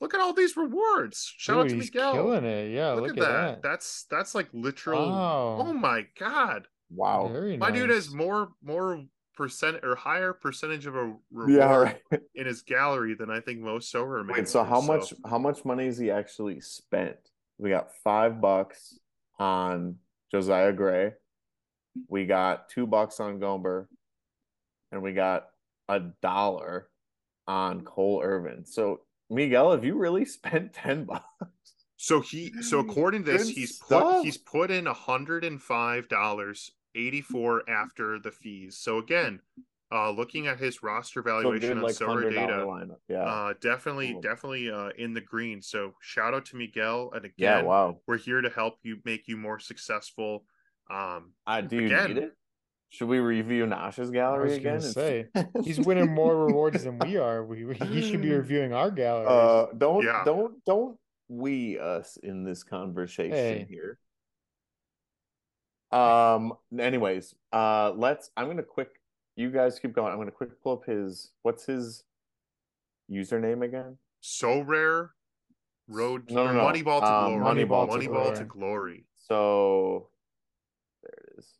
look 0.00 0.14
at 0.14 0.20
all 0.20 0.32
these 0.32 0.56
rewards. 0.56 1.32
Shout 1.38 1.58
out 1.58 1.68
to 1.68 1.74
he's 1.74 1.86
Miguel. 1.92 2.14
killing 2.14 2.44
it. 2.44 2.72
Yeah, 2.72 2.92
look, 2.92 3.02
look, 3.02 3.10
at, 3.10 3.16
that. 3.16 3.26
that. 3.26 3.62
That's 3.62 4.06
that's 4.10 4.34
like 4.34 4.48
literal. 4.52 5.10
Wow. 5.10 5.58
Oh 5.60 5.72
my 5.72 6.06
god, 6.18 6.66
wow. 6.90 7.28
Very 7.32 7.56
my 7.56 7.70
dude 7.70 7.90
has 7.90 8.12
more 8.12 8.50
more 8.62 9.04
percent 9.36 9.78
or 9.82 9.94
higher 9.96 10.32
percentage 10.32 10.86
of 10.86 10.94
a 10.94 11.14
reward 11.30 11.50
Yeah, 11.50 11.74
right. 11.76 12.20
in 12.34 12.46
his 12.46 12.62
gallery 12.62 13.14
than 13.14 13.30
I 13.30 13.40
think 13.40 13.60
most 13.60 13.90
sober. 13.90 14.24
Wait, 14.28 14.48
so 14.48 14.62
how 14.64 14.80
much 14.80 15.14
how 15.26 15.38
much 15.38 15.64
money 15.64 15.86
has 15.86 15.98
he 15.98 16.10
actually 16.10 16.60
spent? 16.60 17.16
We 17.62 17.70
got 17.70 17.94
five 18.02 18.40
bucks 18.40 18.98
on 19.38 19.94
Josiah 20.32 20.72
Gray. 20.72 21.12
We 22.08 22.26
got 22.26 22.68
two 22.68 22.88
bucks 22.88 23.20
on 23.20 23.38
Gomber, 23.38 23.86
and 24.90 25.00
we 25.00 25.12
got 25.12 25.46
a 25.88 26.00
dollar 26.00 26.88
on 27.46 27.82
Cole 27.82 28.20
Irvin. 28.24 28.66
So 28.66 29.02
Miguel, 29.30 29.70
have 29.70 29.84
you 29.84 29.96
really 29.96 30.24
spent 30.38 30.72
ten 30.72 31.04
bucks? 31.04 31.24
So 31.98 32.20
he 32.20 32.52
so 32.62 32.80
according 32.80 33.22
to 33.26 33.30
this, 33.30 33.44
Good 33.44 33.54
he's 33.54 33.76
stuff. 33.76 34.14
put 34.16 34.24
he's 34.24 34.38
put 34.38 34.72
in 34.72 34.86
hundred 34.86 35.44
and 35.44 35.62
five 35.62 36.08
dollars 36.08 36.72
eighty 36.96 37.20
four 37.20 37.62
after 37.70 38.18
the 38.18 38.32
fees. 38.32 38.76
So 38.76 38.98
again, 38.98 39.38
uh 39.92 40.10
looking 40.10 40.46
at 40.46 40.58
his 40.58 40.82
roster 40.82 41.20
valuation 41.22 41.68
good, 41.68 41.76
on 41.76 41.82
like 41.82 41.94
Silver 41.94 42.22
hundred 42.22 42.34
dollar 42.34 42.46
Data, 42.48 42.64
lineup. 42.66 42.98
Yeah. 43.08 43.22
uh 43.24 43.54
definitely 43.60 44.12
Cool. 44.12 44.20
definitely 44.22 44.70
uh 44.70 44.90
in 44.96 45.12
the 45.14 45.20
green. 45.20 45.60
So 45.62 45.94
shout 46.00 46.32
out 46.34 46.46
to 46.46 46.56
Miguel 46.56 47.10
and 47.14 47.24
again 47.24 47.34
yeah. 47.36 47.62
Wow. 47.62 47.98
we're 48.06 48.16
here 48.18 48.40
to 48.40 48.48
help 48.50 48.78
you 48.82 48.98
make 49.04 49.28
you 49.28 49.36
more 49.36 49.58
successful. 49.58 50.44
Um 50.90 51.32
I 51.46 51.60
do 51.60 51.76
you 51.76 51.86
Again- 51.86 52.08
need 52.14 52.18
it. 52.22 52.32
Should 52.90 53.08
we 53.08 53.20
review 53.20 53.66
Nash's 53.66 54.10
I 54.10 54.12
gallery 54.12 54.48
was 54.50 54.56
again? 54.58 54.80
say 54.82 55.26
he's 55.64 55.80
winning 55.80 56.12
more 56.12 56.44
rewards 56.46 56.84
than 56.84 56.98
we 56.98 57.16
are. 57.16 57.42
We, 57.44 57.64
we 57.64 57.74
he 57.74 58.02
should 58.10 58.20
be 58.20 58.30
reviewing 58.34 58.74
our 58.74 58.90
gallery. 58.90 59.26
Uh, 59.28 59.66
don't 59.76 60.04
Yeah. 60.04 60.22
don't 60.24 60.62
don't 60.66 60.98
we 61.28 61.78
us 61.78 62.18
in 62.22 62.44
this 62.44 62.62
conversation 62.62 63.32
Hey. 63.34 63.66
here. 63.68 63.98
Um. 65.90 66.54
Anyways, 66.78 67.34
uh, 67.52 67.92
let's. 67.94 68.30
I'm 68.36 68.46
gonna 68.46 68.62
quick. 68.62 68.90
You 69.36 69.50
guys 69.50 69.78
keep 69.78 69.92
going. 69.94 70.12
I'm 70.12 70.18
gonna 70.18 70.30
quick 70.30 70.60
pull 70.62 70.72
up 70.74 70.84
his. 70.84 71.32
What's 71.42 71.64
his 71.66 72.04
username 73.10 73.64
again? 73.64 73.96
Sorare 74.22 75.10
road 75.88 76.30
No, 76.30 76.46
no, 76.46 76.52
no. 76.52 76.60
Moneyball 76.60 77.00
to 77.00 77.06
Um, 77.12 77.38
glory. 77.38 77.64
Moneyball 77.64 77.86
to 77.90 78.08
Moneyball 78.08 78.34
to 78.38 78.44
Glory. 78.44 78.46
glory. 78.46 79.06
So 79.18 80.10
there 81.02 81.24
it 81.28 81.38
is. 81.38 81.54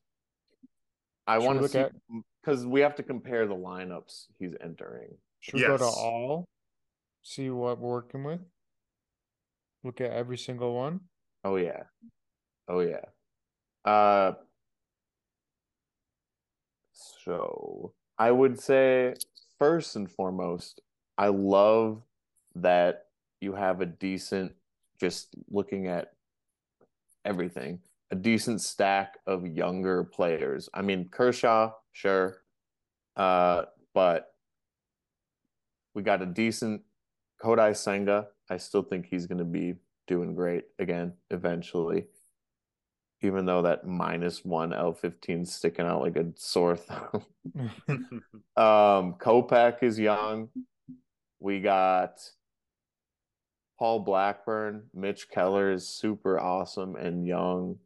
I 1.27 1.39
Should 1.39 1.47
want 1.47 1.59
to 1.59 1.63
look 1.63 1.71
see 1.73 1.79
at- 1.79 1.93
because 2.41 2.67
we 2.67 2.81
have 2.81 2.95
to 2.97 3.03
compare 3.03 3.47
the 3.47 3.55
lineups 3.55 4.27
he's 4.39 4.55
entering. 4.61 5.17
Should 5.41 5.55
we 5.55 5.61
go 5.63 5.77
to 5.77 5.85
all? 5.85 6.45
See 7.23 7.51
what 7.51 7.79
we're 7.79 7.89
working 7.91 8.25
with? 8.25 8.41
Look 9.85 10.01
at 10.01 10.11
every 10.11 10.37
single 10.39 10.75
one. 10.75 11.01
Oh 11.45 11.57
yeah. 11.57 11.85
Oh 12.69 12.81
yeah. 12.81 13.05
Uh 13.85 14.35
so 17.25 17.93
I 18.19 18.31
would 18.31 18.59
say 18.61 19.15
first 19.59 19.97
and 19.97 20.11
foremost, 20.11 20.81
I 21.19 21.29
love 21.29 22.03
that 22.55 23.07
you 23.41 23.55
have 23.55 23.81
a 23.81 23.87
decent 23.87 24.53
just 25.01 25.35
looking 25.51 25.89
at 25.89 26.13
everything, 27.25 27.81
a 28.11 28.17
decent 28.17 28.61
stack 28.61 29.19
of 29.27 29.47
younger 29.47 30.05
players. 30.05 30.69
I 30.73 30.83
mean, 30.83 31.09
Kershaw, 31.09 31.73
sure. 31.93 32.43
Uh, 33.17 33.65
but 33.95 34.35
we 35.95 36.03
got 36.03 36.23
a 36.23 36.27
decent 36.27 36.83
Kodai 37.43 37.77
Senga. 37.77 38.29
I 38.49 38.57
still 38.59 38.83
think 38.83 39.07
he's 39.07 39.27
going 39.27 39.39
to 39.39 39.45
be 39.45 39.75
doing 40.07 40.35
great 40.35 40.65
again 40.79 41.15
eventually. 41.31 42.07
Even 43.23 43.47
though 43.47 43.63
that 43.63 43.87
minus 43.87 44.45
one 44.45 44.71
L15 44.71 45.47
sticking 45.47 45.87
out 45.87 46.03
like 46.03 46.17
a 46.17 46.27
sore 46.37 46.77
thumb. 46.77 47.25
um, 48.57 49.15
Kopech 49.15 49.83
is 49.83 49.99
young. 49.99 50.49
We 51.39 51.61
got 51.61 52.21
Paul 53.79 54.01
Blackburn. 54.01 54.85
Mitch 54.95 55.29
Keller 55.29 55.73
is 55.73 55.89
super 55.89 56.39
awesome 56.39 56.97
and 56.97 57.27
young. 57.27 57.79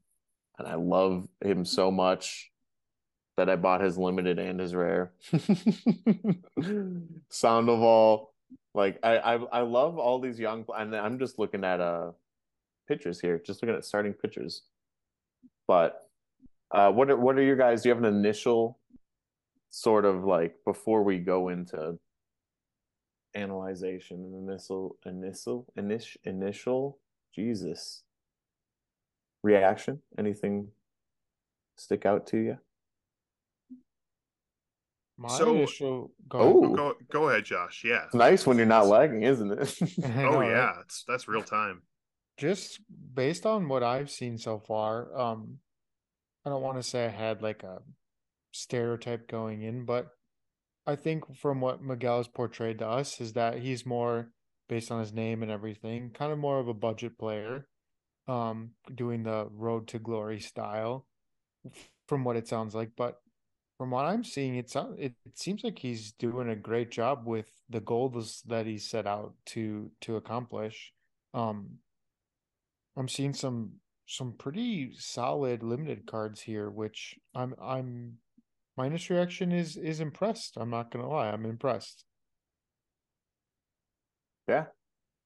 And 0.59 0.69
I 0.69 0.75
love 0.75 1.29
him 1.43 1.65
so 1.65 1.91
much 1.91 2.51
that 3.37 3.51
I 3.51 3.57
bought 3.57 3.83
his 3.83 3.99
limited 3.99 4.39
and 4.39 4.59
his 4.59 4.75
rare. 4.75 5.13
Sandoval. 7.31 8.33
Like 8.75 8.99
I, 9.03 9.17
I 9.17 9.35
I 9.37 9.61
love 9.63 9.99
all 9.99 10.21
these 10.21 10.39
young 10.39 10.67
and 10.77 10.95
I'm 10.95 11.19
just 11.19 11.39
looking 11.39 11.65
at 11.65 11.81
uh 11.81 12.13
pictures 12.87 13.21
here, 13.21 13.39
just 13.39 13.63
looking 13.63 13.77
at 13.77 13.85
starting 13.85 14.13
pitchers. 14.13 14.63
But 15.69 16.09
uh 16.71 16.91
what 16.91 17.11
are 17.11 17.17
what 17.17 17.37
are 17.37 17.43
your 17.43 17.57
guys? 17.57 17.83
Do 17.83 17.89
you 17.89 17.95
have 17.95 18.03
an 18.05 18.15
initial 18.15 18.79
sort 19.71 20.05
of 20.05 20.25
like 20.25 20.57
before 20.65 21.03
we 21.03 21.19
go 21.19 21.49
into 21.49 21.99
analyzation 23.35 24.19
and 24.25 24.49
initial 24.49 24.97
initial 25.05 25.67
initial 25.77 26.21
initial 26.25 26.99
Jesus 27.35 28.03
reaction? 29.43 30.01
Anything 30.19 30.69
stick 31.77 32.07
out 32.07 32.27
to 32.29 32.39
you? 32.39 32.59
My 35.19 35.29
So- 35.29 35.55
initial 35.55 36.11
go. 36.29 36.39
Oh. 36.41 36.75
go 36.75 36.95
go 37.11 37.29
ahead, 37.29 37.45
Josh. 37.45 37.83
Yeah. 37.85 38.05
It's 38.07 38.15
nice 38.15 38.47
when 38.47 38.59
you're 38.59 38.67
not 38.67 38.87
lagging, 38.87 39.23
isn't 39.23 39.51
it? 39.51 39.79
Oh 40.05 40.41
yeah, 40.43 40.81
it's 40.83 41.05
that's 41.09 41.27
real 41.29 41.43
time. 41.43 41.83
Just 42.37 42.81
based 43.15 43.47
on 43.47 43.69
what 43.69 43.83
I've 43.83 44.11
seen 44.11 44.37
so 44.39 44.59
far, 44.59 45.17
um, 45.19 45.59
I 46.45 46.51
don't 46.51 46.63
want 46.63 46.77
to 46.77 46.83
say 46.83 47.07
I 47.07 47.11
had 47.11 47.43
like 47.43 47.63
a 47.63 47.81
stereotype 48.53 49.29
going 49.29 49.63
in, 49.63 49.85
but 49.85 50.09
I 50.87 50.97
think 50.97 51.37
from 51.37 51.61
what 51.61 51.83
Miguel 51.83 52.19
has 52.19 52.29
portrayed 52.29 52.79
to 52.79 52.87
us 52.87 53.21
is 53.21 53.33
that 53.33 53.59
he's 53.59 53.85
more 53.85 54.31
based 54.69 54.91
on 54.91 55.01
his 55.01 55.13
name 55.13 55.43
and 55.43 55.51
everything, 55.51 56.11
kind 56.11 56.33
of 56.33 56.39
more 56.39 56.59
of 56.59 56.69
a 56.69 56.75
budget 56.75 57.19
player, 57.19 57.67
um, 58.29 58.71
doing 58.95 59.23
the 59.23 59.49
road 59.53 59.89
to 59.89 59.99
glory 59.99 60.41
style, 60.41 61.07
from 62.07 62.25
what 62.25 62.37
it 62.37 62.49
sounds 62.49 62.75
like. 62.75 62.91
But 62.97 63.17
from 63.79 63.91
what 63.91 64.05
I'm 64.05 64.25
seeing, 64.25 64.57
it 64.57 64.75
it, 64.99 65.15
it 65.25 65.39
seems 65.39 65.65
like 65.65 65.79
he's 65.79 66.13
doing 66.13 66.49
a 66.49 66.57
great 66.57 66.91
job 66.91 67.27
with 67.27 67.51
the 67.69 67.81
goals 67.81 68.43
that 68.47 68.67
he 68.67 68.79
set 68.79 69.07
out 69.07 69.35
to 69.47 69.91
to 70.03 70.17
accomplish. 70.17 70.93
Um, 71.35 71.79
I'm 72.97 73.09
seeing 73.09 73.35
some 73.35 73.73
some 74.07 74.33
pretty 74.33 74.93
solid 74.99 75.63
limited 75.63 76.07
cards 76.07 76.41
here, 76.41 76.71
which 76.71 77.17
I'm 77.35 77.55
I'm 77.63 78.19
my 78.77 78.87
initial 78.87 79.17
reaction 79.17 79.53
is 79.53 79.77
is 79.77 80.01
impressed. 80.01 80.57
I'm 80.57 80.71
not 80.71 80.91
gonna 80.91 81.09
lie, 81.09 81.31
I'm 81.31 81.45
impressed. 81.47 82.05
yeah. 84.49 84.67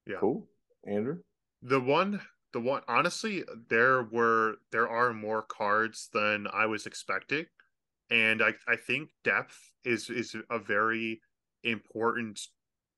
Yeah. 0.07 0.17
Cool. 0.21 0.49
Andrew? 0.87 1.19
The 1.63 1.81
one 1.81 2.21
the 2.53 2.61
one 2.61 2.83
honestly, 2.89 3.45
there 3.69 4.03
were 4.03 4.57
there 4.73 4.89
are 4.89 5.13
more 5.13 5.43
cards 5.43 6.09
than 6.13 6.47
I 6.53 6.67
was 6.67 6.87
expecting. 6.87 7.47
And 8.11 8.43
I, 8.43 8.55
I 8.67 8.77
think 8.77 9.11
depth 9.23 9.57
is 9.85 10.11
is 10.11 10.35
a 10.51 10.59
very 10.59 11.21
important 11.63 12.41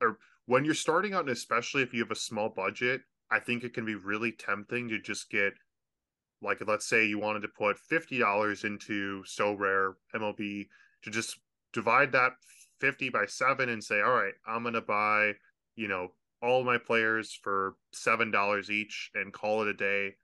or 0.00 0.18
when 0.46 0.64
you're 0.64 0.74
starting 0.74 1.12
out 1.14 1.20
and 1.20 1.30
especially 1.30 1.82
if 1.82 1.92
you 1.92 2.00
have 2.00 2.10
a 2.10 2.16
small 2.16 2.48
budget, 2.48 3.02
I 3.32 3.40
think 3.40 3.64
it 3.64 3.72
can 3.72 3.86
be 3.86 3.94
really 3.94 4.32
tempting 4.32 4.88
to 4.90 5.00
just 5.00 5.30
get 5.30 5.54
like 6.42 6.58
let's 6.66 6.86
say 6.86 7.06
you 7.06 7.18
wanted 7.18 7.40
to 7.42 7.48
put 7.48 7.78
fifty 7.78 8.18
dollars 8.18 8.64
into 8.64 9.22
Sorare 9.22 9.94
MLB 10.14 10.66
to 11.02 11.10
just 11.10 11.38
divide 11.72 12.12
that 12.12 12.32
fifty 12.80 13.08
by 13.08 13.24
seven 13.26 13.68
and 13.68 13.82
say, 13.82 14.00
all 14.02 14.12
right, 14.12 14.34
I'm 14.46 14.64
gonna 14.64 14.82
buy, 14.82 15.32
you 15.76 15.88
know, 15.88 16.08
all 16.42 16.64
my 16.64 16.78
players 16.78 17.38
for 17.42 17.76
seven 17.92 18.30
dollars 18.30 18.70
each 18.70 19.10
and 19.14 19.32
call 19.32 19.62
it 19.62 19.68
a 19.68 19.74
day. 19.74 20.14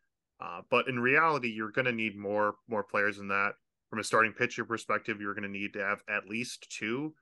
Uh, 0.41 0.61
but 0.71 0.89
in 0.89 0.99
reality, 0.99 1.49
you're 1.49 1.71
gonna 1.71 1.93
need 1.93 2.17
more 2.17 2.57
more 2.69 2.85
players 2.85 3.17
than 3.17 3.29
that. 3.29 3.53
From 3.91 4.01
a 4.01 4.05
starting 4.05 4.33
pitcher 4.33 4.65
perspective, 4.65 5.21
you're 5.21 5.35
gonna 5.35 5.49
need 5.49 5.73
to 5.75 5.81
have 5.81 6.03
at 6.09 6.29
least 6.29 6.71
two. 6.71 7.15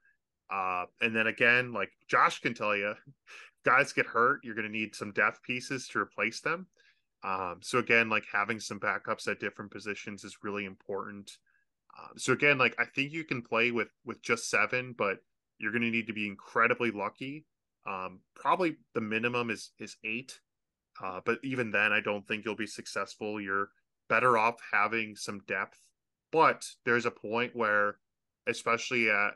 Uh, 0.51 0.87
and 1.01 1.15
then 1.15 1.27
again, 1.27 1.73
like 1.73 1.91
Josh 2.09 2.41
can 2.41 2.55
tell 2.55 2.75
you, 2.77 2.95
guys 3.67 3.93
get 3.93 4.07
hurt, 4.07 4.41
you're 4.45 4.55
gonna 4.55 4.69
need 4.69 4.95
some 4.95 5.13
depth 5.13 5.43
pieces 5.43 5.89
to 5.89 5.99
replace 5.99 6.41
them. 6.41 6.67
Um, 7.23 7.59
so 7.61 7.79
again, 7.79 8.09
like 8.09 8.25
having 8.33 8.61
some 8.61 8.79
backups 8.79 9.29
at 9.29 9.41
different 9.41 9.73
positions 9.73 10.23
is 10.23 10.39
really 10.43 10.65
important. 10.65 11.39
Um, 11.99 12.17
so 12.17 12.33
again, 12.33 12.57
like 12.57 12.75
I 12.79 12.85
think 12.85 13.13
you 13.13 13.25
can 13.25 13.43
play 13.43 13.73
with 13.73 13.89
with 14.05 14.23
just 14.23 14.49
seven, 14.49 14.95
but 14.97 15.19
you're 15.59 15.73
going 15.73 15.83
to 15.83 15.91
need 15.91 16.07
to 16.07 16.13
be 16.13 16.27
incredibly 16.27 16.91
lucky. 16.91 17.47
Um, 17.87 18.21
probably 18.35 18.77
the 18.95 19.01
minimum 19.01 19.51
is 19.51 19.73
is 19.79 19.97
eight, 20.05 20.39
uh, 21.03 21.21
but 21.25 21.39
even 21.43 21.71
then, 21.71 21.93
I 21.93 22.01
don't 22.01 22.27
think 22.27 22.45
you'll 22.45 22.57
be 22.57 22.67
successful. 22.67 23.41
You're 23.41 23.71
better 24.09 24.39
off 24.39 24.57
having 24.73 25.17
some 25.17 25.41
depth, 25.49 25.79
but 26.31 26.65
there's 26.85 27.07
a 27.07 27.11
point 27.11 27.57
where, 27.57 27.97
especially 28.47 29.11
at 29.11 29.33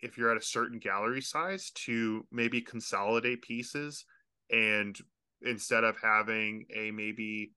if 0.00 0.16
you're 0.16 0.30
at 0.30 0.40
a 0.40 0.44
certain 0.44 0.78
gallery 0.78 1.20
size, 1.20 1.70
to 1.70 2.26
maybe 2.30 2.60
consolidate 2.60 3.42
pieces 3.42 4.04
and 4.50 4.98
instead 5.42 5.84
of 5.84 5.96
having 6.02 6.66
a 6.74 6.90
maybe 6.90 7.52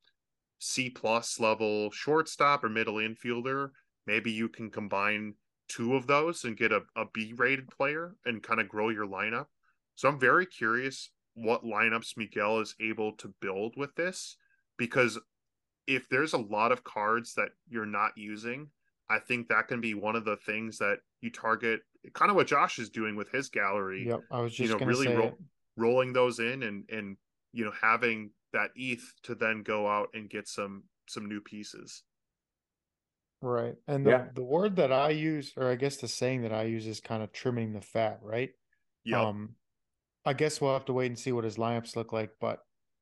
C 0.60 0.90
plus 0.90 1.40
level 1.40 1.90
shortstop 1.92 2.64
or 2.64 2.70
middle 2.70 2.96
infielder, 2.96 3.72
maybe 4.06 4.32
you 4.32 4.50
can 4.50 4.70
combine 4.70 5.34
two 5.68 5.96
of 5.96 6.06
those 6.06 6.44
and 6.44 6.58
get 6.58 6.72
a, 6.72 6.82
a 6.96 7.06
B 7.14 7.34
rated 7.36 7.70
player 7.70 8.16
and 8.26 8.44
kind 8.44 8.60
of 8.60 8.70
grow 8.70 8.90
your 8.90 9.08
lineup. 9.08 9.48
So 9.96 10.10
I'm 10.10 10.20
very 10.20 10.46
curious 10.46 11.12
what 11.34 11.64
lineups 11.64 12.18
Miguel 12.18 12.60
is 12.60 12.76
able 12.82 13.14
to 13.14 13.34
build 13.42 13.76
with 13.78 13.96
this 13.96 14.38
because 14.78 15.18
if 15.88 16.08
there's 16.10 16.34
a 16.34 16.38
lot 16.38 16.72
of 16.72 16.84
cards 16.84 17.34
that 17.36 17.50
you're 17.68 17.86
not 17.86 18.12
using, 18.16 18.70
I 19.10 19.20
think 19.20 19.48
that 19.48 19.68
can 19.68 19.82
be 19.82 19.94
one 19.94 20.16
of 20.16 20.26
the 20.26 20.38
things 20.38 20.78
that 20.78 21.00
you 21.22 21.30
target 21.32 21.82
kind 22.14 22.30
of 22.32 22.36
what 22.36 22.48
Josh 22.48 22.80
is 22.80 22.90
doing 22.90 23.16
with 23.16 23.30
his 23.32 23.50
gallery 23.50 24.06
Yep, 24.08 24.22
I 24.32 24.42
was 24.42 24.58
You 24.60 24.66
just 24.66 24.74
know, 24.74 24.80
gonna 24.80 24.90
really 24.92 25.06
say 25.08 25.16
roll- 25.16 25.28
it. 25.28 25.36
rolling 25.78 26.14
those 26.14 26.40
in 26.40 26.64
and 26.64 26.90
and 26.90 27.18
you 27.54 27.66
know, 27.66 27.74
having 27.82 28.32
that 28.54 28.72
ETH 28.76 29.14
to 29.24 29.36
then 29.36 29.62
go 29.64 29.88
out 29.88 30.10
and 30.14 30.30
get 30.30 30.48
some 30.48 30.84
some 31.08 31.28
new 31.28 31.42
pieces. 31.42 32.04
Right. 33.42 33.76
And 33.88 34.06
the, 34.06 34.12
Yeah. 34.12 34.28
the 34.34 34.44
word 34.44 34.76
that 34.76 34.92
I 34.92 35.10
use, 35.10 35.54
or 35.58 35.68
I 35.68 35.76
guess 35.76 35.98
the 35.98 36.08
saying 36.08 36.44
that 36.44 36.54
I 36.54 36.64
use 36.64 36.86
is 36.88 37.00
kind 37.02 37.24
of 37.24 37.32
trimming 37.34 37.74
the 37.74 37.82
fat, 37.82 38.20
right? 38.22 38.52
Yep. 39.04 39.20
Um, 39.20 39.56
I 40.26 40.34
guess 40.34 40.62
we'll 40.62 40.74
have 40.74 40.86
to 40.86 40.94
wait 40.94 41.08
and 41.08 41.18
see 41.20 41.32
what 41.32 41.44
his 41.44 41.58
lineups 41.58 41.96
look 41.96 42.14
like. 42.14 42.32
But 42.40 42.60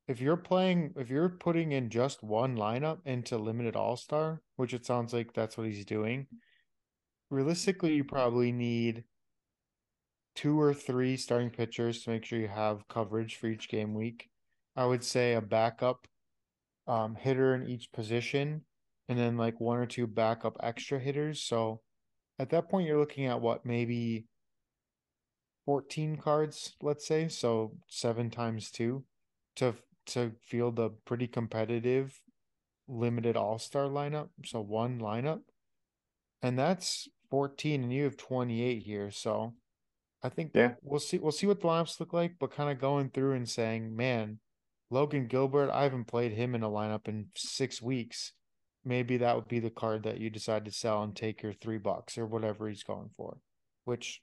if 0.08 0.20
you're 0.20 0.38
playing, 0.38 0.94
if 0.96 1.10
you're 1.10 1.28
putting 1.28 1.72
in 1.72 1.90
just 1.90 2.22
one 2.22 2.56
lineup 2.56 3.00
into 3.04 3.36
limited 3.36 3.76
all 3.76 3.96
star, 3.96 4.40
which 4.56 4.72
it 4.72 4.86
sounds 4.86 5.12
like 5.12 5.34
that's 5.34 5.58
what 5.58 5.66
he's 5.66 5.84
doing, 5.84 6.26
realistically, 7.30 7.94
you 7.94 8.04
probably 8.04 8.52
need 8.52 9.04
two 10.34 10.60
or 10.60 10.74
three 10.74 11.16
starting 11.16 11.50
pitchers 11.50 12.02
to 12.02 12.10
make 12.10 12.24
sure 12.24 12.38
you 12.38 12.48
have 12.48 12.88
coverage 12.88 13.36
for 13.36 13.46
each 13.46 13.68
game 13.68 13.94
week. 13.94 14.28
I 14.76 14.86
would 14.86 15.04
say 15.04 15.34
a 15.34 15.40
backup 15.40 16.06
um, 16.86 17.14
hitter 17.14 17.54
in 17.54 17.68
each 17.68 17.92
position, 17.92 18.64
and 19.08 19.18
then 19.18 19.36
like 19.36 19.60
one 19.60 19.78
or 19.78 19.86
two 19.86 20.06
backup 20.06 20.56
extra 20.62 20.98
hitters. 20.98 21.42
So 21.42 21.80
at 22.38 22.50
that 22.50 22.68
point, 22.68 22.86
you're 22.86 22.98
looking 22.98 23.26
at 23.26 23.40
what 23.40 23.66
maybe 23.66 24.26
14 25.66 26.16
cards, 26.16 26.74
let's 26.80 27.06
say. 27.06 27.28
So 27.28 27.76
seven 27.88 28.30
times 28.30 28.70
two 28.70 29.04
to 29.56 29.74
to 30.06 30.32
field 30.42 30.78
a 30.78 30.88
pretty 30.88 31.26
competitive 31.26 32.20
limited 32.88 33.36
all-star 33.36 33.84
lineup. 33.84 34.28
So 34.44 34.60
one 34.60 34.98
lineup. 34.98 35.42
And 36.42 36.58
that's 36.58 37.08
14 37.30 37.82
and 37.82 37.92
you 37.92 38.04
have 38.04 38.16
28 38.16 38.82
here. 38.82 39.10
So 39.10 39.54
I 40.22 40.28
think 40.28 40.52
Yeah. 40.54 40.74
we'll 40.82 41.00
see 41.00 41.18
we'll 41.18 41.32
see 41.32 41.46
what 41.46 41.60
the 41.60 41.66
lineups 41.68 41.98
look 42.00 42.12
like, 42.12 42.34
but 42.38 42.50
kind 42.52 42.70
of 42.70 42.80
going 42.80 43.10
through 43.10 43.32
and 43.34 43.48
saying, 43.48 43.94
man, 43.96 44.40
Logan 44.90 45.26
Gilbert, 45.28 45.70
I 45.70 45.84
haven't 45.84 46.06
played 46.06 46.32
him 46.32 46.54
in 46.54 46.62
a 46.62 46.68
lineup 46.68 47.08
in 47.08 47.28
six 47.36 47.80
weeks. 47.80 48.32
Maybe 48.84 49.16
that 49.18 49.36
would 49.36 49.48
be 49.48 49.60
the 49.60 49.70
card 49.70 50.02
that 50.04 50.18
you 50.18 50.30
decide 50.30 50.64
to 50.64 50.72
sell 50.72 51.02
and 51.02 51.14
take 51.14 51.42
your 51.42 51.52
three 51.52 51.78
bucks 51.78 52.18
or 52.18 52.26
whatever 52.26 52.68
he's 52.68 52.82
going 52.82 53.10
for. 53.16 53.38
Which 53.84 54.22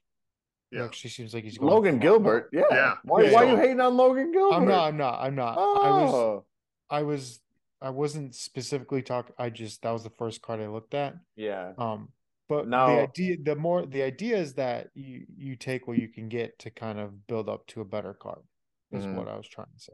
Yeah. 0.70 0.84
actually 0.84 1.10
seems 1.10 1.32
like 1.32 1.44
he's 1.44 1.56
going 1.58 1.72
Logan 1.72 1.94
for- 1.96 2.00
Gilbert. 2.02 2.50
Yeah. 2.52 2.64
Yeah. 2.70 2.94
Why, 3.04 3.22
Yeah, 3.22 3.32
why 3.32 3.44
yeah. 3.44 3.50
you 3.52 3.56
hating 3.56 3.80
on 3.80 3.96
Logan 3.96 4.32
Gilbert? 4.32 4.54
I'm 4.56 4.68
not. 4.68 4.88
I'm 4.88 4.96
not. 4.96 5.20
I'm 5.20 5.34
not. 5.34 5.56
I 5.58 5.90
was. 6.04 6.14
Oh. 6.14 6.44
I 6.90 7.02
was. 7.02 7.40
I 7.80 7.90
wasn't 7.90 8.34
specifically 8.34 9.02
talking. 9.02 9.34
I 9.38 9.50
just 9.50 9.82
that 9.82 9.92
was 9.92 10.02
the 10.02 10.10
first 10.10 10.42
card 10.42 10.60
I 10.60 10.66
looked 10.66 10.94
at. 10.94 11.14
Yeah. 11.36 11.72
Um, 11.78 12.12
but 12.48 12.66
No. 12.68 12.86
the 12.86 13.02
idea, 13.02 13.36
the 13.42 13.54
more 13.56 13.86
the 13.86 14.02
idea 14.02 14.36
is 14.36 14.54
that 14.54 14.90
you 14.94 15.26
you 15.36 15.56
take 15.56 15.86
what 15.86 15.98
you 15.98 16.08
can 16.08 16.28
get 16.28 16.58
to 16.60 16.70
kind 16.70 16.98
of 16.98 17.26
build 17.26 17.48
up 17.48 17.66
to 17.68 17.80
a 17.80 17.84
better 17.84 18.14
card. 18.14 18.42
Is 18.90 19.04
Mhm. 19.04 19.14
what 19.14 19.28
I 19.28 19.36
was 19.36 19.46
trying 19.46 19.70
to 19.74 19.78
say. 19.78 19.92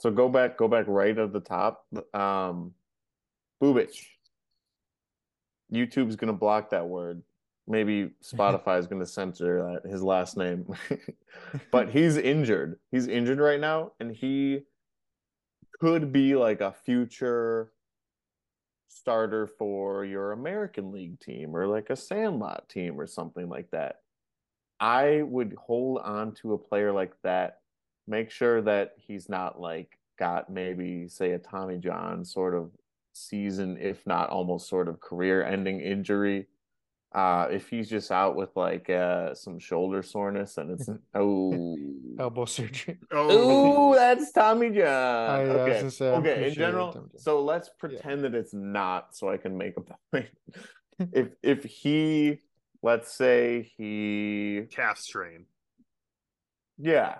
So 0.00 0.10
go 0.10 0.28
back, 0.28 0.56
go 0.58 0.68
back 0.68 0.86
right 0.88 1.16
at 1.16 1.32
the 1.32 1.40
top. 1.40 1.86
Um, 2.12 2.74
Bubic. 3.62 3.96
YouTube's 5.72 6.16
gonna 6.16 6.32
block 6.32 6.70
that 6.70 6.86
word. 6.88 7.22
Maybe 7.66 8.10
Spotify 8.22 8.78
is 8.78 8.86
gonna 8.86 9.06
censor 9.06 9.80
that 9.82 9.90
his 9.90 10.02
last 10.02 10.36
name. 10.36 10.66
but 11.70 11.88
he's 11.90 12.16
injured. 12.16 12.78
He's 12.90 13.06
injured 13.06 13.38
right 13.38 13.60
now, 13.60 13.92
and 14.00 14.10
he 14.14 14.62
could 15.80 16.12
be 16.12 16.34
like 16.36 16.60
a 16.60 16.72
future 16.72 17.72
starter 18.96 19.46
for 19.46 20.04
your 20.04 20.32
American 20.32 20.90
League 20.92 21.20
team 21.20 21.54
or 21.54 21.66
like 21.66 21.90
a 21.90 21.96
Sandlot 21.96 22.68
team 22.68 22.98
or 23.00 23.06
something 23.06 23.48
like 23.48 23.70
that. 23.70 24.00
I 24.80 25.22
would 25.22 25.54
hold 25.58 25.98
on 25.98 26.32
to 26.36 26.54
a 26.54 26.58
player 26.58 26.92
like 26.92 27.14
that. 27.22 27.60
Make 28.06 28.30
sure 28.30 28.62
that 28.62 28.94
he's 28.96 29.28
not 29.28 29.60
like 29.60 29.98
got 30.18 30.50
maybe 30.50 31.08
say 31.08 31.32
a 31.32 31.38
Tommy 31.38 31.78
John 31.78 32.24
sort 32.24 32.54
of 32.54 32.70
season, 33.12 33.78
if 33.80 34.06
not 34.06 34.30
almost 34.30 34.68
sort 34.68 34.88
of 34.88 35.00
career 35.00 35.44
ending 35.44 35.80
injury. 35.80 36.46
Uh, 37.14 37.48
if 37.50 37.68
he's 37.68 37.88
just 37.88 38.10
out 38.10 38.36
with 38.36 38.50
like 38.56 38.90
uh, 38.90 39.32
some 39.34 39.58
shoulder 39.58 40.02
soreness 40.02 40.58
and 40.58 40.72
it's 40.72 40.88
oh 41.14 41.76
Elbow 42.18 42.44
surgery. 42.44 42.98
Oh, 43.10 43.92
Ooh, 43.92 43.94
that's 43.94 44.32
Tommy 44.32 44.70
John. 44.70 44.84
I- 44.84 45.36
I 45.36 45.44
okay, 45.44 45.78
gonna 45.78 45.90
say, 45.90 46.06
okay. 46.08 46.34
pretty 46.34 46.48
In 46.48 46.54
general, 46.54 47.08
so 47.16 47.42
let's 47.42 47.70
pretend 47.78 48.24
that 48.24 48.34
it's 48.34 48.52
not, 48.52 49.14
so 49.16 49.30
I 49.30 49.36
can 49.36 49.56
make 49.56 49.74
a 49.76 49.82
point. 50.12 50.28
if 51.12 51.28
if 51.42 51.64
he, 51.64 52.40
let's 52.82 53.12
say 53.12 53.70
he, 53.78 54.62
calf 54.70 54.98
strain. 54.98 55.46
yeah. 56.78 57.16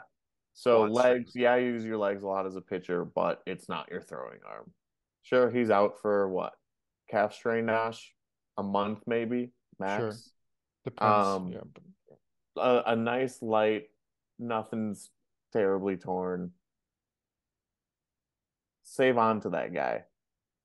So 0.59 0.89
Quad 0.89 0.91
legs, 0.93 1.31
strain. 1.31 1.43
yeah, 1.45 1.57
you 1.57 1.67
use 1.73 1.85
your 1.85 1.99
legs 1.99 2.23
a 2.23 2.27
lot 2.27 2.47
as 2.47 2.57
a 2.57 2.63
pitcher, 2.63 3.05
but 3.05 3.43
it's 3.47 3.69
not 3.69 3.91
your 3.91 4.01
throwing 4.01 4.39
arm. 4.49 4.73
Sure, 5.23 5.51
he's 5.51 5.71
out 5.71 6.01
for 6.01 6.29
what? 6.31 6.55
Calf 7.11 7.35
strain, 7.35 7.67
Nash, 7.67 8.13
a 8.57 8.63
month 8.63 9.01
maybe 9.07 9.53
max. 9.79 10.31
Depends. 10.85 11.27
Um, 11.27 11.53
yeah, 11.53 12.63
a, 12.63 12.83
a 12.93 12.97
nice 12.97 13.43
light, 13.43 13.91
nothing's 14.39 15.11
terribly 15.53 15.97
torn. 15.97 16.53
Save 18.85 19.19
on 19.19 19.41
to 19.41 19.51
that 19.51 19.75
guy 19.75 20.05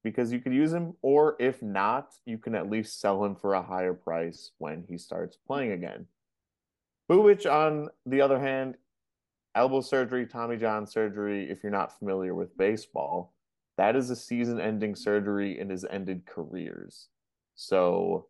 because 0.03 0.31
you 0.31 0.39
could 0.39 0.53
use 0.53 0.73
him, 0.73 0.93
or 1.01 1.35
if 1.39 1.61
not, 1.61 2.13
you 2.25 2.37
can 2.37 2.55
at 2.55 2.69
least 2.69 2.99
sell 2.99 3.23
him 3.23 3.35
for 3.35 3.53
a 3.53 3.61
higher 3.61 3.93
price 3.93 4.51
when 4.57 4.83
he 4.87 4.97
starts 4.97 5.37
playing 5.47 5.71
again. 5.71 6.05
Bubic, 7.09 7.51
on 7.51 7.89
the 8.05 8.21
other 8.21 8.39
hand, 8.39 8.75
elbow 9.53 9.81
surgery, 9.81 10.25
Tommy 10.25 10.57
John 10.57 10.87
surgery, 10.87 11.49
if 11.49 11.61
you're 11.61 11.71
not 11.71 11.97
familiar 11.97 12.33
with 12.33 12.57
baseball, 12.57 13.33
that 13.77 13.95
is 13.95 14.09
a 14.09 14.15
season 14.15 14.59
ending 14.59 14.95
surgery 14.95 15.59
and 15.59 15.71
has 15.71 15.85
ended 15.89 16.25
careers. 16.25 17.09
So 17.55 18.27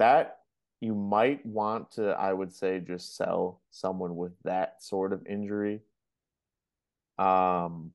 that 0.00 0.38
you 0.80 0.94
might 0.94 1.44
want 1.44 1.92
to, 1.92 2.08
I 2.12 2.32
would 2.32 2.52
say, 2.52 2.80
just 2.80 3.16
sell 3.16 3.60
someone 3.70 4.16
with 4.16 4.32
that 4.44 4.82
sort 4.82 5.12
of 5.12 5.26
injury. 5.26 5.80
Um, 7.18 7.92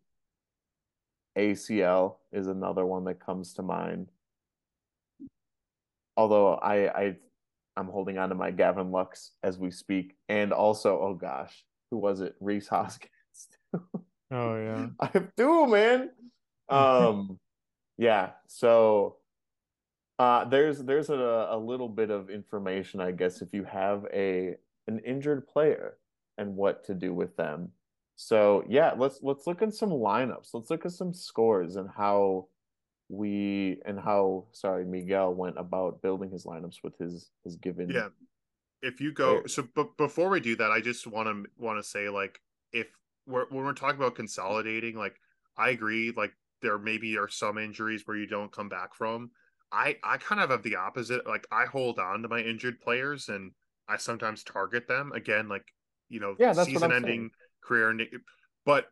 ACL 1.36 2.18
is 2.32 2.48
another 2.48 2.86
one 2.86 3.06
that 3.06 3.20
comes 3.20 3.56
to 3.56 3.64
mind. 3.64 4.10
Although 6.16 6.54
I, 6.54 6.88
I, 6.88 7.16
I'm 7.76 7.88
holding 7.88 8.20
on 8.20 8.30
to 8.30 8.36
my 8.36 8.52
Gavin 8.52 8.92
Lux 8.92 9.32
as 9.42 9.58
we 9.58 9.72
speak, 9.72 10.16
and 10.30 10.54
also, 10.54 11.00
oh 11.02 11.16
gosh, 11.16 11.66
who 11.90 11.98
was 11.98 12.22
it? 12.22 12.36
Rhys 12.40 12.68
Hoskins. 12.68 13.10
oh 13.74 13.90
yeah. 14.32 14.88
I 15.00 15.10
have 15.12 15.36
two, 15.36 15.68
man. 15.68 16.12
Um, 16.68 17.38
yeah. 17.96 18.32
So, 18.48 19.18
uh, 20.20 20.46
there's 20.46 20.80
there's 20.80 21.10
a, 21.10 21.48
a 21.52 21.58
little 21.58 21.90
bit 21.90 22.10
of 22.10 22.30
information, 22.30 23.02
I 23.02 23.12
guess, 23.12 23.42
if 23.42 23.54
you 23.54 23.64
have 23.66 24.06
a 24.14 24.56
an 24.88 25.00
injured 25.00 25.48
player 25.48 25.98
and 26.38 26.56
what 26.56 26.84
to 26.86 26.94
do 26.94 27.14
with 27.14 27.36
them. 27.36 27.72
So 28.16 28.64
yeah, 28.68 28.94
let's 28.98 29.20
let's 29.22 29.46
look 29.46 29.62
at 29.62 29.74
some 29.74 29.90
lineups. 29.90 30.54
Let's 30.54 30.70
look 30.70 30.86
at 30.86 30.94
some 30.94 31.14
scores 31.14 31.76
and 31.76 31.90
how 31.90 32.48
we 33.10 33.82
and 33.86 34.00
how 34.00 34.46
sorry 34.52 34.86
Miguel 34.86 35.34
went 35.34 35.58
about 35.58 36.02
building 36.02 36.32
his 36.32 36.46
lineups 36.46 36.78
with 36.84 36.98
his 36.98 37.30
his 37.44 37.58
given. 37.58 37.90
Yeah. 37.90 38.10
If 38.82 39.02
you 39.02 39.12
go 39.12 39.40
Fair. 39.40 39.48
so 39.48 39.68
but 39.76 39.98
before 39.98 40.30
we 40.30 40.40
do 40.40 40.56
that, 40.56 40.72
I 40.72 40.80
just 40.80 41.08
want 41.08 41.28
to 41.28 41.50
want 41.62 41.78
to 41.78 41.84
say 41.84 42.08
like 42.10 42.40
if 42.72 42.88
we're 43.28 43.48
when 43.50 43.66
we're 43.66 43.74
talking 43.74 43.98
about 43.98 44.16
consolidating, 44.16 44.96
like 44.96 45.16
I 45.58 45.70
agree, 45.70 46.14
like 46.16 46.34
there 46.62 46.78
maybe 46.78 47.18
are 47.18 47.30
some 47.30 47.58
injuries 47.58 48.04
where 48.06 48.18
you 48.18 48.28
don't 48.28 48.52
come 48.52 48.70
back 48.70 48.96
from. 48.96 49.32
I 49.76 49.98
I 50.04 50.18
kind 50.18 50.40
of 50.42 50.50
have 50.50 50.64
the 50.64 50.78
opposite. 50.78 51.28
Like 51.28 51.46
I 51.52 51.66
hold 51.66 52.00
on 52.00 52.22
to 52.22 52.28
my 52.30 52.40
injured 52.40 52.80
players 52.80 53.30
and 53.30 53.52
I 53.88 53.98
sometimes 53.98 54.44
target 54.44 54.88
them 54.88 55.12
again, 55.12 55.48
like 55.50 55.66
you 56.10 56.20
know, 56.20 56.36
Yeah, 56.40 56.54
that's 56.54 56.70
season-ending 56.70 57.20
saying. 57.20 57.32
career. 57.64 57.90
ending- 57.90 58.10
But 58.66 58.88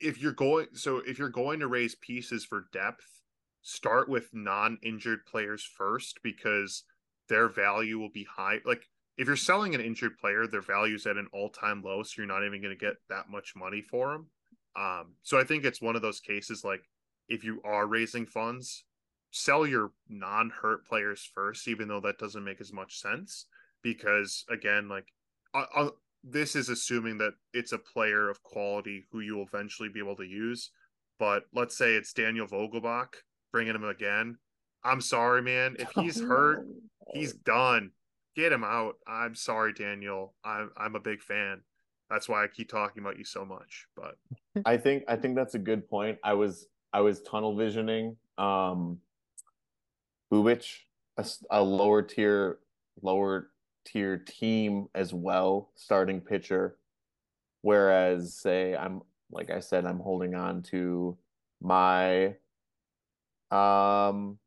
if 0.00 0.20
you're 0.20 0.32
going, 0.32 0.66
so 0.74 0.98
if 0.98 1.18
you're 1.18 1.28
going 1.28 1.60
to 1.60 1.66
raise 1.68 1.94
pieces 1.96 2.44
for 2.44 2.68
depth, 2.72 3.06
start 3.62 4.08
with 4.08 4.28
non-injured 4.32 5.24
players 5.26 5.64
first 5.64 6.20
because 6.22 6.84
their 7.28 7.48
value 7.48 7.98
will 7.98 8.10
be 8.10 8.24
high. 8.24 8.60
Like 8.64 8.88
if 9.16 9.26
you're 9.26 9.36
selling 9.36 9.74
an 9.74 9.80
injured 9.80 10.18
player, 10.18 10.46
their 10.46 10.60
value's 10.62 11.06
at 11.06 11.16
an 11.16 11.28
all-time 11.32 11.82
low, 11.82 12.02
so 12.02 12.14
you're 12.18 12.26
not 12.26 12.44
even 12.44 12.60
going 12.62 12.76
to 12.76 12.84
get 12.86 12.96
that 13.08 13.28
much 13.30 13.54
money 13.56 13.80
for 13.82 14.12
them. 14.12 14.26
Um, 14.74 15.14
so 15.22 15.38
I 15.38 15.44
think 15.44 15.64
it's 15.64 15.82
one 15.82 15.96
of 15.96 16.02
those 16.02 16.20
cases 16.20 16.64
like 16.64 16.82
if 17.28 17.44
you 17.44 17.60
are 17.64 17.86
raising 17.86 18.26
funds, 18.26 18.84
sell 19.32 19.66
your 19.66 19.90
non-hurt 20.08 20.86
players 20.86 21.28
first, 21.34 21.66
even 21.66 21.88
though 21.88 22.00
that 22.00 22.18
doesn't 22.18 22.44
make 22.44 22.60
as 22.60 22.72
much 22.72 23.00
sense. 23.00 23.46
Because 23.82 24.44
again, 24.48 24.88
like 24.88 25.06
uh, 25.54 25.64
uh, 25.74 25.90
this 26.22 26.54
is 26.54 26.68
assuming 26.68 27.18
that 27.18 27.32
it's 27.52 27.72
a 27.72 27.78
player 27.78 28.30
of 28.30 28.42
quality 28.44 29.06
who 29.10 29.20
you 29.20 29.36
will 29.36 29.46
eventually 29.52 29.88
be 29.88 29.98
able 29.98 30.16
to 30.16 30.24
use. 30.24 30.70
But 31.18 31.44
let's 31.52 31.76
say 31.76 31.94
it's 31.94 32.12
Daniel 32.12 32.46
Vogelbach, 32.46 33.14
bringing 33.50 33.74
him 33.74 33.84
again. 33.84 34.36
I'm 34.84 35.00
sorry, 35.00 35.42
man. 35.42 35.76
If 35.78 35.90
he's 35.94 36.20
hurt, 36.20 36.66
he's 37.12 37.32
done. 37.32 37.90
Get 38.36 38.52
him 38.52 38.64
out. 38.64 38.94
I'm 39.06 39.34
sorry, 39.34 39.72
Daniel. 39.72 40.34
I'm 40.44 40.70
I'm 40.76 40.94
a 40.94 41.00
big 41.00 41.22
fan. 41.22 41.62
That's 42.08 42.28
why 42.28 42.44
I 42.44 42.46
keep 42.46 42.68
talking 42.68 43.02
about 43.02 43.18
you 43.18 43.24
so 43.24 43.44
much. 43.44 43.86
But 43.96 44.16
I 44.64 44.76
think 44.76 45.04
I 45.08 45.16
think 45.16 45.34
that's 45.34 45.54
a 45.54 45.58
good 45.58 45.88
point. 45.88 46.18
I 46.22 46.34
was 46.34 46.66
I 46.92 47.00
was 47.00 47.22
tunnel 47.22 47.56
visioning 47.56 48.16
um 48.38 48.98
Bubic, 50.32 50.66
a 51.50 51.62
lower 51.62 52.02
tier 52.02 52.58
lower 53.02 53.50
tier 53.84 54.16
team 54.16 54.88
as 54.94 55.12
well, 55.12 55.70
starting 55.74 56.20
pitcher. 56.20 56.78
Whereas 57.60 58.34
say 58.34 58.74
I'm 58.74 59.02
like 59.30 59.50
I 59.50 59.60
said, 59.60 59.84
I'm 59.84 60.00
holding 60.00 60.34
on 60.34 60.62
to 60.64 61.18
my 61.60 62.36
um 63.50 64.38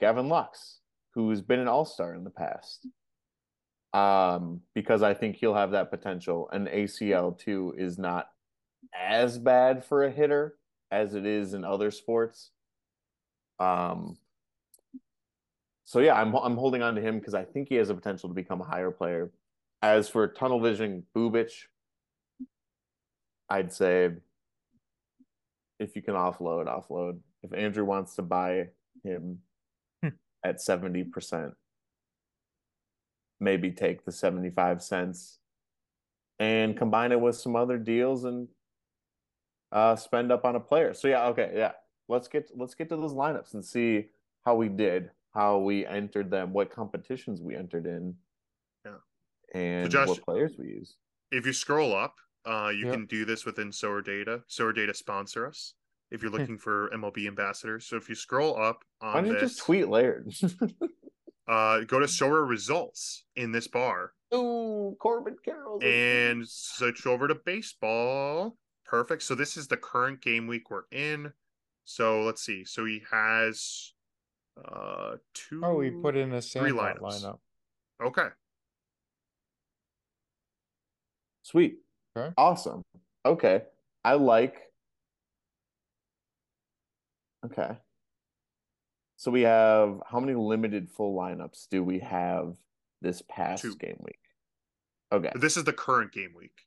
Gavin 0.00 0.28
Lux, 0.28 0.80
who's 1.14 1.42
been 1.42 1.60
an 1.60 1.68
all-star 1.68 2.14
in 2.14 2.24
the 2.24 2.30
past. 2.30 2.86
Um, 3.92 4.62
because 4.74 5.02
I 5.02 5.14
think 5.14 5.36
he'll 5.36 5.54
have 5.54 5.72
that 5.72 5.90
potential. 5.90 6.48
And 6.52 6.68
ACL 6.68 7.38
too 7.38 7.74
is 7.76 7.98
not 7.98 8.30
as 8.98 9.38
bad 9.38 9.84
for 9.84 10.04
a 10.04 10.10
hitter 10.10 10.56
as 10.90 11.14
it 11.14 11.26
is 11.26 11.54
in 11.54 11.64
other 11.64 11.90
sports. 11.90 12.50
Um, 13.58 14.16
so 15.90 15.98
yeah, 15.98 16.14
I'm 16.14 16.32
I'm 16.36 16.56
holding 16.56 16.82
on 16.82 16.94
to 16.94 17.00
him 17.00 17.18
because 17.18 17.34
I 17.34 17.42
think 17.42 17.68
he 17.68 17.74
has 17.74 17.88
the 17.88 17.94
potential 17.94 18.28
to 18.28 18.34
become 18.34 18.60
a 18.60 18.64
higher 18.64 18.92
player. 18.92 19.32
As 19.82 20.08
for 20.08 20.28
tunnel 20.28 20.60
vision, 20.60 21.02
Bubic, 21.16 21.50
I'd 23.48 23.72
say 23.72 24.10
if 25.80 25.96
you 25.96 26.02
can 26.02 26.14
offload, 26.14 26.66
offload. 26.66 27.18
If 27.42 27.52
Andrew 27.52 27.84
wants 27.84 28.14
to 28.14 28.22
buy 28.22 28.68
him 29.02 29.40
Hmm. 30.00 30.10
at 30.44 30.60
seventy 30.60 31.02
percent, 31.02 31.54
maybe 33.40 33.72
take 33.72 34.04
the 34.04 34.12
seventy-five 34.12 34.80
cents 34.84 35.40
and 36.38 36.76
combine 36.76 37.10
it 37.10 37.20
with 37.20 37.34
some 37.34 37.56
other 37.56 37.78
deals 37.78 38.22
and 38.22 38.46
uh 39.72 39.96
spend 39.96 40.30
up 40.30 40.44
on 40.44 40.54
a 40.54 40.60
player. 40.60 40.94
So 40.94 41.08
yeah, 41.08 41.26
okay, 41.30 41.50
yeah. 41.56 41.72
Let's 42.06 42.28
get 42.28 42.48
let's 42.54 42.76
get 42.76 42.88
to 42.90 42.96
those 42.96 43.12
lineups 43.12 43.54
and 43.54 43.64
see 43.64 44.10
how 44.44 44.54
we 44.54 44.68
did, 44.68 45.10
how 45.32 45.58
we 45.58 45.86
entered 45.86 46.30
them, 46.30 46.52
what 46.52 46.70
competitions 46.70 47.40
we 47.40 47.56
entered 47.56 47.86
in. 47.86 48.14
Yeah. 48.84 48.92
And 49.54 49.90
Josh- 49.90 50.08
what 50.08 50.22
players 50.22 50.52
we 50.58 50.68
use. 50.68 50.96
if 51.30 51.46
you 51.46 51.52
scroll 51.52 51.94
up, 51.94 52.16
uh, 52.44 52.72
you 52.74 52.90
can 52.90 53.06
do 53.06 53.24
this 53.24 53.44
within 53.44 53.70
SorareData. 53.70 54.42
Sower 54.46 54.72
Data 54.72 54.94
sponsor 54.94 55.46
us 55.46 55.74
if 56.10 56.22
you're 56.22 56.30
looking 56.30 56.58
for 56.58 56.90
MLB 56.92 57.26
ambassadors. 57.26 57.86
So 57.86 57.96
if 57.96 58.08
you 58.08 58.14
scroll 58.14 58.60
up 58.60 58.84
on 59.00 59.12
Why 59.12 59.18
on 59.18 59.24
don't 59.24 59.34
you 59.34 59.40
just 59.40 59.58
tweet 59.58 59.88
Laird? 59.88 60.32
uh, 61.48 61.80
go 61.80 61.98
to 61.98 62.06
Sorare 62.06 62.48
results 62.48 63.24
in 63.36 63.52
this 63.52 63.68
bar 63.68 64.12
Ooh, 64.34 64.96
Corbin 65.00 65.36
Carroll. 65.44 65.82
and 65.82 66.48
switch 66.48 67.06
over 67.06 67.28
to 67.28 67.34
baseball. 67.34 68.56
Perfect. 68.84 69.22
So 69.22 69.34
this 69.34 69.56
is 69.56 69.68
the 69.68 69.76
current 69.76 70.20
game 70.20 70.46
week 70.46 70.70
we're 70.70 70.84
in. 70.90 71.32
So 71.84 72.22
let's 72.22 72.42
see. 72.42 72.64
So 72.64 72.84
he 72.84 73.02
has 73.10 73.92
uh 74.56 75.16
two 75.34 75.60
Oh, 75.64 75.74
we 75.76 75.90
put 75.90 76.16
in 76.16 76.32
a 76.32 76.40
three 76.42 76.70
Sandlot 76.70 76.98
lineups. 76.98 77.22
lineup. 77.24 77.38
Okay. 78.02 78.28
Sweet. 81.42 81.78
Okay. 82.16 82.32
Awesome. 82.36 82.82
Okay. 83.24 83.62
I 84.04 84.14
like. 84.14 84.56
Okay. 87.44 87.76
So 89.16 89.30
we 89.30 89.42
have 89.42 90.00
how 90.06 90.20
many 90.20 90.34
limited 90.34 90.88
full 90.90 91.14
lineups 91.14 91.68
do 91.70 91.82
we 91.84 91.98
have 92.00 92.56
this 93.02 93.22
past 93.28 93.62
Two. 93.62 93.76
game 93.76 93.98
week? 94.00 94.18
Okay. 95.12 95.32
This 95.34 95.56
is 95.56 95.64
the 95.64 95.72
current 95.72 96.12
game 96.12 96.32
week, 96.36 96.66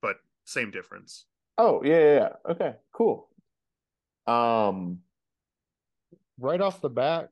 but 0.00 0.16
same 0.44 0.70
difference. 0.70 1.26
Oh, 1.58 1.82
yeah, 1.84 1.98
yeah, 1.98 2.14
yeah. 2.14 2.28
Okay, 2.52 2.74
cool. 2.92 3.28
Um, 4.26 5.00
Right 6.42 6.60
off 6.60 6.80
the 6.80 6.90
bat, 6.90 7.28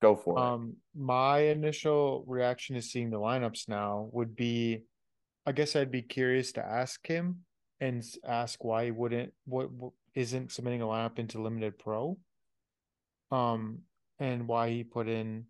go 0.00 0.16
for 0.16 0.38
it. 0.38 0.40
Um, 0.40 0.76
my 0.96 1.40
initial 1.40 2.24
reaction 2.26 2.76
to 2.76 2.82
seeing 2.82 3.10
the 3.10 3.18
lineups 3.18 3.68
now 3.68 4.08
would 4.12 4.34
be, 4.34 4.84
I 5.44 5.52
guess 5.52 5.76
I'd 5.76 5.90
be 5.90 6.00
curious 6.00 6.52
to 6.52 6.64
ask 6.64 7.06
him 7.06 7.40
and 7.78 8.02
ask 8.26 8.64
why 8.64 8.86
he 8.86 8.90
wouldn't, 8.90 9.34
what, 9.44 9.70
what 9.70 9.92
isn't 10.14 10.50
submitting 10.50 10.80
a 10.80 10.86
lineup 10.86 11.18
into 11.18 11.42
limited 11.42 11.78
pro. 11.78 12.16
Um, 13.30 13.80
and 14.18 14.48
why 14.48 14.70
he 14.70 14.82
put 14.82 15.08
in 15.08 15.44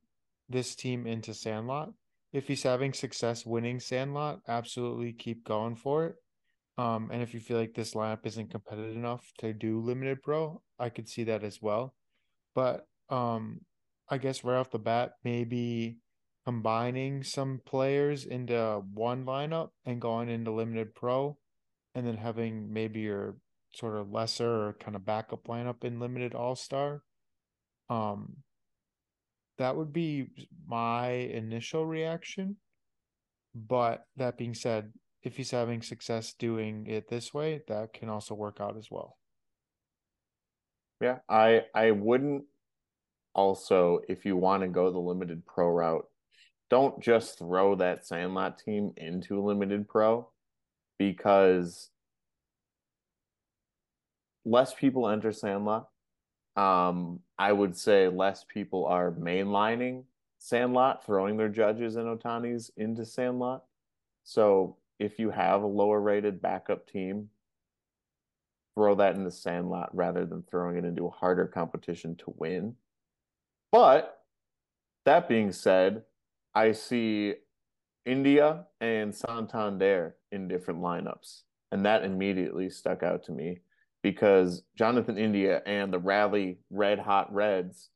this 0.49 0.75
team 0.75 1.07
into 1.07 1.35
Sandlot. 1.35 1.93
If 2.33 2.49
he's 2.49 2.65
having 2.65 2.95
success 2.95 3.47
winning 3.47 3.79
Sandlot, 3.79 4.41
absolutely 4.49 5.13
keep 5.13 5.45
going 5.45 5.77
for 5.77 6.07
it. 6.07 6.17
Um, 6.79 7.11
and 7.13 7.23
if 7.23 7.33
you 7.33 7.39
feel 7.39 7.59
like 7.59 7.75
this 7.75 7.95
lineup 7.95 8.27
isn't 8.27 8.51
competitive 8.51 8.97
enough 8.97 9.31
to 9.39 9.53
do 9.53 9.79
limited 9.81 10.21
pro, 10.21 10.63
I 10.81 10.89
could 10.89 11.09
see 11.09 11.23
that 11.25 11.45
as 11.45 11.63
well. 11.63 11.95
But 12.55 12.87
um, 13.09 13.61
I 14.09 14.19
guess 14.19 14.45
right 14.45 14.59
off 14.59 14.71
the 14.71 14.79
bat, 14.79 15.13
maybe 15.25 15.99
combining 16.45 17.23
some 17.23 17.61
players 17.65 18.25
into 18.25 18.83
one 18.93 19.25
lineup 19.25 19.71
and 19.85 20.01
going 20.01 20.29
into 20.29 20.51
limited 20.51 20.95
pro, 20.95 21.39
and 21.95 22.07
then 22.07 22.17
having 22.17 22.73
maybe 22.73 23.01
your 23.01 23.37
sort 23.75 23.97
of 23.97 24.11
lesser 24.11 24.69
or 24.69 24.73
kind 24.75 24.97
of 24.97 25.05
backup 25.05 25.45
lineup 25.45 25.85
in 25.85 26.01
limited 26.01 26.35
all 26.35 26.55
star. 26.55 27.03
Um, 27.89 28.37
that 29.59 29.77
would 29.77 29.93
be 29.93 30.29
my 30.67 31.11
initial 31.11 31.87
reaction. 31.87 32.57
But 33.55 34.05
that 34.17 34.39
being 34.39 34.55
said, 34.55 34.93
if 35.23 35.37
he's 35.37 35.51
having 35.51 35.83
success 35.83 36.35
doing 36.39 36.87
it 36.87 37.09
this 37.09 37.33
way, 37.33 37.63
that 37.69 37.93
can 37.93 38.09
also 38.09 38.35
work 38.35 38.59
out 38.61 38.77
as 38.77 38.89
well. 38.91 39.19
Yeah, 41.03 41.19
I 41.29 41.65
I 41.75 41.91
wouldn't 41.91 42.45
also 43.35 44.03
if 44.09 44.25
you 44.25 44.37
want 44.37 44.63
to 44.63 44.69
go 44.69 44.93
the 44.93 45.01
limited 45.01 45.45
pro 45.45 45.69
route, 45.69 46.07
don't 46.71 47.03
just 47.03 47.41
throw 47.41 47.75
that 47.75 48.07
Sandlot 48.07 48.59
team 48.59 48.93
into 48.97 49.43
limited 49.45 49.89
pro 49.89 50.29
because 50.99 51.91
less 54.45 54.75
people 54.75 55.09
enter 55.09 55.33
Sandlot. 55.33 55.89
Um, 56.55 57.19
I 57.37 57.51
would 57.51 57.77
say 57.77 58.07
less 58.07 58.45
people 58.45 58.87
are 58.87 59.11
mainlining 59.11 60.05
Sandlot, 60.39 61.05
throwing 61.05 61.37
their 61.37 61.49
judges 61.49 61.97
and 61.97 62.07
Ohtanis 62.07 62.71
into 62.77 63.05
Sandlot. 63.05 63.65
So 64.23 64.77
if 65.01 65.19
you 65.19 65.31
have 65.31 65.63
a 65.63 65.67
lower 65.67 66.01
rated 66.01 66.41
backup 66.41 66.89
team, 66.89 67.29
throw 68.75 68.95
that 68.95 69.15
in 69.15 69.25
the 69.25 69.31
Sandlot 69.31 69.95
rather 69.95 70.25
than 70.25 70.43
throwing 70.43 70.77
it 70.77 70.85
into 70.85 71.07
a 71.07 71.11
harder 71.11 71.47
competition 71.47 72.17
to 72.17 72.35
win. 72.37 72.75
But 73.71 74.19
that 75.05 75.29
being 75.29 75.53
said, 75.53 76.03
I 76.55 76.73
see 76.73 77.35
India 78.05 78.67
and 78.81 79.15
Santander 79.15 80.17
in 80.31 80.49
different 80.49 80.81
lineups. 80.81 81.43
And 81.71 81.87
that 81.87 82.05
immediately 82.05 82.69
stuck 82.69 83.03
out 83.03 83.25
to 83.25 83.33
me 83.33 83.61
because 84.03 84.63
Jonathan 84.77 85.17
India 85.17 85.63
and 85.65 85.93
the 85.93 85.99
Rally 85.99 86.59
Red 86.71 86.99
Hot 86.99 87.33
Reds 87.33 87.89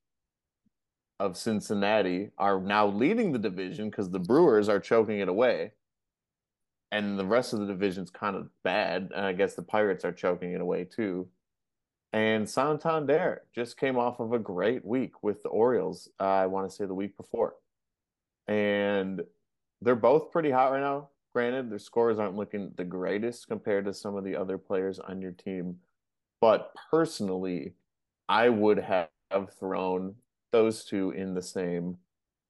of 1.18 1.36
Cincinnati 1.36 2.30
are 2.38 2.60
now 2.60 2.86
leading 2.86 3.32
the 3.32 3.38
division 3.38 3.90
because 3.90 4.10
the 4.10 4.18
Brewers 4.18 4.68
are 4.68 4.80
choking 4.80 5.20
it 5.20 5.28
away. 5.28 5.72
And 6.92 7.18
the 7.18 7.26
rest 7.26 7.52
of 7.52 7.60
the 7.60 7.66
division's 7.66 8.10
kind 8.10 8.36
of 8.36 8.48
bad. 8.62 9.10
And 9.14 9.26
I 9.26 9.32
guess 9.32 9.54
the 9.54 9.62
Pirates 9.62 10.04
are 10.04 10.12
choking 10.12 10.52
it 10.52 10.60
away 10.60 10.84
too. 10.84 11.28
And 12.12 12.48
Santander 12.48 13.42
just 13.54 13.76
came 13.76 13.98
off 13.98 14.20
of 14.20 14.32
a 14.32 14.38
great 14.38 14.84
week 14.84 15.22
with 15.22 15.42
the 15.42 15.48
Orioles, 15.48 16.08
uh, 16.20 16.24
I 16.24 16.46
want 16.46 16.68
to 16.68 16.74
say 16.74 16.86
the 16.86 16.94
week 16.94 17.16
before. 17.16 17.56
And 18.46 19.22
they're 19.82 19.96
both 19.96 20.30
pretty 20.30 20.50
hot 20.50 20.72
right 20.72 20.80
now. 20.80 21.08
Granted, 21.34 21.68
their 21.68 21.78
scores 21.78 22.18
aren't 22.18 22.36
looking 22.36 22.72
the 22.76 22.84
greatest 22.84 23.48
compared 23.48 23.84
to 23.84 23.92
some 23.92 24.16
of 24.16 24.24
the 24.24 24.36
other 24.36 24.56
players 24.56 24.98
on 24.98 25.20
your 25.20 25.32
team. 25.32 25.76
But 26.40 26.72
personally, 26.90 27.74
I 28.28 28.48
would 28.48 28.78
have 28.78 29.08
thrown 29.58 30.14
those 30.52 30.84
two 30.84 31.10
in 31.10 31.34
the 31.34 31.42
same 31.42 31.98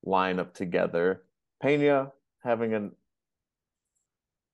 lineup 0.06 0.52
together. 0.54 1.22
Pena 1.60 2.12
having 2.44 2.74
an 2.74 2.92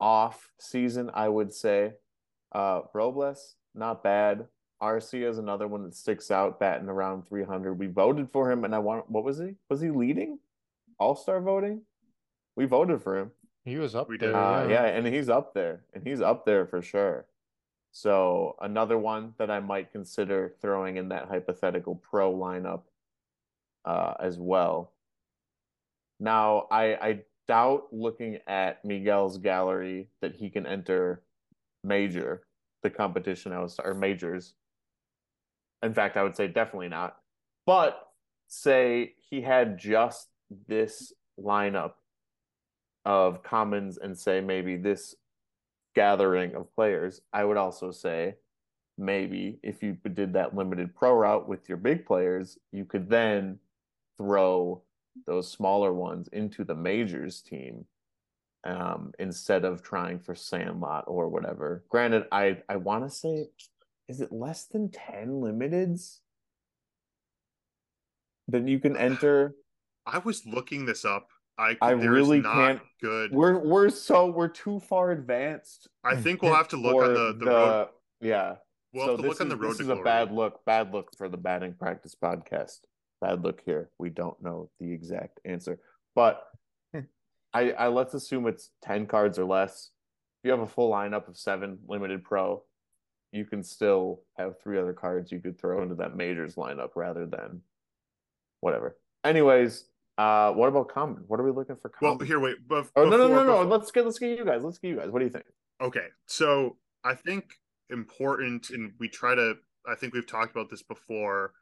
off 0.03 0.51
season, 0.59 1.11
I 1.15 1.29
would 1.29 1.55
say. 1.55 1.93
Uh, 2.51 2.83
Robles, 2.93 3.55
not 3.75 4.03
bad. 4.03 4.47
Arcia 4.83 5.31
is 5.31 5.39
another 5.39 5.69
one 5.69 5.85
that 5.85 5.95
sticks 5.95 6.31
out, 6.31 6.59
batting 6.59 6.89
around 6.89 7.29
300. 7.29 7.79
We 7.79 7.87
voted 7.87 8.29
for 8.31 8.51
him, 8.51 8.65
and 8.65 8.75
I 8.75 8.81
want, 8.81 9.09
what 9.09 9.23
was 9.23 9.39
he? 9.39 9.55
Was 9.71 9.81
he 9.81 9.91
leading 9.91 10.41
All 10.99 11.15
Star 11.15 11.41
voting? 11.41 11.83
We 12.57 12.65
voted 12.67 13.01
for 13.01 13.17
him. 13.17 13.31
He 13.65 13.77
was 13.77 13.95
up 13.95 14.09
We 14.09 14.19
there. 14.19 14.31
did. 14.31 14.35
Uh, 14.35 14.67
yeah, 14.69 14.87
and 14.87 15.07
he's 15.07 15.29
up 15.29 15.55
there, 15.55 15.85
and 15.95 16.05
he's 16.05 16.21
up 16.21 16.45
there 16.45 16.67
for 16.67 16.83
sure. 16.83 17.27
So 17.93 18.57
another 18.61 18.99
one 18.99 19.35
that 19.39 19.51
I 19.53 19.61
might 19.61 19.93
consider 19.93 20.55
throwing 20.61 20.97
in 20.97 21.11
that 21.11 21.29
hypothetical 21.29 21.95
pro 21.95 22.35
lineup 22.35 22.83
uh, 23.85 24.15
as 24.19 24.37
well. 24.37 24.93
Now, 26.19 26.67
I 26.73 26.95
I 26.95 27.21
without 27.53 27.89
looking 27.93 28.39
at 28.47 28.83
Miguel's 28.83 29.37
gallery 29.37 30.09
that 30.23 30.35
he 30.35 30.49
can 30.49 30.67
enter 30.67 31.23
major, 31.85 32.45
the 32.83 32.89
competition 32.89 33.53
I 33.53 33.59
was 33.59 33.79
or 33.79 33.93
majors. 33.93 34.55
In 35.83 35.93
fact, 35.93 36.17
I 36.17 36.23
would 36.23 36.35
say 36.35 36.49
definitely 36.49 36.89
not. 36.89 37.19
But 37.67 38.09
say 38.49 39.13
he 39.29 39.43
had 39.43 39.79
just 39.79 40.29
this 40.67 41.13
lineup 41.39 41.93
of 43.05 43.43
commons 43.43 43.99
and 43.99 44.19
say 44.19 44.41
maybe 44.41 44.79
this 44.79 45.15
gathering 45.95 46.55
of 46.55 46.75
players, 46.75 47.21
I 47.35 47.45
would 47.45 47.59
also 47.59 47.91
say 47.91 48.37
maybe 48.97 49.59
if 49.63 49.83
you 49.83 49.99
did 50.15 50.33
that 50.33 50.57
limited 50.57 50.95
pro 50.95 51.13
route 51.13 51.47
with 51.47 51.69
your 51.69 51.77
big 51.77 52.07
players, 52.07 52.57
you 52.73 52.87
could 52.87 53.11
then 53.11 53.59
throw 54.17 54.81
those 55.27 55.51
smaller 55.51 55.93
ones 55.93 56.29
into 56.33 56.65
the 56.65 56.75
majors 56.75 57.41
team 57.43 57.85
um, 58.65 59.13
instead 59.19 59.65
of 59.65 59.83
trying 59.83 60.21
for 60.21 60.35
Sandlot 60.35 61.05
or 61.07 61.29
whatever. 61.29 61.85
Granted, 61.89 62.25
I 62.33 62.59
I 62.69 62.77
want 62.77 63.05
to 63.05 63.11
say, 63.11 63.49
is 64.09 64.21
it 64.21 64.33
less 64.33 64.65
than 64.67 64.91
ten 64.91 65.29
limiteds? 65.41 66.19
Then 68.49 68.67
you 68.69 68.79
can 68.79 68.97
enter. 68.97 69.55
I 70.07 70.19
was 70.19 70.45
looking 70.47 70.85
this 70.87 71.05
up. 71.05 71.29
I 71.59 71.77
I 71.81 71.91
really 71.91 72.41
not 72.41 72.55
can't- 72.55 72.81
good. 73.01 73.33
We're 73.33 73.59
we're 73.59 73.91
so 73.91 74.27
we're 74.27 74.49
too 74.49 74.81
far 74.81 75.13
advanced. 75.13 75.89
I 76.05 76.17
think 76.23 76.43
we'll 76.43 76.55
have 76.55 76.69
to 76.69 76.77
look 76.77 76.97
on 77.05 77.15
the 77.15 77.37
the, 77.39 77.47
road. 77.47 77.89
Yeah. 78.21 78.57
We'll 78.93 79.07
so 79.07 79.11
have 79.13 79.17
to 79.19 79.23
this 79.23 79.29
look 79.31 79.41
on 79.41 79.49
the 79.49 79.57
road 79.57 79.71
This 79.71 79.79
to 79.79 79.83
is 79.85 79.89
a 79.89 80.03
bad 80.03 80.33
look. 80.33 80.65
Bad 80.65 80.93
look 80.93 81.17
for 81.17 81.29
the 81.29 81.37
batting 81.37 81.75
practice 81.75 82.15
podcast. 82.15 82.81
Bad 83.23 83.45
look 83.45 83.63
here. 83.65 83.89
We 83.99 84.11
don't 84.11 84.41
know 84.43 84.69
the 84.81 84.93
exact 84.93 85.39
answer, 85.45 85.79
but 86.17 86.43
I, 87.55 87.71
I 87.71 87.87
let's 87.87 88.15
assume 88.15 88.49
it's 88.49 88.71
ten 88.83 89.07
cards 89.07 89.39
or 89.39 89.45
less. 89.45 89.91
If 90.43 90.49
you 90.49 90.51
have 90.51 90.61
a 90.61 90.67
full 90.67 90.91
lineup 90.91 91.29
of 91.29 91.37
seven 91.37 91.79
limited 91.87 92.25
pro, 92.25 92.65
you 93.31 93.45
can 93.45 93.63
still 93.63 94.23
have 94.37 94.61
three 94.61 94.77
other 94.77 94.93
cards 94.93 95.31
you 95.31 95.39
could 95.39 95.57
throw 95.57 95.83
into 95.83 95.95
that 95.95 96.17
majors 96.17 96.57
lineup 96.57 96.91
rather 96.97 97.25
than 97.25 97.61
whatever. 98.61 98.97
Anyways, 99.23 99.85
uh, 100.19 100.51
what 100.53 100.69
about 100.69 100.89
common? 100.89 101.23
What 101.29 101.39
are 101.39 101.45
we 101.45 101.53
looking 101.53 101.77
for 101.77 101.91
Common? 101.91 102.01
Well, 102.01 102.13
common? 102.17 102.27
here, 102.27 102.41
wait. 102.41 102.57
Bef- 102.69 102.91
oh 102.97 103.05
no 103.05 103.17
no 103.17 103.29
no 103.29 103.35
no! 103.45 103.45
before- 103.45 103.65
Let's 103.67 103.93
get 103.93 104.05
let's 104.05 104.19
get 104.19 104.37
you 104.37 104.45
guys. 104.45 104.65
Let's 104.65 104.79
get 104.79 104.89
you 104.89 104.97
guys. 104.97 105.11
What 105.11 105.21
do 105.21 105.27
you 105.27 105.31
think? 105.31 105.45
Okay, 105.81 106.07
so 106.27 106.77
I 107.05 107.15
think 107.15 107.45
important, 107.89 108.71
and 108.71 108.93
we 108.99 109.09
try 109.09 109.37
to. 109.37 109.55
I 109.87 109.95
think 109.95 110.13
we've 110.13 110.27
talked 110.27 110.51
about 110.51 110.71
this 110.71 110.83
before. 110.83 111.53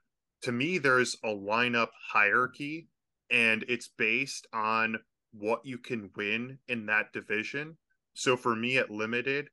To 0.43 0.53
me, 0.53 0.79
there's 0.79 1.17
a 1.23 1.29
lineup 1.29 1.89
hierarchy, 2.13 2.89
and 3.31 3.65
it's 3.69 3.89
based 3.89 4.47
on 4.53 4.99
what 5.33 5.65
you 5.65 5.79
can 5.79 6.11
win 6.17 6.59
in 6.69 6.87
that 6.87 7.13
division. 7.13 7.77
So 8.15 8.37
for 8.37 8.57
me, 8.57 8.79
at 8.79 8.91
limited, 8.91 9.49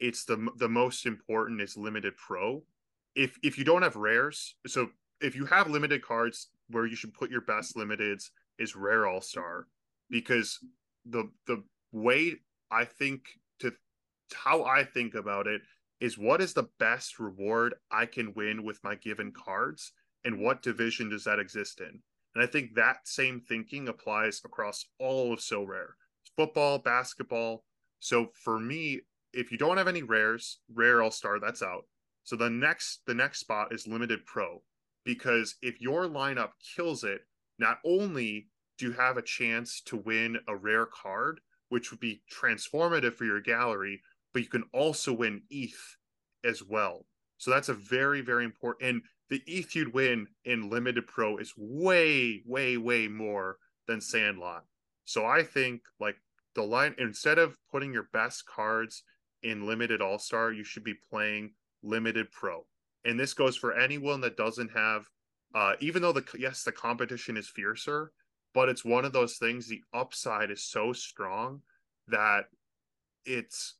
it's 0.00 0.24
the 0.24 0.48
the 0.56 0.68
most 0.68 1.06
important 1.06 1.60
is 1.60 1.76
limited 1.76 2.14
pro. 2.16 2.62
If 3.14 3.38
if 3.42 3.58
you 3.58 3.64
don't 3.64 3.82
have 3.82 3.96
rares, 3.96 4.54
so 4.66 4.90
if 5.20 5.34
you 5.34 5.44
have 5.46 5.68
limited 5.68 6.02
cards, 6.02 6.48
where 6.68 6.86
you 6.86 6.96
should 6.96 7.14
put 7.14 7.30
your 7.30 7.40
best 7.40 7.76
limiteds 7.76 8.30
is 8.58 8.76
rare 8.76 9.06
all 9.06 9.20
star, 9.20 9.66
because 10.08 10.58
the 11.04 11.30
the 11.46 11.64
way 11.92 12.36
I 12.70 12.84
think 12.84 13.22
to 13.60 13.72
how 14.32 14.64
I 14.64 14.84
think 14.84 15.14
about 15.14 15.46
it 15.46 15.62
is 16.00 16.16
what 16.16 16.40
is 16.40 16.54
the 16.54 16.68
best 16.78 17.18
reward 17.18 17.74
I 17.90 18.06
can 18.06 18.34
win 18.34 18.62
with 18.62 18.82
my 18.84 18.94
given 18.94 19.32
cards 19.32 19.92
and 20.28 20.38
what 20.38 20.60
division 20.60 21.08
does 21.08 21.24
that 21.24 21.38
exist 21.38 21.80
in? 21.80 22.02
And 22.34 22.44
I 22.44 22.46
think 22.46 22.74
that 22.74 23.08
same 23.08 23.40
thinking 23.40 23.88
applies 23.88 24.42
across 24.44 24.84
all 25.00 25.32
of 25.32 25.38
Sorare 25.38 25.94
football, 26.36 26.78
basketball. 26.78 27.64
So 28.00 28.28
for 28.44 28.60
me, 28.60 29.00
if 29.32 29.50
you 29.50 29.56
don't 29.56 29.78
have 29.78 29.88
any 29.88 30.02
rares, 30.02 30.58
rare 30.72 31.00
all 31.02 31.10
star, 31.10 31.40
that's 31.40 31.62
out. 31.62 31.84
So 32.24 32.36
the 32.36 32.50
next 32.50 33.00
the 33.06 33.14
next 33.14 33.40
spot 33.40 33.72
is 33.72 33.86
limited 33.86 34.26
pro 34.26 34.62
because 35.06 35.56
if 35.62 35.80
your 35.80 36.06
lineup 36.06 36.50
kills 36.76 37.04
it, 37.04 37.22
not 37.58 37.78
only 37.82 38.48
do 38.76 38.86
you 38.86 38.92
have 38.92 39.16
a 39.16 39.22
chance 39.22 39.80
to 39.86 39.96
win 39.96 40.36
a 40.46 40.54
rare 40.54 40.86
card, 40.86 41.40
which 41.70 41.90
would 41.90 42.00
be 42.00 42.20
transformative 42.30 43.14
for 43.14 43.24
your 43.24 43.40
gallery, 43.40 44.02
but 44.34 44.42
you 44.42 44.48
can 44.48 44.64
also 44.74 45.14
win 45.14 45.40
ETH 45.48 45.96
as 46.44 46.62
well. 46.62 47.06
So 47.38 47.50
that's 47.50 47.70
a 47.70 47.74
very, 47.74 48.20
very 48.20 48.44
important. 48.44 48.90
And 48.90 49.02
the 49.30 49.42
ETH 49.46 49.74
you'd 49.74 49.92
win 49.92 50.26
in 50.44 50.70
limited 50.70 51.06
pro 51.06 51.36
is 51.36 51.52
way, 51.56 52.42
way, 52.46 52.76
way 52.76 53.08
more 53.08 53.58
than 53.86 54.00
Sandlot. 54.00 54.64
So 55.04 55.26
I 55.26 55.42
think 55.42 55.82
like 56.00 56.16
the 56.54 56.62
line 56.62 56.94
instead 56.98 57.38
of 57.38 57.56
putting 57.70 57.92
your 57.92 58.08
best 58.12 58.46
cards 58.46 59.02
in 59.42 59.66
limited 59.66 60.02
all 60.02 60.18
star, 60.18 60.52
you 60.52 60.64
should 60.64 60.84
be 60.84 60.94
playing 61.10 61.52
limited 61.82 62.30
pro. 62.32 62.64
And 63.04 63.18
this 63.18 63.34
goes 63.34 63.56
for 63.56 63.78
anyone 63.78 64.20
that 64.22 64.36
doesn't 64.36 64.70
have, 64.72 65.06
uh, 65.54 65.74
even 65.80 66.02
though 66.02 66.12
the 66.12 66.24
yes 66.38 66.64
the 66.64 66.72
competition 66.72 67.36
is 67.36 67.48
fiercer, 67.48 68.12
but 68.54 68.68
it's 68.68 68.84
one 68.84 69.04
of 69.04 69.12
those 69.12 69.36
things. 69.38 69.68
The 69.68 69.82
upside 69.94 70.50
is 70.50 70.64
so 70.64 70.92
strong 70.92 71.62
that 72.08 72.46
it's 73.24 73.76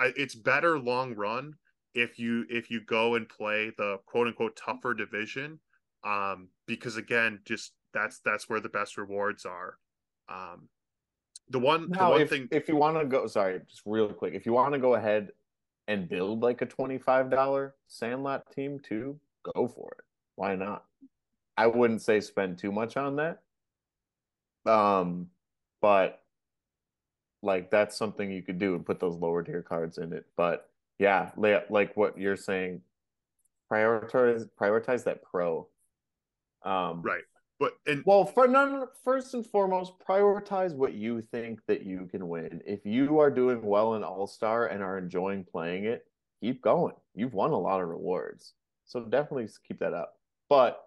it's 0.00 0.34
better 0.34 0.78
long 0.78 1.14
run 1.14 1.54
if 1.98 2.18
you 2.18 2.44
if 2.48 2.70
you 2.70 2.80
go 2.80 3.14
and 3.16 3.28
play 3.28 3.72
the 3.76 3.98
quote 4.06 4.26
unquote 4.26 4.56
tougher 4.56 4.94
division 4.94 5.58
um 6.04 6.48
because 6.66 6.96
again 6.96 7.40
just 7.44 7.72
that's 7.92 8.20
that's 8.24 8.48
where 8.48 8.60
the 8.60 8.68
best 8.68 8.96
rewards 8.96 9.44
are 9.44 9.78
um 10.28 10.68
the 11.50 11.58
one 11.58 11.90
the 11.90 11.96
Now, 11.96 12.10
one 12.10 12.20
if, 12.22 12.30
thing 12.30 12.48
if 12.50 12.68
you 12.68 12.76
want 12.76 12.98
to 12.98 13.06
go, 13.06 13.26
sorry, 13.26 13.60
just 13.68 13.82
real 13.86 14.12
quick, 14.12 14.34
if 14.34 14.44
you 14.44 14.52
want 14.52 14.74
to 14.74 14.78
go 14.78 14.94
ahead 14.94 15.30
and 15.86 16.08
build 16.08 16.42
like 16.42 16.60
a 16.60 16.66
twenty-five 16.66 17.30
dollar 17.30 17.74
Sandlot 17.86 18.52
team 18.52 18.78
too, 18.80 19.18
go 19.54 19.66
for 19.66 19.96
it. 19.98 20.04
Why 20.36 20.54
not? 20.56 20.84
I 21.56 21.66
wouldn't 21.66 22.02
say 22.02 22.20
spend 22.20 22.58
too 22.58 22.70
much 22.70 22.96
on 22.96 23.16
that. 23.16 23.40
Um, 24.66 25.28
but 25.80 26.20
like 27.42 27.70
that's 27.70 27.96
something 27.96 28.30
you 28.30 28.42
could 28.42 28.58
do 28.58 28.74
and 28.74 28.84
put 28.84 29.00
those 29.00 29.16
lower 29.16 29.42
tier 29.42 29.62
cards 29.62 29.96
in 29.96 30.12
it. 30.12 30.26
But 30.36 30.68
yeah, 30.98 31.30
like 31.36 31.96
what 31.96 32.18
you're 32.18 32.36
saying, 32.36 32.82
prioritize 33.70 34.48
prioritize 34.60 35.04
that 35.04 35.22
pro. 35.22 35.68
Um, 36.64 37.02
right 37.02 37.22
but 37.58 37.72
and 37.86 38.02
well, 38.06 38.24
for 38.24 38.46
none, 38.46 38.84
first 39.04 39.34
and 39.34 39.44
foremost, 39.44 39.92
prioritize 39.98 40.74
what 40.74 40.94
you 40.94 41.20
think 41.20 41.60
that 41.66 41.84
you 41.84 42.08
can 42.10 42.28
win. 42.28 42.62
If 42.64 42.86
you 42.86 43.18
are 43.18 43.30
doing 43.30 43.62
well 43.62 43.94
in 43.94 44.04
All 44.04 44.26
Star 44.26 44.66
and 44.66 44.82
are 44.82 44.96
enjoying 44.96 45.44
playing 45.44 45.84
it, 45.84 46.06
keep 46.40 46.62
going. 46.62 46.94
You've 47.14 47.34
won 47.34 47.50
a 47.50 47.58
lot 47.58 47.80
of 47.80 47.88
rewards, 47.88 48.54
so 48.86 49.00
definitely 49.00 49.48
keep 49.66 49.80
that 49.80 49.92
up. 49.92 50.14
But 50.48 50.80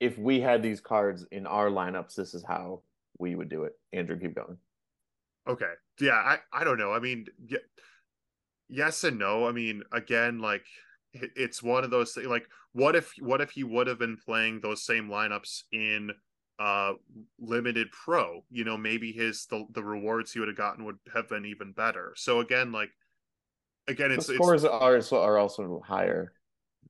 if 0.00 0.18
we 0.18 0.40
had 0.40 0.62
these 0.62 0.80
cards 0.80 1.24
in 1.32 1.46
our 1.46 1.70
lineups, 1.70 2.14
this 2.14 2.34
is 2.34 2.44
how 2.46 2.82
we 3.18 3.34
would 3.34 3.48
do 3.48 3.64
it. 3.64 3.72
Andrew, 3.92 4.18
keep 4.18 4.34
going. 4.34 4.58
Okay. 5.48 5.72
Yeah, 5.98 6.12
I 6.12 6.38
I 6.52 6.64
don't 6.64 6.78
know. 6.78 6.92
I 6.92 6.98
mean, 6.98 7.26
y- 7.50 7.56
yes 8.72 9.04
and 9.04 9.18
no. 9.18 9.46
I 9.46 9.52
mean, 9.52 9.82
again, 9.92 10.40
like 10.40 10.64
it's 11.12 11.62
one 11.62 11.84
of 11.84 11.90
those 11.90 12.12
things. 12.12 12.26
Like, 12.26 12.48
what 12.72 12.96
if 12.96 13.12
what 13.20 13.40
if 13.40 13.50
he 13.50 13.62
would 13.62 13.86
have 13.86 13.98
been 13.98 14.16
playing 14.16 14.60
those 14.60 14.84
same 14.84 15.08
lineups 15.08 15.62
in 15.72 16.10
uh 16.58 16.94
limited 17.38 17.88
pro? 17.92 18.44
You 18.50 18.64
know, 18.64 18.76
maybe 18.76 19.12
his 19.12 19.46
the 19.46 19.66
the 19.72 19.84
rewards 19.84 20.32
he 20.32 20.40
would 20.40 20.48
have 20.48 20.56
gotten 20.56 20.84
would 20.86 20.98
have 21.14 21.28
been 21.28 21.44
even 21.44 21.72
better. 21.72 22.14
So 22.16 22.40
again, 22.40 22.72
like 22.72 22.90
again, 23.86 24.10
it's 24.10 24.26
the 24.26 24.32
it's 24.34 24.42
scores 24.42 24.64
are 24.64 24.70
also, 24.70 25.20
are 25.20 25.38
also 25.38 25.82
higher 25.86 26.32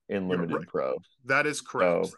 in 0.09 0.29
limited 0.29 0.55
right. 0.55 0.67
pro. 0.67 0.97
That 1.25 1.47
is 1.47 1.61
correct. 1.61 2.07
So- 2.07 2.17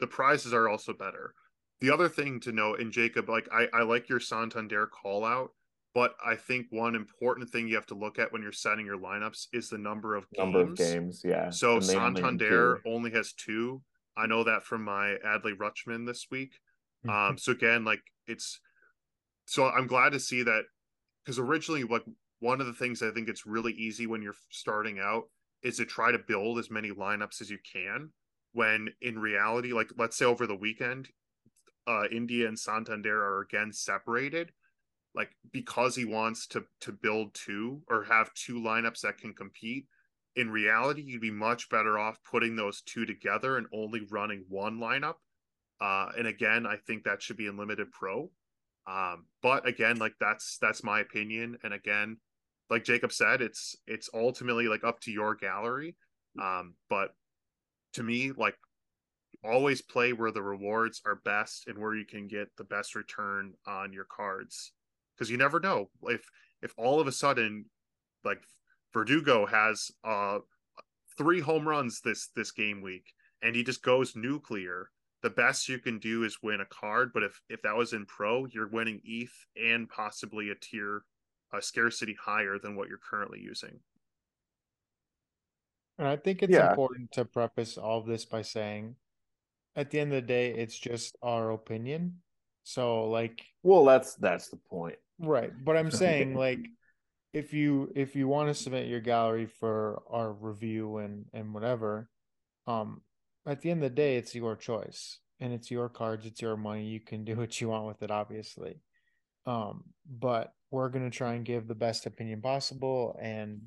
The 0.00 0.06
prizes 0.06 0.52
are 0.52 0.68
also 0.68 0.92
better. 0.92 1.32
The 1.80 1.90
other 1.90 2.08
thing 2.08 2.40
to 2.40 2.52
note, 2.52 2.80
and 2.80 2.90
Jacob, 2.90 3.28
like 3.28 3.48
I, 3.52 3.68
I 3.72 3.82
like 3.82 4.08
your 4.08 4.20
Santander 4.20 4.86
call 4.86 5.24
out, 5.24 5.50
but 5.96 6.14
I 6.22 6.34
think 6.34 6.66
one 6.68 6.94
important 6.94 7.48
thing 7.48 7.68
you 7.68 7.74
have 7.76 7.86
to 7.86 7.94
look 7.94 8.18
at 8.18 8.30
when 8.30 8.42
you're 8.42 8.52
setting 8.52 8.84
your 8.84 8.98
lineups 8.98 9.46
is 9.54 9.70
the 9.70 9.78
number 9.78 10.14
of 10.14 10.28
games. 10.28 10.44
Number 10.44 10.60
of 10.60 10.76
games, 10.76 11.22
yeah. 11.24 11.48
So 11.48 11.76
And 11.76 11.82
they 11.84 11.96
only 11.96 12.04
have 12.04 12.16
Santander 12.16 12.82
only 12.86 13.10
has 13.12 13.32
two. 13.32 13.80
I 14.14 14.26
know 14.26 14.44
that 14.44 14.62
from 14.62 14.84
my 14.84 15.16
Adley 15.26 15.56
Rutschman 15.56 16.06
this 16.06 16.26
week. 16.30 16.52
Mm-hmm. 17.06 17.30
Um, 17.30 17.38
so 17.38 17.52
again, 17.52 17.86
like 17.86 18.02
it's 18.26 18.60
so 19.46 19.70
I'm 19.70 19.86
glad 19.86 20.12
to 20.12 20.20
see 20.20 20.42
that 20.42 20.64
because 21.24 21.38
originally, 21.38 21.84
like 21.84 22.04
one 22.40 22.60
of 22.60 22.66
the 22.66 22.74
things 22.74 23.02
I 23.02 23.10
think 23.10 23.30
it's 23.30 23.46
really 23.46 23.72
easy 23.72 24.06
when 24.06 24.20
you're 24.20 24.34
starting 24.50 24.98
out 24.98 25.30
is 25.62 25.78
to 25.78 25.86
try 25.86 26.12
to 26.12 26.18
build 26.18 26.58
as 26.58 26.70
many 26.70 26.90
lineups 26.90 27.40
as 27.40 27.48
you 27.48 27.58
can. 27.72 28.10
When 28.52 28.90
in 29.00 29.18
reality, 29.18 29.72
like 29.72 29.92
let's 29.96 30.18
say 30.18 30.26
over 30.26 30.46
the 30.46 30.56
weekend, 30.56 31.08
uh, 31.86 32.04
India 32.12 32.48
and 32.48 32.58
Santander 32.58 33.18
are 33.18 33.40
again 33.40 33.72
separated. 33.72 34.52
Like 35.16 35.30
because 35.50 35.96
he 35.96 36.04
wants 36.04 36.46
to 36.48 36.64
to 36.82 36.92
build 36.92 37.34
two 37.34 37.80
or 37.88 38.04
have 38.04 38.32
two 38.34 38.60
lineups 38.60 39.00
that 39.00 39.18
can 39.18 39.32
compete. 39.32 39.86
In 40.36 40.50
reality, 40.50 41.02
you'd 41.02 41.22
be 41.22 41.30
much 41.30 41.70
better 41.70 41.98
off 41.98 42.18
putting 42.30 42.54
those 42.54 42.82
two 42.82 43.06
together 43.06 43.56
and 43.56 43.66
only 43.72 44.06
running 44.10 44.44
one 44.48 44.78
lineup. 44.78 45.14
Uh, 45.80 46.08
and 46.18 46.26
again, 46.26 46.66
I 46.66 46.76
think 46.76 47.04
that 47.04 47.22
should 47.22 47.38
be 47.38 47.46
in 47.46 47.56
limited 47.56 47.90
pro. 47.90 48.30
Um, 48.86 49.24
but 49.42 49.66
again, 49.66 49.96
like 49.96 50.14
that's 50.20 50.58
that's 50.60 50.84
my 50.84 51.00
opinion. 51.00 51.56
And 51.64 51.72
again, 51.72 52.18
like 52.70 52.84
Jacob 52.84 53.12
said, 53.12 53.40
it's 53.40 53.76
it's 53.86 54.10
ultimately 54.14 54.68
like 54.68 54.84
up 54.84 55.00
to 55.00 55.10
your 55.10 55.34
gallery. 55.34 55.96
Um, 56.40 56.74
but 56.90 57.14
to 57.94 58.02
me, 58.02 58.32
like 58.36 58.56
always 59.44 59.82
play 59.82 60.12
where 60.12 60.30
the 60.32 60.42
rewards 60.42 61.00
are 61.06 61.20
best 61.24 61.68
and 61.68 61.78
where 61.78 61.94
you 61.94 62.04
can 62.04 62.26
get 62.26 62.48
the 62.56 62.64
best 62.64 62.94
return 62.94 63.54
on 63.66 63.92
your 63.92 64.04
cards. 64.04 64.72
Because 65.16 65.30
you 65.30 65.36
never 65.38 65.60
know 65.60 65.90
if 66.04 66.22
if 66.62 66.74
all 66.76 67.00
of 67.00 67.06
a 67.06 67.12
sudden 67.12 67.66
like 68.24 68.42
Verdugo 68.92 69.46
has 69.46 69.90
uh 70.04 70.40
three 71.18 71.40
home 71.40 71.66
runs 71.66 72.00
this 72.00 72.28
this 72.36 72.52
game 72.52 72.82
week 72.82 73.12
and 73.42 73.56
he 73.56 73.62
just 73.62 73.82
goes 73.82 74.16
nuclear 74.16 74.90
the 75.22 75.30
best 75.30 75.68
you 75.68 75.78
can 75.78 75.98
do 75.98 76.24
is 76.24 76.42
win 76.42 76.60
a 76.60 76.66
card 76.66 77.10
but 77.12 77.22
if 77.22 77.40
if 77.48 77.62
that 77.62 77.76
was 77.76 77.92
in 77.92 78.04
pro 78.06 78.46
you're 78.46 78.68
winning 78.68 79.00
eth 79.06 79.46
and 79.56 79.88
possibly 79.88 80.50
a 80.50 80.54
tier 80.54 81.04
a 81.52 81.62
scarcity 81.62 82.14
higher 82.20 82.58
than 82.58 82.76
what 82.76 82.88
you're 82.88 82.98
currently 82.98 83.40
using 83.40 83.80
And 85.98 86.06
I 86.08 86.16
think 86.16 86.42
it's 86.42 86.58
Yeah. 86.58 86.58
important 86.58 87.12
to 87.12 87.24
preface 87.24 87.76
all 87.78 87.98
of 88.00 88.06
this 88.06 88.24
by 88.24 88.42
saying, 88.42 88.96
at 89.76 89.90
the 89.90 90.00
end 90.00 90.12
of 90.12 90.22
the 90.22 90.26
day, 90.28 90.52
it's 90.54 90.78
just 90.78 91.16
our 91.22 91.50
opinion. 91.52 92.22
So, 92.64 93.08
like, 93.10 93.46
Well, 93.62 93.84
that's 93.84 94.14
that's 94.14 94.48
the 94.48 94.56
point. 94.56 94.98
Right. 95.18 95.52
But 95.64 95.76
I'm 95.76 95.90
saying, 95.90 96.34
like, 96.34 96.60
if 97.32 97.52
you 97.52 97.92
if 97.94 98.16
you 98.16 98.28
want 98.28 98.48
to 98.48 98.54
submit 98.54 98.88
your 98.88 99.00
gallery 99.00 99.46
for 99.46 100.02
our 100.10 100.32
review 100.32 100.98
and 100.98 101.26
and 101.32 101.52
whatever, 101.52 102.08
um, 102.66 103.02
at 103.46 103.60
the 103.60 103.70
end 103.70 103.82
of 103.82 103.90
the 103.90 103.94
day, 103.96 104.16
it's 104.16 104.34
your 104.34 104.56
choice 104.56 105.18
and 105.40 105.52
it's 105.52 105.70
your 105.70 105.88
cards, 105.88 106.26
it's 106.26 106.40
your 106.40 106.56
money. 106.56 106.84
You 106.84 107.00
can 107.00 107.24
do 107.24 107.36
what 107.36 107.60
you 107.60 107.68
want 107.68 107.86
with 107.86 108.02
it, 108.02 108.10
obviously. 108.10 108.80
Um, 109.44 109.84
but 110.08 110.52
we're 110.70 110.88
gonna 110.88 111.10
try 111.10 111.34
and 111.34 111.44
give 111.44 111.68
the 111.68 111.74
best 111.74 112.06
opinion 112.06 112.40
possible 112.40 113.16
and 113.20 113.60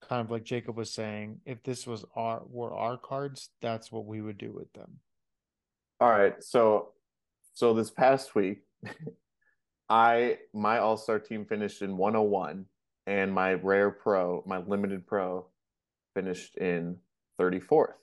kind 0.00 0.24
of 0.24 0.30
like 0.30 0.44
Jacob 0.44 0.76
was 0.76 0.92
saying, 0.92 1.40
if 1.44 1.62
this 1.62 1.86
was 1.86 2.04
our 2.14 2.42
were 2.48 2.74
our 2.74 2.96
cards, 2.96 3.50
that's 3.60 3.90
what 3.90 4.06
we 4.06 4.20
would 4.20 4.38
do 4.38 4.52
with 4.52 4.72
them. 4.72 5.00
All 6.00 6.10
right, 6.10 6.42
so 6.42 6.90
so 7.54 7.74
this 7.74 7.90
past 7.90 8.34
week, 8.34 8.60
I 9.88 10.38
my 10.52 10.78
All 10.78 10.96
Star 10.96 11.18
team 11.18 11.44
finished 11.44 11.82
in 11.82 11.96
101, 11.96 12.66
and 13.06 13.32
my 13.32 13.54
Rare 13.54 13.90
Pro, 13.90 14.42
my 14.46 14.58
Limited 14.58 15.06
Pro, 15.06 15.46
finished 16.14 16.56
in 16.56 16.98
34th. 17.40 17.94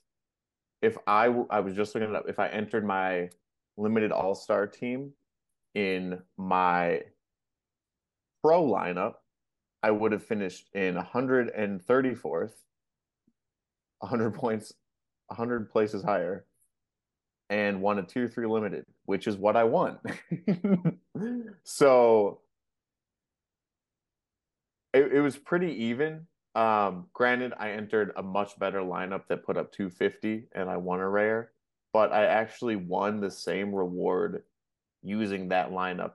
If 0.82 0.98
I 1.08 1.26
I 1.50 1.60
was 1.60 1.76
just 1.76 1.94
looking 1.94 2.10
it 2.10 2.16
up, 2.16 2.26
if 2.28 2.40
I 2.40 2.48
entered 2.48 2.86
my 2.86 3.30
Limited 3.78 4.12
All 4.12 4.36
Star 4.36 4.68
team 4.68 5.14
in 5.74 6.22
my 6.38 7.02
Pro 8.44 8.64
lineup, 8.64 9.16
I 9.84 9.92
would 9.92 10.12
have 10.12 10.24
finished 10.24 10.70
in 10.74 10.96
134th, 10.96 12.54
100 14.00 14.34
points, 14.34 14.74
100 15.28 15.70
places 15.70 16.04
higher 16.04 16.46
and 17.50 17.82
won 17.82 18.00
a 18.00 18.04
tier 18.04 18.28
three 18.28 18.48
limited, 18.48 18.86
which 19.06 19.28
is 19.28 19.38
what 19.38 19.56
I 19.56 19.64
won. 19.64 20.00
so 21.64 22.42
it, 24.94 25.14
it 25.14 25.22
was 25.22 25.38
pretty 25.38 25.72
even. 25.86 26.28
Um, 26.56 27.08
granted, 27.14 27.54
I 27.60 27.72
entered 27.72 28.14
a 28.16 28.24
much 28.24 28.58
better 28.58 28.80
lineup 28.80 29.28
that 29.28 29.46
put 29.46 29.58
up 29.58 29.72
250 29.74 30.48
and 30.54 30.70
I 30.70 30.78
won 30.78 31.02
a 31.02 31.10
rare, 31.10 31.52
but 31.92 32.14
I 32.14 32.26
actually 32.26 32.78
won 32.78 33.20
the 33.20 33.30
same 33.30 33.76
reward 33.76 34.44
using 35.04 35.50
that 35.50 35.72
lineup. 35.72 36.14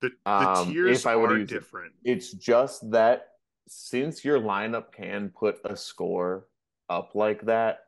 the, 0.00 0.10
the 0.24 0.30
Um, 0.30 0.72
tiers 0.72 1.00
if 1.00 1.06
I 1.06 1.16
would've 1.16 1.36
are 1.36 1.40
used 1.40 1.52
it. 1.52 1.54
different 1.56 1.92
It's 2.04 2.32
just 2.32 2.90
that 2.92 3.26
since 3.68 4.24
your 4.24 4.38
lineup 4.40 4.92
can 4.92 5.30
put 5.30 5.58
a 5.64 5.76
score 5.76 6.46
up 6.88 7.14
like 7.14 7.42
that, 7.42 7.80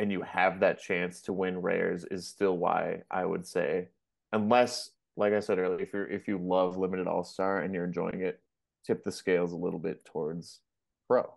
and 0.00 0.10
you 0.10 0.22
have 0.22 0.60
that 0.60 0.80
chance 0.80 1.20
to 1.20 1.32
win 1.34 1.60
rares, 1.60 2.06
is 2.10 2.26
still 2.26 2.56
why 2.56 3.02
I 3.10 3.26
would 3.26 3.46
say, 3.46 3.88
unless, 4.32 4.92
like 5.14 5.34
I 5.34 5.40
said 5.40 5.58
earlier, 5.58 5.78
if 5.78 5.92
you're 5.92 6.08
if 6.08 6.26
you 6.26 6.38
love 6.38 6.78
limited 6.78 7.06
all 7.06 7.22
star 7.22 7.58
and 7.58 7.74
you're 7.74 7.84
enjoying 7.84 8.22
it, 8.22 8.40
tip 8.82 9.04
the 9.04 9.12
scales 9.12 9.52
a 9.52 9.56
little 9.56 9.78
bit 9.78 10.02
towards 10.06 10.60
pro. 11.06 11.30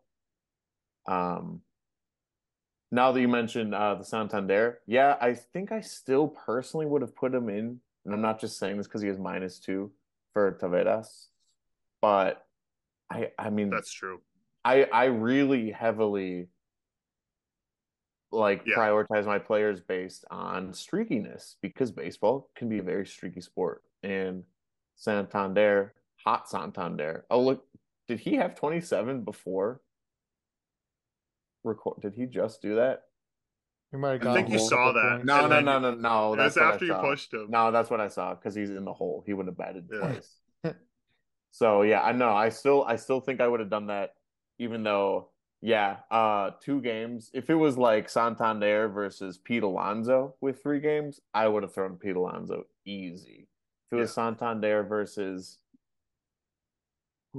Um, 1.05 1.59
now 2.89 3.11
that 3.11 3.19
you 3.19 3.27
mentioned 3.27 3.75
uh, 3.75 3.95
the 3.95 4.05
Santander, 4.05 4.79
yeah, 4.87 5.17
I 5.19 5.33
think 5.33 5.73
I 5.73 5.81
still 5.81 6.29
personally 6.29 6.85
would 6.85 7.01
have 7.01 7.17
put 7.17 7.35
him 7.35 7.49
in, 7.49 7.81
and 8.05 8.13
I'm 8.13 8.21
not 8.21 8.39
just 8.39 8.57
saying 8.57 8.77
this 8.77 8.87
because 8.87 9.01
he 9.01 9.09
has 9.09 9.19
minus 9.19 9.59
two 9.59 9.91
for 10.31 10.57
Taveras, 10.61 11.25
but 12.01 12.45
I 13.11 13.31
I 13.37 13.49
mean 13.49 13.69
that's 13.69 13.91
true 13.91 14.21
I 14.63 14.83
I 14.85 15.05
really 15.05 15.71
heavily 15.71 16.47
like 18.33 18.63
Yeah. 18.65 18.75
prioritize 18.75 19.25
my 19.25 19.39
players 19.39 19.79
based 19.79 20.25
on 20.31 20.71
streakiness 20.71 21.55
because 21.61 21.91
baseball 21.91 22.49
can 22.55 22.67
be 22.69 22.79
a 22.79 22.83
very 22.83 23.05
streaky 23.05 23.41
sport. 23.41 23.83
And 24.01 24.43
Santander, 24.95 25.93
hot 26.23 26.49
Santander. 26.49 27.25
Oh 27.29 27.41
look, 27.41 27.65
did 28.07 28.19
he 28.19 28.35
have 28.35 28.55
27 28.55 29.23
before? 29.23 29.81
Record 31.63 32.01
did 32.01 32.13
he 32.15 32.25
just 32.25 32.61
do 32.61 32.75
that? 32.75 33.03
You 33.93 33.99
might 33.99 34.21
have 34.23 34.27
I 34.27 34.33
think 34.33 34.49
you 34.49 34.59
saw 34.59 34.91
that. 34.91 35.09
points. 35.11 35.25
No, 35.25 35.47
no, 35.47 35.59
no, 35.61 35.79
no, 35.79 35.93
no. 35.93 36.35
That's 36.35 36.55
was 36.55 36.61
what 36.61 36.65
I 36.65 36.73
after 36.73 36.85
you 36.85 36.93
pushed 36.95 37.33
him 37.33 37.45
No, 37.49 37.71
that's 37.71 37.89
what 37.89 38.01
I 38.01 38.07
saw 38.07 38.33
because 38.33 38.55
he's 38.55 38.71
in 38.71 38.85
the 38.85 38.93
hole. 38.93 39.23
He 39.25 39.33
would 39.33 39.45
have 39.45 39.57
batted 39.57 39.87
Yeah. 39.91 39.99
twice. 39.99 40.39
so 41.51 41.83
yeah, 41.83 42.01
I 42.01 42.11
know. 42.11 42.31
I 42.33 42.49
still, 42.49 42.83
I 42.83 42.95
still 42.95 43.21
think 43.21 43.39
I 43.39 43.47
would 43.47 43.59
have 43.59 43.69
done 43.69 43.87
that, 43.87 44.15
even 44.57 44.83
though, 44.83 45.29
yeah, 45.65 45.99
uh, 46.11 46.51
two 46.59 46.81
games. 46.81 47.31
If 47.33 47.49
it 47.49 47.55
was 47.55 47.77
like 47.77 48.09
Santander 48.09 48.89
versus 48.89 49.37
Pete 49.37 49.63
Alonso 49.63 50.35
with 50.41 50.61
three 50.61 50.81
games, 50.81 51.21
I 51.33 51.47
would 51.47 51.63
have 51.63 51.73
thrown 51.73 51.95
Pete 51.95 52.17
Alonso 52.17 52.65
easy. 52.85 53.47
If 53.89 53.97
it 53.97 54.01
was 54.01 54.13
Santander 54.13 54.83
versus, 54.83 55.59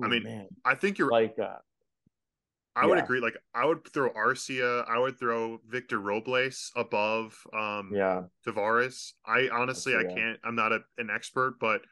I 0.03 0.09
mean, 0.09 0.23
man, 0.23 0.49
i 0.65 0.75
think 0.75 0.97
you're 0.97 1.11
like, 1.11 1.39
uh, 1.39 1.57
I 2.75 2.87
would 2.87 2.99
agree. 2.99 3.21
Like 3.21 3.37
I 3.55 3.67
would 3.67 3.87
throw 3.93 4.09
Arcia, 4.15 4.89
I 4.89 4.99
would 4.99 5.19
throw 5.19 5.61
Victor 5.69 5.99
Robles 5.99 6.73
above 6.77 7.37
um 7.53 7.91
yeah, 7.93 8.23
Tavares. 8.47 9.13
I 9.27 9.51
honestly 9.53 9.95
I 9.95 10.01
yeah. 10.01 10.15
can't 10.15 10.41
I'm 10.45 10.57
not 10.57 10.73
a, 10.73 10.81
an 10.97 11.11
expert, 11.15 11.57
but 11.61 11.83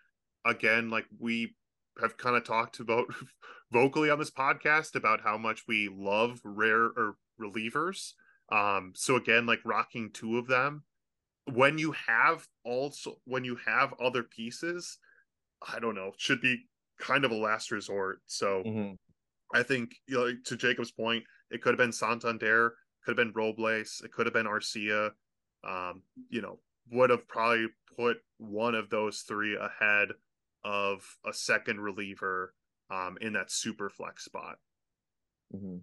again, 0.46 0.88
like 0.88 1.04
we 1.18 1.54
have 2.00 2.16
kind 2.16 2.36
of 2.36 2.44
talked 2.44 2.80
about 2.80 3.06
vocally 3.72 4.10
on 4.10 4.18
this 4.18 4.30
podcast 4.30 4.94
about 4.94 5.20
how 5.22 5.36
much 5.36 5.64
we 5.66 5.88
love 5.92 6.40
rare 6.44 6.84
or 6.84 7.16
relievers. 7.40 8.12
Um 8.50 8.92
so 8.94 9.16
again, 9.16 9.46
like 9.46 9.60
rocking 9.64 10.10
two 10.12 10.38
of 10.38 10.46
them 10.46 10.84
when 11.46 11.78
you 11.78 11.92
have 11.92 12.46
also 12.64 13.16
when 13.24 13.44
you 13.44 13.56
have 13.66 13.94
other 14.00 14.22
pieces, 14.22 14.98
I 15.66 15.78
don't 15.78 15.94
know, 15.94 16.12
should 16.16 16.40
be 16.40 16.64
kind 16.98 17.24
of 17.24 17.30
a 17.30 17.36
last 17.36 17.70
resort. 17.70 18.20
So 18.26 18.62
mhm. 18.64 18.96
I 19.54 19.62
think 19.62 19.94
you 20.06 20.16
know, 20.16 20.32
to 20.44 20.56
Jacob's 20.56 20.92
point, 20.92 21.24
it 21.50 21.62
could 21.62 21.70
have 21.70 21.78
been 21.78 21.92
Santander, 21.92 22.74
could 23.04 23.18
have 23.18 23.26
been 23.26 23.32
Robles, 23.34 24.02
it 24.04 24.12
could 24.12 24.26
have 24.26 24.34
been 24.34 24.46
Arcia. 24.46 25.10
Um, 25.64 26.02
you 26.28 26.42
know, 26.42 26.58
would 26.90 27.10
have 27.10 27.28
probably 27.28 27.68
put 27.96 28.18
one 28.38 28.74
of 28.74 28.90
those 28.90 29.20
three 29.20 29.56
ahead 29.56 30.08
of 30.64 31.16
a 31.26 31.32
second 31.32 31.80
reliever 31.80 32.54
um, 32.90 33.16
in 33.20 33.32
that 33.34 33.50
super 33.50 33.88
flex 33.88 34.24
spot. 34.24 34.58
hmm 35.52 35.78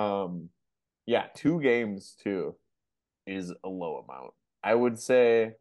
Um, 0.00 0.50
yeah, 1.06 1.26
two 1.34 1.60
games 1.60 2.16
too 2.22 2.56
is 3.26 3.52
a 3.64 3.68
low 3.68 3.98
amount. 3.98 4.32
I 4.62 4.74
would 4.74 4.98
say, 4.98 5.54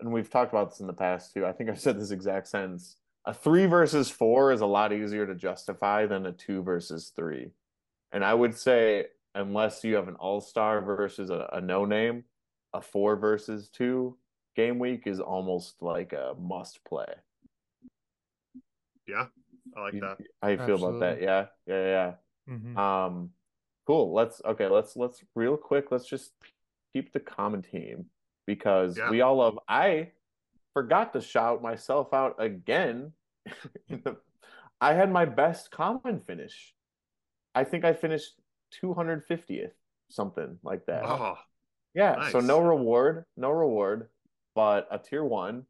and 0.00 0.12
we've 0.12 0.30
talked 0.30 0.52
about 0.52 0.70
this 0.70 0.80
in 0.80 0.86
the 0.86 0.92
past 0.92 1.32
too. 1.32 1.46
I 1.46 1.52
think 1.52 1.70
I've 1.70 1.80
said 1.80 2.00
this 2.00 2.10
exact 2.10 2.48
sentence. 2.48 2.96
A 3.26 3.32
three 3.32 3.66
versus 3.66 4.10
four 4.10 4.52
is 4.52 4.60
a 4.60 4.66
lot 4.66 4.92
easier 4.92 5.26
to 5.26 5.34
justify 5.34 6.06
than 6.06 6.26
a 6.26 6.32
two 6.32 6.62
versus 6.62 7.12
three. 7.14 7.50
And 8.12 8.24
I 8.24 8.34
would 8.34 8.56
say, 8.56 9.06
unless 9.34 9.82
you 9.82 9.96
have 9.96 10.08
an 10.08 10.16
all 10.16 10.40
star 10.40 10.80
versus 10.82 11.30
a, 11.30 11.48
a 11.52 11.60
no 11.60 11.84
name, 11.84 12.24
a 12.72 12.80
four 12.80 13.16
versus 13.16 13.68
two 13.68 14.16
game 14.54 14.78
week 14.78 15.06
is 15.06 15.20
almost 15.20 15.76
like 15.82 16.12
a 16.12 16.34
must 16.38 16.84
play. 16.84 17.06
Yeah, 19.06 19.26
I 19.76 19.80
like 19.80 19.94
You- 19.94 20.00
that. 20.00 20.18
How 20.42 20.48
you 20.48 20.58
feel 20.58 20.76
about 20.84 21.00
that? 21.00 21.22
Absolutely. 21.22 21.24
Yeah, 21.26 21.46
yeah, 21.66 22.14
yeah. 22.48 22.54
Mhm. 22.54 22.76
Um, 22.76 23.32
cool. 23.86 24.12
Let's 24.12 24.40
okay. 24.44 24.68
Let's 24.68 24.96
let's 24.96 25.22
real 25.34 25.56
quick. 25.56 25.90
Let's 25.90 26.06
just 26.06 26.32
keep 26.92 27.12
the 27.12 27.20
common 27.20 27.62
team 27.62 28.10
because 28.46 28.96
Yeah. 28.96 29.10
we 29.10 29.20
all 29.20 29.36
love. 29.36 29.58
I 29.68 30.12
forgot 30.72 31.12
to 31.14 31.20
shout 31.20 31.62
myself 31.62 32.12
out 32.14 32.36
again. 32.38 33.12
I 34.80 34.92
had 34.94 35.10
my 35.10 35.24
best 35.24 35.70
common 35.70 36.20
finish. 36.20 36.74
I 37.54 37.64
think 37.64 37.84
I 37.84 37.92
finished 37.92 38.38
250th, 38.82 39.72
something 40.10 40.58
like 40.62 40.86
that. 40.86 41.04
Oh, 41.04 41.36
yeah. 41.94 42.28
So 42.30 42.40
no 42.40 42.60
reward, 42.60 43.24
no 43.36 43.50
reward. 43.50 44.08
But 44.54 44.86
a 44.90 44.98
tier 44.98 45.24
one 45.24 45.64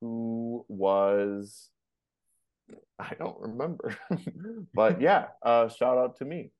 who 0.00 0.64
was 0.68 1.70
I 2.98 3.14
don't 3.18 3.38
remember. 3.40 3.96
but 4.74 5.00
yeah, 5.00 5.26
uh 5.42 5.68
shout 5.68 5.98
out 5.98 6.16
to 6.18 6.24
me. 6.24 6.50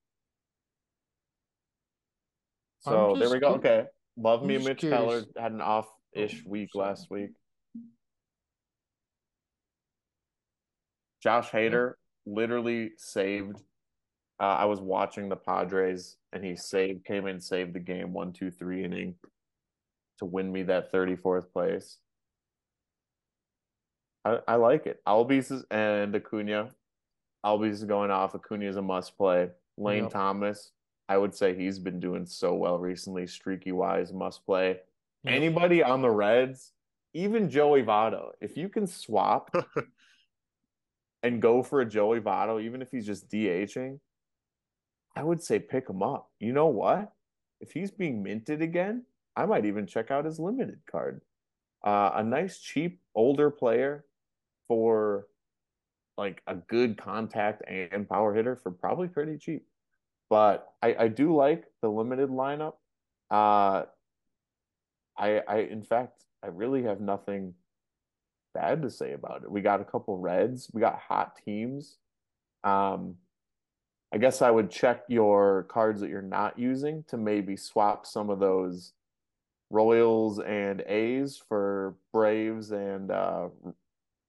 So 2.81 3.17
there 3.19 3.31
we 3.31 3.39
go. 3.39 3.55
Okay. 3.55 3.85
Love 4.17 4.43
I'm 4.43 4.49
me 4.49 4.59
Mitch 4.59 4.79
curious. 4.79 4.99
Keller 4.99 5.25
had 5.37 5.53
an 5.53 5.61
off-ish 5.61 6.43
Oh, 6.45 6.51
week 6.51 6.71
last 6.75 7.11
week. 7.11 7.31
Josh 11.23 11.51
Hader 11.51 11.93
literally 12.27 12.91
saved. 12.99 13.63
Uh, 14.41 14.45
I 14.45 14.65
was 14.65 14.81
watching 14.81 15.29
the 15.29 15.37
Padres 15.37 16.17
and 16.33 16.45
he 16.45 16.57
saved, 16.57 17.05
came 17.05 17.29
in, 17.29 17.41
saved 17.41 17.75
the 17.75 17.81
game 17.81 18.13
one, 18.13 18.33
two, 18.33 18.51
three 18.51 18.85
inning 18.85 19.15
to 20.23 20.27
win 20.27 20.53
me 20.53 20.63
that 20.63 20.93
34th 20.93 21.53
place. 21.53 21.99
I, 24.25 24.39
I 24.47 24.55
like 24.55 24.87
it. 24.87 25.01
Albies 25.05 25.51
is, 25.51 25.65
and 25.69 26.15
Acuna. 26.15 26.71
Albies 27.45 27.73
is 27.73 27.85
going 27.85 28.13
off. 28.13 28.37
Acuna 28.37 28.67
is 28.67 28.77
a 28.77 28.83
must 28.83 29.17
play. 29.17 29.49
Lane 29.77 30.05
Yep. 30.05 30.13
Thomas, 30.13 30.71
I 31.09 31.19
would 31.19 31.35
say 31.35 31.57
he's 31.57 31.81
been 31.81 31.99
doing 31.99 32.25
so 32.25 32.55
well 32.55 32.79
recently, 32.79 33.27
streaky 33.27 33.73
wise, 33.73 34.13
must 34.13 34.47
play. 34.47 34.79
Yep. 35.25 35.35
Anybody 35.35 35.83
on 35.83 36.03
the 36.03 36.11
Reds, 36.11 36.71
even 37.15 37.51
Joey 37.51 37.83
Votto, 37.83 38.31
if 38.41 38.57
you 38.57 38.69
can 38.69 38.87
swap 38.87 39.53
and 41.25 41.43
go 41.43 41.65
for 41.65 41.81
a 41.81 41.85
Joey 41.85 42.21
Votto, 42.21 42.63
even 42.63 42.81
if 42.81 42.93
he's 42.93 43.07
just 43.07 43.29
DHing, 43.29 43.99
I 45.17 45.25
would 45.25 45.43
say 45.43 45.59
pick 45.59 45.91
him 45.91 46.01
up. 46.01 46.31
You 46.39 46.53
know 46.53 46.69
what? 46.69 47.13
If 47.61 47.73
he's 47.73 47.91
being 47.91 48.23
minted 48.23 48.63
again, 48.63 49.05
I 49.37 49.47
might 49.47 49.65
even 49.65 49.87
check 49.87 50.11
out 50.11 50.25
his 50.25 50.39
limited 50.39 50.81
card. 50.91 51.21
Uh, 51.85 52.11
a 52.15 52.23
nice, 52.23 52.59
cheap, 52.59 53.01
older 53.15 53.51
player 53.51 54.05
for 54.69 55.27
like 56.17 56.43
a 56.47 56.55
good 56.55 56.99
contact 56.99 57.63
and 57.69 58.09
power 58.09 58.35
hitter 58.35 58.57
for 58.57 58.71
probably 58.71 59.09
pretty 59.09 59.39
cheap. 59.39 59.65
But 60.29 60.69
I, 60.83 60.95
I 60.99 61.09
do 61.09 61.35
like 61.35 61.65
the 61.81 61.89
limited 61.89 62.31
lineup. 62.31 62.75
Uh, 63.31 63.85
I, 65.19 65.41
I, 65.49 65.57
in 65.71 65.83
fact, 65.83 66.25
I 66.43 66.49
really 66.49 66.85
have 66.85 67.01
nothing 67.01 67.55
bad 68.55 68.83
to 68.83 68.91
say 68.91 69.13
about 69.13 69.43
it. 69.43 69.51
We 69.51 69.61
got 69.61 69.81
a 69.81 69.85
couple 69.85 70.19
Reds. 70.19 70.71
We 70.73 70.81
got 70.81 70.99
hot 70.99 71.39
teams. 71.45 71.99
Um, 72.65 73.17
I 74.13 74.19
guess 74.19 74.43
I 74.43 74.51
would 74.51 74.71
check 74.71 75.05
your 75.09 75.65
cards 75.65 76.01
that 76.03 76.11
you're 76.11 76.23
not 76.23 76.59
using 76.59 77.05
to 77.09 77.17
maybe 77.17 77.57
swap 77.57 78.07
some 78.07 78.29
of 78.29 78.39
those 78.39 78.93
Royals 79.73 80.39
and 80.39 80.83
A's 80.83 81.43
for 81.49 81.95
Braves 82.13 82.73
and 82.73 83.11
uh, 83.11 83.49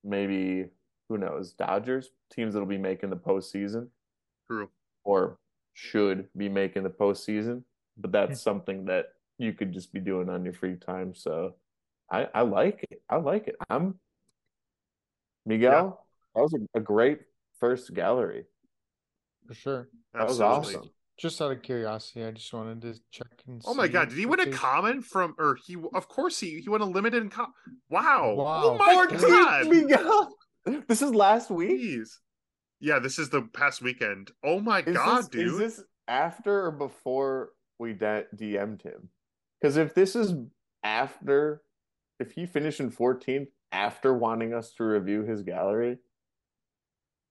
maybe 0.03 0.69
who 1.09 1.17
knows 1.17 1.51
Dodgers 1.51 2.11
teams 2.31 2.53
that'll 2.53 2.65
be 2.65 2.77
making 2.77 3.09
the 3.09 3.17
postseason 3.17 3.89
True. 4.47 4.69
or 5.03 5.37
should 5.73 6.29
be 6.37 6.47
making 6.47 6.83
the 6.83 6.89
postseason. 6.89 7.63
But 7.97 8.13
that's 8.13 8.41
something 8.41 8.85
that 8.85 9.09
you 9.37 9.51
could 9.51 9.73
just 9.73 9.91
be 9.91 9.99
doing 9.99 10.29
on 10.29 10.45
your 10.45 10.53
free 10.53 10.77
time. 10.77 11.13
So 11.13 11.55
I, 12.09 12.27
I 12.33 12.41
like 12.41 12.85
it. 12.89 13.01
I 13.09 13.17
like 13.17 13.47
it. 13.49 13.57
I'm 13.69 13.95
Miguel. 15.45 16.05
That 16.35 16.41
was 16.41 16.53
a, 16.53 16.77
a 16.77 16.81
great 16.81 17.19
first 17.59 17.93
gallery. 17.93 18.45
for 19.45 19.53
sure. 19.53 19.89
That 20.13 20.27
was 20.27 20.39
awesome. 20.39 20.89
Just 21.19 21.41
out 21.41 21.51
of 21.51 21.61
curiosity, 21.61 22.23
I 22.23 22.31
just 22.31 22.51
wanted 22.53 22.81
to 22.81 22.95
check 23.11 23.27
and 23.47 23.61
Oh 23.65 23.73
my 23.75 23.87
god, 23.87 24.09
did 24.09 24.17
he 24.17 24.25
win 24.25 24.39
a 24.39 24.43
if 24.43 24.49
there's- 24.49 24.59
comment 24.59 25.05
from 25.05 25.35
or 25.37 25.57
he 25.65 25.77
of 25.93 26.07
course 26.07 26.39
he 26.39 26.59
he 26.59 26.69
won 26.69 26.81
a 26.81 26.85
limited 26.85 27.21
in 27.21 27.29
com- 27.29 27.53
Wow. 27.89 28.33
Wow. 28.35 28.61
Oh 28.65 28.77
my 28.77 29.05
14th, 29.07 29.21
god. 29.21 29.67
Miguel. 29.67 30.35
This 30.87 31.01
is 31.01 31.13
last 31.13 31.49
week. 31.51 31.81
Jeez. 31.81 32.09
Yeah, 32.79 32.99
this 32.99 33.19
is 33.19 33.29
the 33.29 33.41
past 33.53 33.81
weekend. 33.81 34.31
Oh 34.43 34.59
my 34.61 34.79
Is 34.79 34.95
god, 34.95 35.17
this, 35.17 35.27
dude. 35.27 35.47
Is 35.47 35.57
this 35.57 35.83
after 36.07 36.65
or 36.67 36.71
before 36.71 37.49
we 37.79 37.91
de- 37.93 38.23
DM'd 38.35 38.81
him? 38.81 39.09
Because 39.61 39.75
if 39.77 39.93
this 39.93 40.15
is 40.15 40.33
after, 40.83 41.61
if 42.19 42.31
he 42.31 42.45
finished 42.45 42.79
in 42.79 42.91
14th 42.91 43.47
after 43.73 44.13
wanting 44.13 44.53
us 44.53 44.73
to 44.77 44.83
review 44.85 45.23
his 45.23 45.41
gallery, 45.43 45.97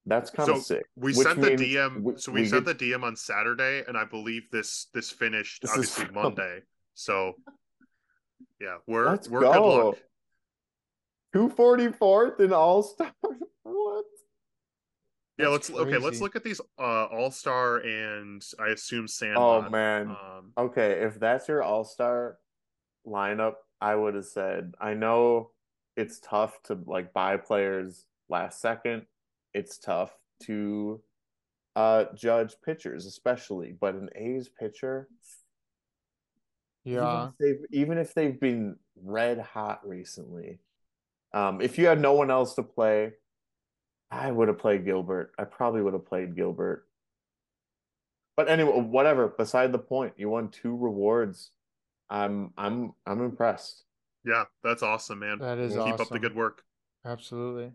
that's 0.06 0.30
kind 0.30 0.48
of 0.50 0.56
So, 0.58 0.62
sick. 0.62 0.86
we 0.96 1.12
which 1.14 1.26
sent 1.26 1.40
the 1.40 1.50
DM 1.50 2.02
we- 2.02 2.16
so 2.16 2.32
we, 2.32 2.40
we 2.42 2.48
sent 2.48 2.66
get- 2.66 2.78
the 2.78 2.90
DM 2.92 3.04
on 3.04 3.14
Saturday 3.16 3.84
and 3.86 3.96
I 3.96 4.04
believe 4.04 4.50
this 4.50 4.86
this 4.94 5.10
finished 5.10 5.62
This 5.62 5.70
obviously 5.70 6.06
from- 6.06 6.14
Monday. 6.14 6.62
So 6.94 7.34
yeah, 8.60 8.78
we're 8.86 9.06
Let's 9.08 9.28
we're 9.28 9.40
go. 9.40 9.52
good 9.52 9.84
luck. 9.86 9.98
244th 11.34 12.40
in 12.40 12.52
All 12.52 12.82
Star. 12.82 13.12
what? 13.62 14.04
Yeah, 15.38 15.48
That's 15.50 15.70
let's 15.70 15.80
okay, 15.88 15.98
let's 15.98 16.20
look 16.20 16.36
at 16.36 16.44
these 16.44 16.60
uh 16.78 17.04
All-Star 17.06 17.78
and 17.78 18.44
I 18.60 18.68
assume 18.68 19.06
Oh 19.34 19.68
man. 19.70 20.08
Um 20.10 20.52
Okay, 20.58 20.92
if 21.04 21.18
that's 21.18 21.48
your 21.48 21.62
All 21.62 21.84
Star 21.84 22.36
lineup, 23.06 23.54
I 23.80 23.94
would 23.96 24.14
have 24.14 24.26
said, 24.26 24.74
I 24.80 24.94
know 24.94 25.50
it's 25.96 26.20
tough 26.20 26.62
to 26.64 26.78
like 26.86 27.12
buy 27.12 27.38
players 27.38 28.04
last 28.28 28.60
second. 28.60 29.06
It's 29.54 29.78
tough 29.78 30.12
to 30.44 31.00
uh 31.76 32.04
judge 32.14 32.54
pitchers, 32.64 33.06
especially, 33.06 33.72
but 33.80 33.94
an 33.94 34.08
A's 34.14 34.48
pitcher, 34.48 35.08
Yeah, 36.84 37.28
even 37.28 37.28
if 37.28 37.38
they've 37.38 37.80
even 37.80 37.98
if 37.98 38.14
they've 38.14 38.40
been 38.40 38.76
red 39.02 39.38
hot 39.38 39.86
recently, 39.86 40.60
um, 41.32 41.60
if 41.60 41.78
you 41.78 41.86
had 41.86 42.00
no 42.00 42.12
one 42.14 42.30
else 42.30 42.54
to 42.56 42.62
play, 42.62 43.12
I 44.10 44.30
would 44.30 44.48
have 44.48 44.58
played 44.58 44.84
Gilbert. 44.84 45.32
I 45.38 45.44
probably 45.44 45.82
would 45.82 45.94
have 45.94 46.06
played 46.06 46.36
Gilbert. 46.36 46.86
But 48.36 48.48
anyway, 48.48 48.80
whatever. 48.80 49.28
Beside 49.28 49.72
the 49.72 49.78
point, 49.78 50.14
you 50.16 50.28
won 50.30 50.48
two 50.50 50.76
rewards. 50.76 51.50
I'm 52.10 52.52
I'm 52.58 52.92
I'm 53.06 53.22
impressed. 53.22 53.84
yeah, 54.24 54.44
that's 54.62 54.82
awesome, 54.82 55.20
man. 55.20 55.38
that 55.38 55.58
is 55.58 55.72
Keep 55.74 55.82
awesome. 55.82 56.00
up 56.00 56.08
the 56.10 56.18
good 56.18 56.34
work. 56.34 56.62
Absolutely. 57.04 57.72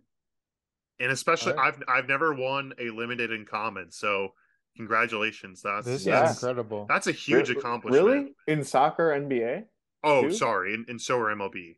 And 0.99 1.11
especially 1.11 1.53
All 1.53 1.59
right. 1.59 1.73
I've 1.75 1.83
I've 1.87 2.07
never 2.07 2.33
won 2.33 2.73
a 2.79 2.89
limited 2.89 3.31
in 3.31 3.45
common, 3.45 3.91
so 3.91 4.33
congratulations. 4.75 5.61
That's 5.61 5.85
This 5.85 6.05
Yeah. 6.05 6.23
is 6.23 6.29
that's, 6.29 6.43
incredible. 6.43 6.85
that's 6.89 7.07
a 7.07 7.11
huge 7.11 7.49
Re- 7.49 7.55
accomplishment. 7.57 8.05
Really? 8.05 8.35
In 8.47 8.63
soccer 8.63 9.11
NBA? 9.11 9.65
Oh, 10.03 10.23
Two? 10.23 10.31
sorry, 10.31 10.73
and, 10.73 10.87
and 10.89 11.01
so 11.01 11.17
are 11.19 11.35
MLB. 11.35 11.77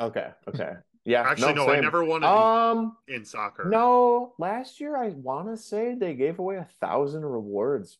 Okay, 0.00 0.28
okay. 0.48 0.74
Yeah. 1.04 1.22
Actually, 1.22 1.54
no, 1.54 1.68
I 1.70 1.80
never 1.80 2.04
won 2.04 2.22
it 2.22 2.26
Um 2.26 2.96
in 3.08 3.24
soccer. 3.24 3.64
no, 3.64 4.34
last 4.38 4.80
year 4.80 4.96
I 4.96 5.08
wanna 5.10 5.56
say 5.56 5.94
they 5.94 6.14
gave 6.14 6.38
away 6.38 6.56
a 6.56 6.68
thousand 6.80 7.24
rewards. 7.24 7.98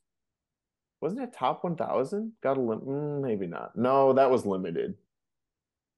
Wasn't 1.01 1.21
it 1.23 1.33
top 1.33 1.65
one 1.65 1.77
thousand? 1.77 2.33
Got 2.43 2.57
a 2.57 2.61
lim- 2.61 2.81
mm, 2.81 3.21
maybe 3.23 3.47
not. 3.47 3.77
No, 3.77 4.13
that 4.15 4.31
was 4.31 4.45
limited. 4.47 4.97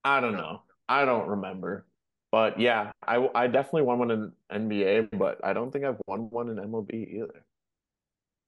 I 0.04 0.20
don't 0.20 0.32
No. 0.32 0.38
know. 0.40 0.62
I 0.88 1.04
don't 1.04 1.28
remember. 1.28 1.86
But 2.32 2.60
yeah, 2.60 2.92
I 3.06 3.28
I 3.34 3.46
definitely 3.48 3.82
won 3.82 3.98
one 3.98 4.10
in 4.10 4.32
NBA, 4.52 5.18
but 5.18 5.44
I 5.44 5.52
don't 5.52 5.72
think 5.72 5.84
I've 5.84 6.00
won 6.06 6.30
one 6.30 6.48
in 6.48 6.56
MLB 6.56 7.14
either. 7.14 7.44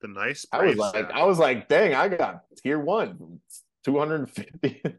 The 0.01 0.09
nice 0.09 0.47
I 0.53 0.65
was 0.65 0.77
like, 0.77 0.91
stat. 0.91 1.11
I 1.15 1.25
was 1.25 1.39
like, 1.39 1.69
dang, 1.69 1.95
I 1.95 2.09
got 2.09 2.45
tier 2.63 2.79
one, 2.79 3.41
250. 3.85 4.83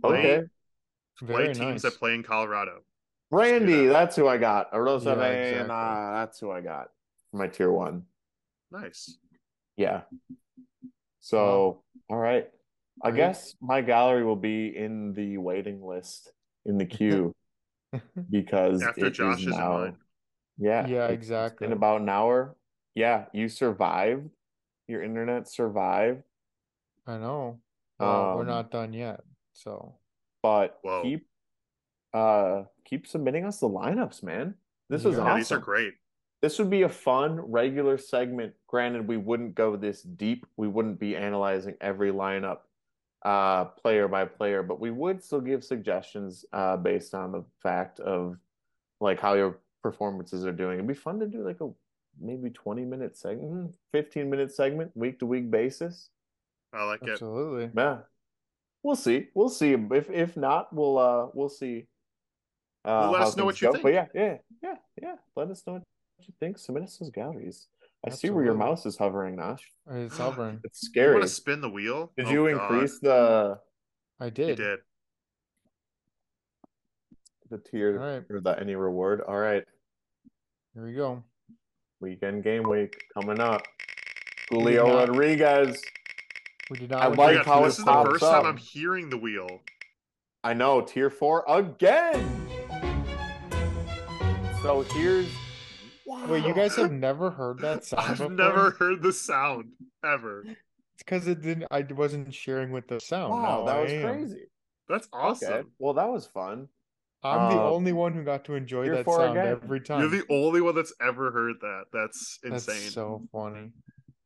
Play- 0.00 0.18
okay. 0.18 0.46
play 1.18 1.46
teams 1.46 1.58
nice. 1.58 1.82
that 1.82 1.98
play 1.98 2.14
in 2.14 2.22
Colorado. 2.22 2.80
Brandy, 3.30 3.86
that. 3.86 3.92
that's 3.92 4.16
who 4.16 4.26
I 4.28 4.38
got. 4.38 4.72
Arosa 4.72 5.16
Yeah, 5.16 5.24
exactly. 5.24 5.74
Uh, 5.74 6.12
that's 6.12 6.40
who 6.40 6.50
I 6.50 6.60
got 6.60 6.88
for 7.30 7.36
my 7.36 7.48
tier 7.48 7.70
one. 7.70 8.04
Nice. 8.70 9.18
Yeah. 9.76 10.02
So, 11.20 11.82
all 12.08 12.16
right. 12.16 12.48
I 13.02 13.10
Great. 13.10 13.18
guess 13.18 13.54
my 13.60 13.82
gallery 13.82 14.24
will 14.24 14.36
be 14.36 14.74
in 14.74 15.12
the 15.12 15.36
waiting 15.36 15.84
list 15.84 16.32
in 16.66 16.78
the 16.78 16.84
queue 16.86 17.34
because 18.30 18.82
After 18.82 19.06
it 19.06 19.12
is 19.12 19.16
Josh's 19.16 19.46
and 19.46 19.56
now. 19.56 19.78
mine. 19.78 19.96
Yeah. 20.58 20.86
Yeah, 20.86 21.04
it's 21.06 21.14
exactly. 21.14 21.66
In 21.66 21.72
about 21.72 22.00
an 22.00 22.08
hour. 22.08 22.56
Yeah, 22.94 23.26
you 23.32 23.48
survived. 23.48 24.28
Your 24.88 25.02
internet 25.02 25.48
survived. 25.48 26.22
I 27.06 27.16
know. 27.18 27.60
Well, 27.98 28.34
we're 28.36 28.40
Um, 28.42 28.46
not 28.46 28.70
done 28.70 28.92
yet. 28.92 29.20
So 29.52 29.94
But 30.42 30.78
Whoa. 30.82 31.02
keep 31.02 31.26
uh 32.12 32.64
keep 32.84 33.06
submitting 33.06 33.44
us 33.44 33.60
the 33.60 33.68
lineups, 33.68 34.22
man. 34.22 34.54
This 34.88 35.04
is 35.04 35.16
Yeah, 35.16 35.24
Yeah, 35.26 35.36
these 35.36 35.52
are 35.52 35.58
great. 35.58 35.94
This 36.42 36.58
would 36.58 36.70
be 36.70 36.82
a 36.82 36.88
fun 36.88 37.38
regular 37.40 37.98
segment. 37.98 38.54
Granted, 38.66 39.06
we 39.06 39.16
wouldn't 39.18 39.54
go 39.54 39.76
this 39.76 40.02
deep. 40.02 40.46
We 40.56 40.68
wouldn't 40.68 40.98
be 40.98 41.14
analyzing 41.14 41.76
every 41.80 42.10
lineup 42.12 42.60
uh 43.24 43.66
player 43.66 44.08
by 44.08 44.24
player, 44.24 44.62
but 44.62 44.80
we 44.80 44.90
would 44.90 45.22
still 45.22 45.40
give 45.40 45.62
suggestions 45.64 46.44
uh 46.52 46.76
based 46.76 47.14
on 47.14 47.32
the 47.32 47.44
fact 47.62 48.00
of 48.00 48.36
like 49.00 49.20
how 49.20 49.34
your 49.34 49.58
performances 49.82 50.44
are 50.46 50.52
doing. 50.52 50.74
It'd 50.74 50.86
be 50.86 50.94
fun 50.94 51.18
to 51.20 51.26
do 51.26 51.42
like 51.46 51.60
a 51.60 51.68
maybe 52.20 52.50
20 52.50 52.84
minute 52.84 53.16
segment, 53.16 53.74
15 53.92 54.28
minute 54.30 54.52
segment, 54.52 54.90
week 54.96 55.18
to 55.20 55.26
week 55.26 55.50
basis. 55.50 56.10
I 56.72 56.84
like 56.84 57.02
it. 57.02 57.10
absolutely. 57.10 57.70
Yeah. 57.76 57.98
We'll 58.82 58.96
see. 58.96 59.28
We'll 59.34 59.48
see. 59.50 59.72
If 59.72 60.08
if 60.10 60.36
not, 60.36 60.72
we'll 60.72 60.96
uh 60.98 61.26
we'll 61.34 61.48
see. 61.50 61.86
Uh, 62.84 62.88
Well, 62.88 63.12
let 63.12 63.22
us 63.22 63.36
know 63.36 63.44
what 63.44 63.60
you 63.60 63.68
go. 63.68 63.72
think. 63.72 63.82
But 63.82 63.92
yeah, 63.92 64.06
yeah, 64.14 64.36
yeah, 64.62 64.74
yeah. 65.02 65.14
Let 65.36 65.50
us 65.50 65.62
know 65.66 65.74
what 65.74 65.82
you 66.20 66.32
think. 66.40 66.56
Submit 66.58 66.84
us 66.84 66.96
those 66.96 67.10
galleries. 67.10 67.68
I 68.06 68.10
see 68.10 68.30
where 68.30 68.44
your 68.44 68.54
mouse 68.54 68.86
is 68.86 68.96
hovering, 68.96 69.36
Nash. 69.36 69.60
It's 69.90 70.16
hovering. 70.16 70.60
It's 70.64 70.80
scary. 70.80 71.08
You 71.08 71.14
want 71.14 71.24
to 71.24 71.28
spin 71.28 71.60
the 71.60 71.68
wheel? 71.68 72.12
Did 72.16 72.26
Oh, 72.26 72.30
you 72.30 72.50
God. 72.54 72.70
increase 72.72 72.98
the 73.00 73.58
I 74.18 74.30
did. 74.30 74.48
You 74.50 74.54
did. 74.56 74.56
did. 74.56 74.78
the 77.50 77.58
tier 77.58 78.00
All 78.00 78.06
right. 78.06 78.22
or 78.30 78.40
the 78.40 78.58
any 78.60 78.74
reward? 78.74 79.20
All 79.26 79.36
right. 79.38 79.64
Here 80.74 80.84
we 80.86 80.92
go. 80.94 81.22
Weekend 82.00 82.42
game 82.44 82.62
week 82.68 82.96
coming 83.12 83.40
up. 83.40 83.62
Julio 84.50 84.86
not- 84.86 85.08
Rodriguez. 85.08 85.82
We 86.70 86.78
did 86.78 86.90
not. 86.90 87.02
I 87.02 87.06
like 87.08 87.36
God, 87.38 87.46
how 87.46 87.64
this 87.64 87.78
it 87.78 87.80
is 87.80 87.84
the 87.84 87.90
pops 87.92 88.10
first 88.10 88.22
time. 88.22 88.46
I'm 88.46 88.56
hearing 88.56 89.10
the 89.10 89.16
wheel. 89.18 89.48
I 90.44 90.54
know, 90.54 90.80
tier 90.80 91.10
four 91.10 91.44
again. 91.48 92.46
So 94.62 94.82
here's 94.94 95.26
Wait, 96.28 96.44
you 96.46 96.54
guys 96.54 96.74
have 96.76 96.92
never 97.08 97.30
heard 97.30 97.58
that 97.60 97.84
sound 97.84 98.02
I've 98.02 98.18
before? 98.18 98.30
never 98.32 98.70
heard 98.72 99.02
the 99.02 99.12
sound 99.12 99.72
ever. 100.04 100.44
It's 100.46 101.02
because 101.04 101.26
it 101.26 101.40
didn't. 101.42 101.66
I 101.70 101.82
wasn't 101.82 102.32
sharing 102.34 102.72
with 102.72 102.88
the 102.88 103.00
sound. 103.00 103.32
wow, 103.32 103.60
Now 103.60 103.64
that 103.66 103.76
I 103.76 103.82
was 103.82 103.92
am. 103.92 104.02
crazy. 104.02 104.44
That's 104.88 105.08
awesome. 105.12 105.52
Okay, 105.52 105.68
well 105.78 105.94
that 105.94 106.08
was 106.08 106.26
fun. 106.26 106.68
I'm 107.22 107.54
the 107.54 107.60
Um, 107.62 107.72
only 107.72 107.92
one 107.92 108.12
who 108.14 108.22
got 108.24 108.44
to 108.46 108.54
enjoy 108.54 108.88
that 108.90 109.04
for 109.04 109.18
sound 109.18 109.38
again. 109.38 109.52
every 109.62 109.80
time. 109.80 110.00
You're 110.00 110.08
the 110.08 110.24
only 110.30 110.60
one 110.62 110.74
that's 110.74 110.92
ever 111.00 111.30
heard 111.30 111.56
that. 111.60 111.84
That's 111.92 112.38
That's 112.42 112.66
insane. 112.68 112.90
so 112.90 113.22
funny. 113.30 113.72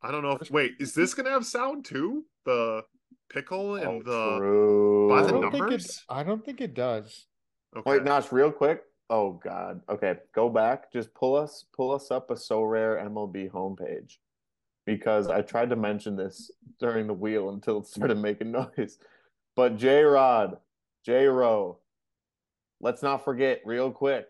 I 0.02 0.10
don't 0.10 0.22
know 0.22 0.38
if 0.40 0.50
wait, 0.50 0.72
is 0.78 0.94
this 0.94 1.12
gonna 1.14 1.30
have 1.30 1.44
sound 1.46 1.84
too? 1.84 2.24
The 2.44 2.82
pickle 3.30 3.74
and 3.76 3.86
Oh, 3.86 4.02
the 4.02 4.38
true. 4.38 5.08
by 5.08 5.20
I 5.20 5.22
the 5.22 5.32
don't 5.32 5.40
think 5.42 5.54
it. 5.54 5.58
numbers? 5.60 6.04
I 6.08 6.22
don't 6.22 6.44
think 6.44 6.60
it 6.60 6.74
does. 6.74 7.26
okay. 7.76 7.90
Wait, 7.90 8.02
Nosh, 8.02 8.30
real 8.30 8.52
quick. 8.52 8.82
Oh 9.10 9.32
God. 9.32 9.80
Okay, 9.88 10.16
go 10.34 10.48
back. 10.48 10.92
Just 10.92 11.12
pull 11.14 11.36
us 11.36 11.64
pull 11.74 11.92
us 11.92 12.10
up 12.10 12.30
a 12.30 12.34
Sorare 12.34 13.04
MLB 13.06 13.50
homepage. 13.50 14.16
Because 14.86 15.28
I 15.28 15.40
tried 15.40 15.70
to 15.70 15.76
mention 15.76 16.14
this 16.14 16.50
during 16.78 17.06
the 17.06 17.14
wheel 17.14 17.48
until 17.50 17.78
it 17.78 17.86
started 17.86 18.18
making 18.18 18.52
noise. 18.76 18.98
But 19.56 19.76
J 19.78 20.02
Rod, 20.02 20.58
J 21.06 21.26
Ro, 21.26 21.78
let's 22.80 23.02
not 23.02 23.24
forget, 23.24 23.62
real 23.64 23.90
quick, 23.90 24.26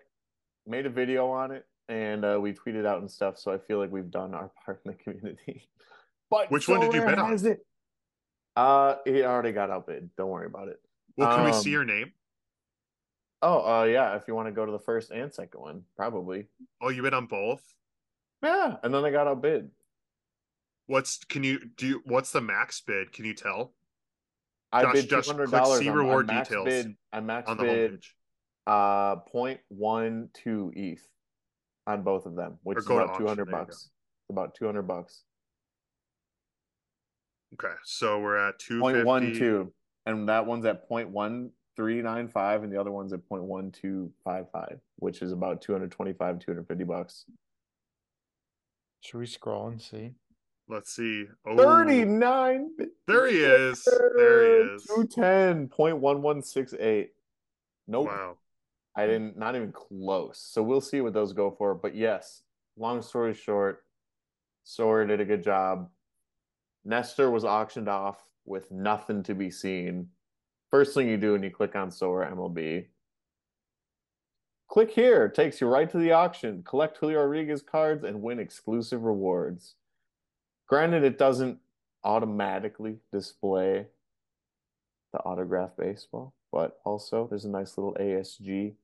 made 0.66 0.86
a 0.86 0.90
video 0.90 1.28
on 1.28 1.50
it 1.50 1.66
and 1.88 2.24
uh, 2.24 2.38
we 2.40 2.52
tweeted 2.52 2.86
out 2.86 3.00
and 3.00 3.10
stuff. 3.10 3.38
So 3.38 3.52
I 3.52 3.58
feel 3.58 3.78
like 3.78 3.90
we've 3.90 4.10
done 4.10 4.34
our 4.34 4.50
part 4.64 4.80
in 4.84 4.92
the 4.92 4.96
community. 4.96 5.68
But 6.30 6.50
Which 6.50 6.68
one 6.68 6.80
did 6.80 6.94
you 6.94 7.04
bid 7.04 7.18
on? 7.18 7.34
It. 7.46 7.66
Uh, 8.56 8.96
it 9.04 9.24
already 9.24 9.52
got 9.52 9.70
outbid. 9.70 10.10
Don't 10.16 10.30
worry 10.30 10.46
about 10.46 10.68
it. 10.68 10.80
well, 11.16 11.36
can 11.36 11.44
we 11.44 11.50
um, 11.50 11.62
see 11.62 11.70
your 11.70 11.84
name? 11.84 12.12
Oh, 13.46 13.80
uh, 13.80 13.84
yeah. 13.84 14.16
If 14.16 14.22
you 14.26 14.34
want 14.34 14.48
to 14.48 14.52
go 14.52 14.64
to 14.64 14.72
the 14.72 14.78
first 14.78 15.10
and 15.10 15.32
second 15.32 15.60
one, 15.60 15.82
probably. 15.96 16.46
Oh, 16.80 16.88
you 16.88 17.02
bid 17.02 17.12
on 17.12 17.26
both? 17.26 17.62
Yeah, 18.42 18.76
and 18.82 18.92
then 18.92 19.04
I 19.04 19.10
got 19.10 19.26
outbid. 19.26 19.70
What's 20.86 21.18
can 21.24 21.44
you 21.44 21.60
do 21.76 21.86
you, 21.86 22.02
what's 22.06 22.32
the 22.32 22.40
max 22.40 22.80
bid? 22.80 23.12
Can 23.12 23.26
you 23.26 23.34
tell? 23.34 23.74
I 24.72 24.82
Josh, 24.82 24.94
bid 24.94 25.10
two 25.10 25.20
hundred 25.26 25.50
dollars. 25.50 25.78
see 25.78 25.90
reward 25.90 26.30
I 26.30 26.42
details 26.42 26.64
Bid, 26.64 26.94
I 27.12 27.20
max 27.20 27.48
On 27.48 27.58
the 27.58 27.64
bid 27.64 27.92
homepage. 27.92 28.06
uh 28.66 29.16
point 29.30 29.60
one 29.68 30.30
two 30.32 30.72
ETH 30.74 31.06
on 31.86 32.02
both 32.02 32.24
of 32.24 32.36
them, 32.36 32.58
which 32.62 32.78
is 32.78 32.86
about 32.86 33.18
two 33.18 33.26
hundred 33.26 33.28
auction, 33.28 33.36
there 33.36 33.44
you 33.46 33.50
go. 33.52 33.58
bucks. 33.58 33.76
It's 33.76 34.30
about 34.30 34.54
two 34.54 34.64
hundred 34.64 34.82
bucks. 34.82 35.22
Okay, 37.54 37.74
so 37.84 38.20
we're 38.20 38.36
at 38.36 38.58
two 38.58 38.80
Point 38.80 39.04
one 39.04 39.34
two, 39.34 39.72
and 40.06 40.28
that 40.28 40.46
one's 40.46 40.64
at 40.64 40.88
point 40.88 41.10
one 41.10 41.50
three 41.76 42.02
nine 42.02 42.28
five, 42.28 42.62
and 42.62 42.72
the 42.72 42.80
other 42.80 42.90
one's 42.90 43.12
at 43.12 43.28
point 43.28 43.44
one 43.44 43.70
two 43.70 44.10
five 44.24 44.50
five, 44.50 44.80
which 44.96 45.22
is 45.22 45.32
about 45.32 45.62
two 45.62 45.72
hundred 45.72 45.90
twenty 45.90 46.12
five, 46.12 46.38
two 46.38 46.50
hundred 46.50 46.66
fifty 46.68 46.84
bucks. 46.84 47.24
Should 49.00 49.18
we 49.18 49.26
scroll 49.26 49.68
and 49.68 49.80
see? 49.82 50.12
Let's 50.68 50.94
see. 50.94 51.26
Oh. 51.46 51.56
Thirty 51.56 52.04
nine. 52.04 52.70
There 53.06 53.26
he 53.26 53.38
is. 53.38 53.86
There 54.16 54.44
he 54.44 54.74
is. 54.74 54.84
Two 54.84 55.06
ten 55.06 55.68
point 55.68 55.98
one 55.98 56.22
one 56.22 56.42
six 56.42 56.72
eight. 56.78 57.10
Nope. 57.86 58.06
Wow. 58.06 58.36
I 58.96 59.06
didn't, 59.06 59.36
not 59.36 59.56
even 59.56 59.72
close. 59.72 60.38
So 60.38 60.62
we'll 60.62 60.80
see 60.80 61.00
what 61.00 61.12
those 61.12 61.32
go 61.32 61.50
for. 61.50 61.74
But 61.74 61.96
yes, 61.96 62.42
long 62.76 63.02
story 63.02 63.34
short, 63.34 63.84
Sorare 64.64 65.08
did 65.08 65.20
a 65.20 65.24
good 65.24 65.42
job. 65.42 65.90
Nestor 66.84 67.30
was 67.30 67.44
auctioned 67.44 67.88
off 67.88 68.22
with 68.44 68.70
nothing 68.70 69.24
to 69.24 69.34
be 69.34 69.50
seen. 69.50 70.10
First 70.74 70.94
thing 70.94 71.08
you 71.08 71.16
do 71.16 71.34
when 71.34 71.44
you 71.44 71.52
click 71.52 71.76
on 71.76 71.90
Sorare 71.90 72.34
MLB, 72.34 72.86
click 74.68 74.90
here, 74.90 75.26
it 75.26 75.34
takes 75.36 75.60
you 75.60 75.68
right 75.68 75.88
to 75.88 75.98
the 75.98 76.10
auction. 76.10 76.64
Collect 76.64 76.98
Julio 76.98 77.20
Rodriguez 77.20 77.62
cards 77.62 78.02
and 78.02 78.20
win 78.20 78.40
exclusive 78.40 79.04
rewards. 79.04 79.76
Granted, 80.66 81.04
it 81.04 81.16
doesn't 81.16 81.60
automatically 82.02 82.96
display 83.12 83.86
the 85.12 85.20
autograph 85.20 85.76
baseball, 85.78 86.34
but 86.50 86.80
also 86.82 87.28
there's 87.28 87.44
a 87.44 87.50
nice 87.50 87.78
little 87.78 87.96
ASG 88.00 88.74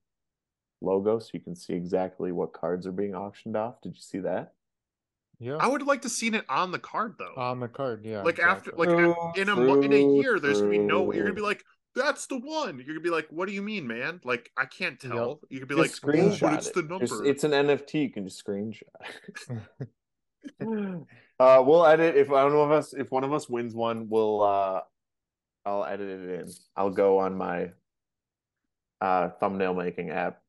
logo 0.81 1.19
so 1.19 1.31
you 1.33 1.41
can 1.41 1.57
see 1.57 1.73
exactly 1.73 2.31
what 2.31 2.53
cards 2.53 2.87
are 2.87 2.93
being 2.93 3.17
auctioned 3.17 3.57
off. 3.57 3.81
Did 3.81 3.97
you 3.97 4.01
see 4.01 4.21
that? 4.21 4.53
Yeah. 5.41 5.57
I 5.57 5.67
would 5.67 5.83
like 5.83 6.03
to 6.03 6.09
see 6.09 6.29
it 6.29 6.45
on 6.49 6.71
the 6.71 6.79
card 6.79 7.17
though. 7.19 7.35
On 7.37 7.59
the 7.59 7.67
card, 7.67 8.05
yeah. 8.05 8.23
like 8.23 8.39
after, 8.39 8.71
like 8.77 8.91
True, 8.91 9.17
in 9.35 9.49
a 9.49 9.57
mo- 9.57 9.81
in 9.81 9.93
a 9.93 10.03
true, 10.03 10.21
year, 10.21 10.39
there's 10.39 10.61
gonna 10.61 10.71
be 10.71 10.79
no. 10.79 11.13
You're 11.13 11.25
gonna 11.25 11.35
be 11.35 11.41
like, 11.41 11.65
that's 11.95 12.27
the 12.27 12.39
one. 12.39 12.77
You're 12.79 12.87
gonna 12.87 13.01
be 13.01 13.11
like, 13.11 13.27
what 13.31 13.49
do 13.49 13.55
you 13.55 13.63
mean, 13.63 13.87
man? 13.87 14.21
Like 14.25 14.51
I 14.57 14.65
can't 14.67 15.03
Yep. 15.03 15.13
tell. 15.13 15.41
You 15.49 15.59
could 15.61 15.69
be 15.69 15.75
Just 15.77 16.03
like, 16.05 16.15
oh, 16.15 16.19
screenshot 16.19 16.41
but 16.41 16.53
it's 16.55 16.67
it. 16.69 16.75
the 16.75 16.83
number. 16.83 17.07
Just- 17.07 17.25
it's 17.25 17.45
an 17.45 17.53
NFT. 17.53 18.03
You 18.03 18.11
can 18.11 18.29
just 18.29 18.45
screenshot. 18.45 18.83
uh, 21.41 21.63
we'll 21.67 21.87
edit 21.87 22.17
if 22.17 22.29
one 22.29 22.53
of 22.53 22.71
us 22.71 22.93
if 22.95 23.11
one 23.11 23.25
of 23.25 23.33
us 23.33 23.49
wins 23.49 23.75
one, 23.75 24.09
we'll 24.09 24.43
uh, 24.43 24.81
I'll 25.67 25.85
edit 25.85 26.09
it 26.09 26.41
in. 26.41 26.49
I'll 26.77 26.91
go 26.91 27.19
on 27.19 27.37
my 27.37 27.71
uh 29.01 29.31
thumbnail 29.41 29.73
making 29.73 30.11
app 30.11 30.43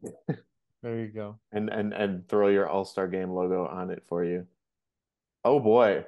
there 0.83 0.99
you 0.99 1.07
go. 1.07 1.39
and 1.53 1.69
and 1.69 1.93
and 1.93 2.27
throw 2.27 2.49
your 2.49 2.67
All 2.67 2.83
Star 2.85 3.07
Game 3.07 3.29
logo 3.31 3.65
on 3.65 3.89
it 3.91 4.03
for 4.07 4.23
you. 4.25 4.45
Oh 5.45 5.59
boy, 5.59 6.05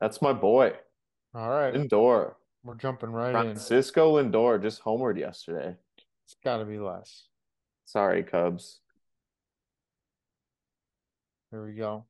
that's 0.00 0.20
my 0.22 0.32
boy 0.32 0.72
All 1.34 1.48
right, 1.50 1.74
Lindor. 1.74 2.34
We're 2.66 2.74
jumping 2.74 3.10
right 3.10 3.28
in. 3.28 3.54
Francisco 3.54 4.20
Lindor 4.20 4.60
just 4.60 4.82
homered 4.82 5.16
yesterday. 5.16 5.76
It's 6.24 6.34
got 6.42 6.56
to 6.56 6.64
be 6.64 6.80
less. 6.80 7.28
Sorry, 7.84 8.24
Cubs. 8.24 8.80
There 11.52 11.62
we 11.62 11.74
go. 11.74 12.06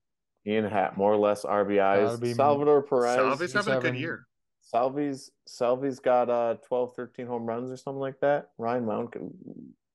Ian 0.46 0.64
Happ, 0.64 0.96
more 0.96 1.12
or 1.12 1.18
less 1.18 1.42
Gotta 1.42 1.66
RBIs. 1.66 2.34
Salvador 2.34 2.82
Perez. 2.82 3.16
Salvi's 3.16 3.40
he's 3.40 3.52
having 3.52 3.74
a 3.74 3.81
good 3.81 3.97
year. 3.97 4.26
Salvi's 4.72 5.31
Salvi's 5.47 6.01
got 6.01 6.31
uh 6.31 6.55
12, 6.66 6.97
13 6.97 7.26
home 7.26 7.44
runs 7.44 7.70
or 7.70 7.76
something 7.76 8.01
like 8.01 8.18
that. 8.20 8.48
Ryan 8.56 8.86
Mount. 8.86 9.14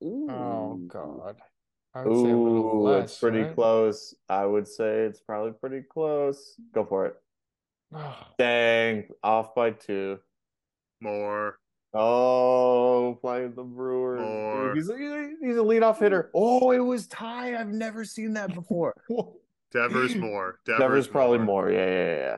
Ooh. 0.04 0.30
Oh 0.30 0.80
God, 0.88 1.38
I 1.96 2.04
would 2.04 2.18
say 2.18 2.32
a 2.32 2.36
Ooh, 2.36 2.82
less. 2.84 3.04
it's 3.06 3.20
pretty 3.20 3.42
right? 3.42 3.56
close. 3.56 4.14
I 4.30 4.46
would 4.46 4.68
say 4.68 5.06
it's 5.06 5.22
probably 5.22 5.54
pretty 5.54 5.82
close. 5.82 6.54
Go 6.72 6.86
for 6.86 7.08
it. 7.08 7.16
Dang, 8.38 9.06
off 9.24 9.56
by 9.56 9.72
two. 9.72 10.20
More. 11.02 11.58
Oh, 11.94 13.18
playing 13.22 13.54
the 13.56 13.64
Brewers. 13.64 14.22
More. 14.22 14.74
He's 14.74 14.90
a, 14.90 14.96
he's 15.42 15.58
a 15.58 15.62
leadoff 15.62 16.00
hitter. 16.00 16.30
Oh, 16.34 16.72
it 16.72 16.80
was 16.80 17.08
tie. 17.08 17.60
I've 17.60 17.68
never 17.74 18.06
seen 18.06 18.34
that 18.34 18.54
before. 18.54 18.96
Devers 19.74 20.16
more. 20.16 20.60
Devers, 20.66 20.80
Devers 20.80 21.08
probably 21.08 21.40
more. 21.40 21.70
Yeah, 21.70 21.86
yeah, 21.86 22.16
yeah. 22.16 22.38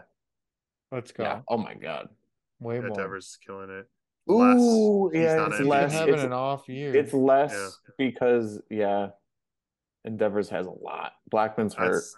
Let's 0.91 1.11
go. 1.11 1.23
Yeah. 1.23 1.41
Oh 1.47 1.57
my 1.57 1.73
God. 1.75 2.09
Way 2.59 2.75
Yeah, 2.75 2.81
more. 2.87 2.95
Devers 2.95 3.25
is 3.25 3.37
killing 3.45 3.69
it. 3.69 3.87
Less. 4.25 4.57
Ooh, 4.59 5.09
He's 5.11 5.21
yeah, 5.23 5.35
not 5.35 5.51
it's 5.51 5.59
in. 5.59 5.67
Less. 5.67 5.91
having 5.93 6.13
It's, 6.13 6.23
an 6.23 6.33
off 6.33 6.69
year. 6.69 6.95
it's 6.95 7.13
less 7.13 7.51
Yeah. 7.53 7.69
because 7.97 8.61
yeah, 8.69 9.07
Endeavors 10.05 10.49
has 10.49 10.65
a 10.67 10.71
lot. 10.71 11.13
Blackmon's 11.29 11.73
hurt. 11.73 11.93
That's, 11.93 12.15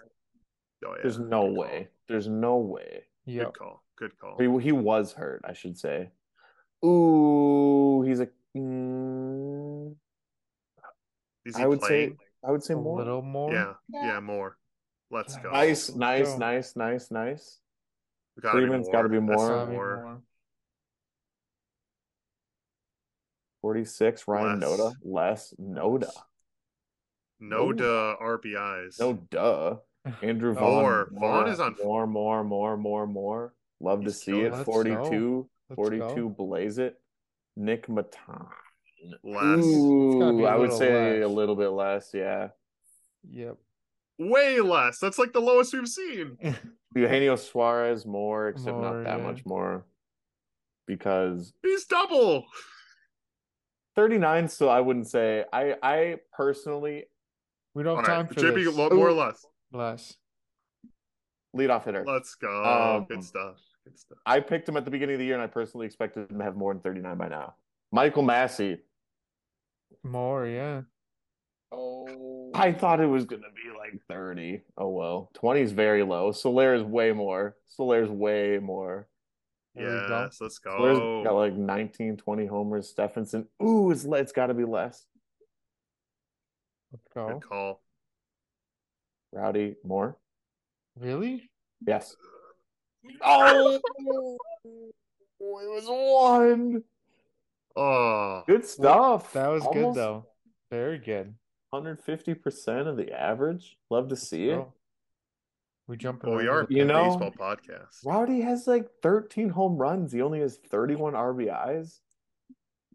oh 0.86 0.92
yeah. 0.94 0.98
There's 1.02 1.18
no 1.18 1.48
Good 1.48 1.56
way. 1.58 1.88
There's 2.08 2.28
no 2.28 2.56
way. 2.58 3.04
Call. 3.26 3.34
Yep. 3.34 3.44
Good 3.46 3.58
call. 3.58 3.82
Good 3.98 4.18
call. 4.18 4.36
He, 4.38 4.64
he 4.64 4.72
was 4.72 5.12
hurt, 5.14 5.42
I 5.44 5.52
should 5.54 5.76
say. 5.78 6.10
Ooh, 6.84 8.02
he's 8.02 8.20
a. 8.20 8.28
Mm, 8.56 9.94
Is 11.44 11.56
he 11.56 11.62
I 11.62 11.66
would 11.66 11.80
playing? 11.80 12.10
say. 12.12 12.16
I 12.46 12.50
would 12.50 12.62
say 12.62 12.74
A 12.74 12.76
more. 12.76 12.98
little 12.98 13.22
more. 13.22 13.52
Yeah. 13.52 13.74
Yeah. 13.88 14.20
More. 14.20 14.56
Let's 15.10 15.36
go. 15.36 15.50
Nice, 15.50 15.94
nice, 15.94 16.32
go. 16.32 16.38
nice, 16.38 16.76
nice, 16.76 17.10
nice. 17.10 17.58
Gotta 18.40 18.58
be 18.58 18.62
Freeman's 18.66 18.86
more. 18.86 18.92
gotta 18.92 19.08
be 19.08 19.18
That's 19.18 19.26
more. 19.38 19.48
Gotta 19.48 19.66
be 19.70 19.72
more. 19.76 20.02
more. 20.04 20.22
46, 23.62 24.28
Ryan 24.28 24.60
Less. 24.60 24.68
Noda. 24.70 24.92
Less. 25.04 25.54
Noda. 25.60 26.10
No 27.40 27.68
Ooh. 27.70 27.72
duh 27.72 28.16
RBIs. 28.20 28.98
No 29.00 29.14
duh. 29.30 29.76
Andrew 30.22 30.54
Vaughn. 30.54 30.62
More. 30.82 31.08
Vaughn 31.12 31.48
is 31.48 31.58
on- 31.60 31.74
more, 31.82 32.06
more, 32.06 32.44
more, 32.44 32.76
more, 32.76 33.06
more. 33.06 33.54
Love 33.80 34.00
to 34.00 34.04
He's 34.06 34.20
see 34.22 34.32
killing 34.32 34.44
it. 34.46 34.48
it. 34.48 34.52
Let's 34.52 34.64
42. 34.64 35.48
Let's 35.68 35.76
42 35.76 36.14
go. 36.14 36.28
blaze 36.28 36.78
it. 36.78 36.96
Nick 37.56 37.88
Maton. 37.88 38.46
Less. 39.22 39.42
gotta 39.42 39.62
Ooh, 39.66 40.44
a 40.46 40.48
I 40.48 40.56
would 40.56 40.70
little 40.70 40.78
say 40.78 41.20
a 41.20 41.28
little 41.28 41.56
bit 41.56 41.68
less. 41.68 42.10
Yeah. 42.12 42.48
Yep. 43.30 43.56
Way 44.18 44.60
less. 44.60 44.98
That's 44.98 45.18
like 45.18 45.32
the 45.32 45.40
lowest 45.40 45.72
we've 45.72 45.88
seen. 45.88 46.38
Eugenio 46.94 47.36
Suarez 47.36 48.06
more, 48.06 48.48
except 48.48 48.76
More, 48.76 48.94
not 48.94 49.04
that 49.04 49.18
yeah. 49.18 49.26
much 49.26 49.44
more. 49.44 49.84
Because 50.86 51.52
He's 51.62 51.84
double. 51.84 52.44
39 53.96 54.48
so 54.48 54.68
I 54.68 54.80
wouldn't 54.80 55.08
say. 55.08 55.44
I 55.52 55.74
I 55.82 56.16
personally 56.32 57.04
we 57.74 57.82
don't 57.82 57.92
All 57.92 57.96
have 57.98 58.06
time 58.06 58.26
right, 58.26 58.34
for 58.34 58.40
JP, 58.40 58.64
this. 58.64 58.74
lo- 58.74 58.90
more 58.90 59.08
or 59.08 59.10
Ooh. 59.10 59.14
less. 59.14 59.44
Less. 59.72 60.14
leadoff 61.56 61.84
hitter. 61.84 62.04
Let's 62.06 62.34
go. 62.36 62.64
Um, 62.64 63.06
Good 63.08 63.24
stuff. 63.24 63.56
Good 63.86 63.98
stuff. 64.00 64.18
I 64.26 64.40
picked 64.40 64.68
him 64.68 64.76
at 64.76 64.84
the 64.84 64.90
beginning 64.90 65.14
of 65.14 65.20
the 65.20 65.26
year 65.26 65.34
and 65.34 65.42
I 65.42 65.46
personally 65.46 65.86
expected 65.86 66.28
him 66.28 66.38
to 66.38 66.44
have 66.44 66.56
more 66.56 66.74
than 66.74 66.82
39 66.82 67.16
by 67.16 67.28
now. 67.28 67.54
Michael 67.92 68.24
Massey. 68.24 68.78
More, 70.02 70.44
yeah. 70.44 70.82
Oh, 71.70 72.50
I 72.52 72.72
thought 72.72 73.00
it 73.00 73.06
was 73.06 73.24
gonna 73.24 73.42
be 73.54 73.76
like 73.76 74.00
30. 74.08 74.62
Oh 74.76 74.88
well. 74.88 75.30
20 75.34 75.60
is 75.60 75.70
very 75.70 76.02
low. 76.02 76.32
Soler 76.32 76.74
is 76.74 76.82
way 76.82 77.12
more. 77.12 77.56
Soler 77.66 78.02
is 78.02 78.10
way 78.10 78.58
more. 78.58 79.06
There 79.76 79.84
we 79.84 80.08
go. 80.08 80.22
Yes, 80.24 80.38
let's 80.40 80.60
Soler's 80.60 80.98
go. 80.98 81.22
got 81.22 81.34
like 81.34 81.54
19, 81.54 82.16
20 82.16 82.46
homers. 82.46 82.88
Stephenson. 82.88 83.46
Ooh, 83.62 83.92
it's 83.92 84.04
it's 84.04 84.32
gotta 84.32 84.54
be 84.54 84.64
less. 84.64 85.06
Let's 86.90 87.06
go. 87.14 87.28
Good 87.28 87.48
call. 87.48 87.82
Rowdy 89.32 89.76
more. 89.84 90.16
Really? 90.98 91.50
Yes. 91.86 92.16
Oh, 93.22 93.78
it 95.40 95.40
was 95.40 95.86
one. 95.88 96.82
Oh, 97.76 98.42
Good 98.46 98.64
stuff. 98.64 99.32
That 99.34 99.48
was 99.48 99.66
good 99.72 99.94
though. 99.94 100.26
Very 100.70 100.98
good. 100.98 101.34
150% 101.74 102.86
of 102.86 102.96
the 102.96 103.12
average. 103.12 103.76
Love 103.90 104.08
to 104.08 104.16
see 104.16 104.48
it. 104.50 104.56
Go. 104.56 104.72
We 105.88 105.96
jumping 105.96 106.30
well, 106.30 106.38
we 106.38 106.46
right 106.48 106.54
are 106.54 106.60
a 106.62 106.66
You 106.70 106.84
know- 106.84 107.16
baseball 107.18 107.30
podcast. 107.32 108.04
Rowdy 108.04 108.40
has 108.40 108.66
like 108.66 108.88
13 109.02 109.50
home 109.50 109.76
runs. 109.76 110.12
He 110.12 110.22
only 110.22 110.40
has 110.40 110.56
31 110.56 111.12
RBIs. 111.14 112.00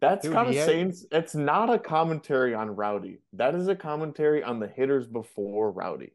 That's 0.00 0.24
Dude, 0.24 0.32
kind 0.34 0.48
of 0.48 0.54
had- 0.54 0.66
saying 0.66 0.94
it's 1.12 1.34
not 1.34 1.70
a 1.70 1.78
commentary 1.78 2.54
on 2.54 2.74
Rowdy. 2.74 3.18
That 3.34 3.54
is 3.54 3.68
a 3.68 3.76
commentary 3.76 4.42
on 4.42 4.58
the 4.58 4.66
hitters 4.66 5.06
before 5.06 5.70
Rowdy. 5.70 6.12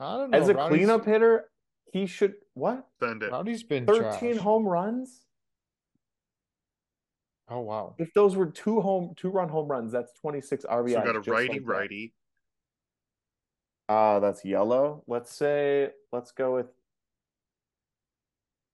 I 0.00 0.16
don't 0.16 0.30
know. 0.30 0.38
As 0.38 0.48
a 0.48 0.54
Rowdy's- 0.54 0.78
cleanup 0.78 1.04
hitter, 1.04 1.50
he 1.94 2.06
should 2.06 2.34
what? 2.54 2.88
Send 3.00 3.22
it. 3.22 3.30
Rowdy's 3.30 3.62
been 3.62 3.86
13 3.86 4.32
trash. 4.32 4.36
home 4.38 4.66
runs? 4.66 5.26
Oh 7.48 7.60
wow. 7.60 7.94
If 7.98 8.12
those 8.14 8.34
were 8.34 8.46
two 8.46 8.80
home 8.80 9.14
two 9.16 9.30
run 9.30 9.48
home 9.48 9.68
runs, 9.68 9.92
that's 9.92 10.12
26 10.20 10.64
RBI. 10.64 10.92
So 10.92 11.00
we 11.00 11.06
got 11.06 11.14
a 11.14 11.20
righty 11.20 11.48
like 11.48 11.60
that. 11.60 11.66
righty. 11.66 12.12
Uh 13.88 14.18
that's 14.18 14.44
yellow. 14.44 15.04
Let's 15.06 15.32
say 15.32 15.90
let's 16.12 16.32
go 16.32 16.56
with 16.56 16.66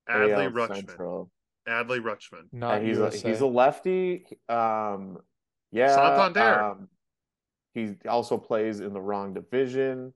Adley 0.09 0.45
AL 0.45 0.51
Rutschman. 0.51 0.75
Central. 0.75 1.31
Adley 1.69 2.01
Rutschman. 2.01 2.51
Not 2.51 2.81
he's 2.81 2.97
a, 2.97 3.11
he's 3.11 3.41
a 3.41 3.45
lefty. 3.45 4.25
Um, 4.49 5.19
yeah. 5.71 5.93
Santander. 5.93 6.63
Um, 6.63 6.87
he 7.75 7.93
also 8.09 8.37
plays 8.39 8.79
in 8.79 8.93
the 8.93 8.99
wrong 8.99 9.35
division. 9.35 10.11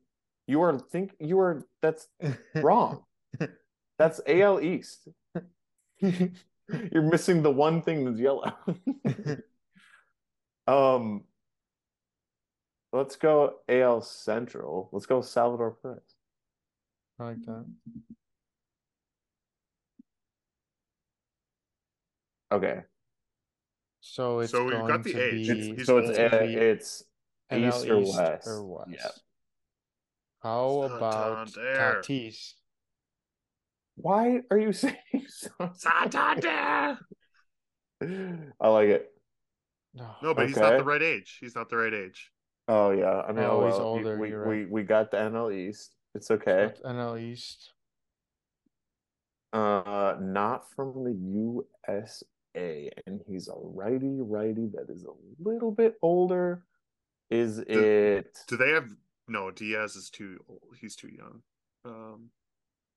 You 0.47 0.61
are 0.61 0.77
think 0.77 1.15
you 1.19 1.39
are 1.39 1.65
that's 1.81 2.07
wrong. 2.55 3.03
That's 3.97 4.19
AL 4.27 4.61
East. 4.61 5.07
You're 5.99 7.01
missing 7.01 7.41
the 7.43 7.51
one 7.51 7.81
thing 7.81 8.05
that's 8.05 8.19
yellow. 8.19 8.51
um, 10.67 11.23
let's 12.91 13.15
go 13.15 13.55
AL 13.69 14.01
Central. 14.01 14.89
Let's 14.91 15.05
go 15.05 15.21
Salvador 15.21 15.77
Perez. 15.81 16.01
I 17.19 17.23
like 17.25 17.45
that. 17.45 17.65
Okay, 22.51 22.81
So 24.01 24.39
it's 24.39 24.51
So 24.51 24.63
we've 24.65 24.73
got 24.87 25.03
the 25.03 25.09
age. 25.19 25.47
be 25.47 25.51
It's- 25.51 25.67
it's, 25.79 25.85
so 25.85 25.97
it's 25.97 26.09
old. 26.19 26.33
uh, 26.33 26.37
it's 26.43 27.03
NL 27.51 27.67
East 27.67 27.89
or 27.89 27.99
West? 27.99 28.47
or 28.47 28.63
West. 28.63 28.89
Yeah. 28.91 29.09
How 30.45 30.83
about 30.83 31.49
Santander. 31.49 32.01
Tatis? 32.03 32.53
Why 33.95 34.41
are 34.51 34.59
you 34.59 34.71
saying 34.83 34.95
so? 35.27 35.49
Santander. 35.73 36.99
I 38.61 38.67
like 38.67 38.89
it. 38.89 39.07
No. 39.95 40.07
No, 40.21 40.33
but 40.35 40.47
he's 40.47 40.57
not 40.57 40.77
the 40.77 40.83
right 40.83 41.01
age. 41.01 41.39
He's 41.41 41.55
not 41.55 41.69
the 41.69 41.77
right 41.77 41.93
age. 41.93 42.29
Oh 42.67 42.91
yeah, 42.91 43.21
I 43.27 43.31
mean, 43.31 43.43
Oh, 43.45 43.65
he's 43.65 43.75
well, 43.77 43.93
we- 43.93 43.99
older, 43.99 44.17
We, 44.19 44.29
you're 44.29 44.47
we, 44.47 44.59
right. 44.61 44.69
we 44.69 44.83
got 44.83 45.09
the 45.09 45.17
NL 45.17 45.51
East. 45.51 45.95
It's 46.13 46.29
okay. 46.29 46.65
What's 46.67 46.81
NL 46.81 47.19
East. 47.19 47.71
Uh, 49.53 50.15
not 50.19 50.69
from 50.75 51.03
the 51.05 51.13
USA, 51.13 52.89
and 53.07 53.21
he's 53.27 53.47
a 53.47 53.53
righty 53.55 54.19
righty 54.21 54.67
that 54.75 54.89
is 54.89 55.05
a 55.05 55.13
little 55.49 55.71
bit 55.71 55.95
older. 56.03 56.63
Is 57.31 57.59
it? 57.59 58.37
Do 58.47 58.57
they 58.57 58.69
have 58.71 58.89
no 59.27 59.51
Diaz 59.51 59.95
is 59.95 60.09
too 60.09 60.39
old. 60.49 60.61
He's 60.79 60.95
too 60.95 61.09
young. 61.09 61.41
Um 61.85 62.29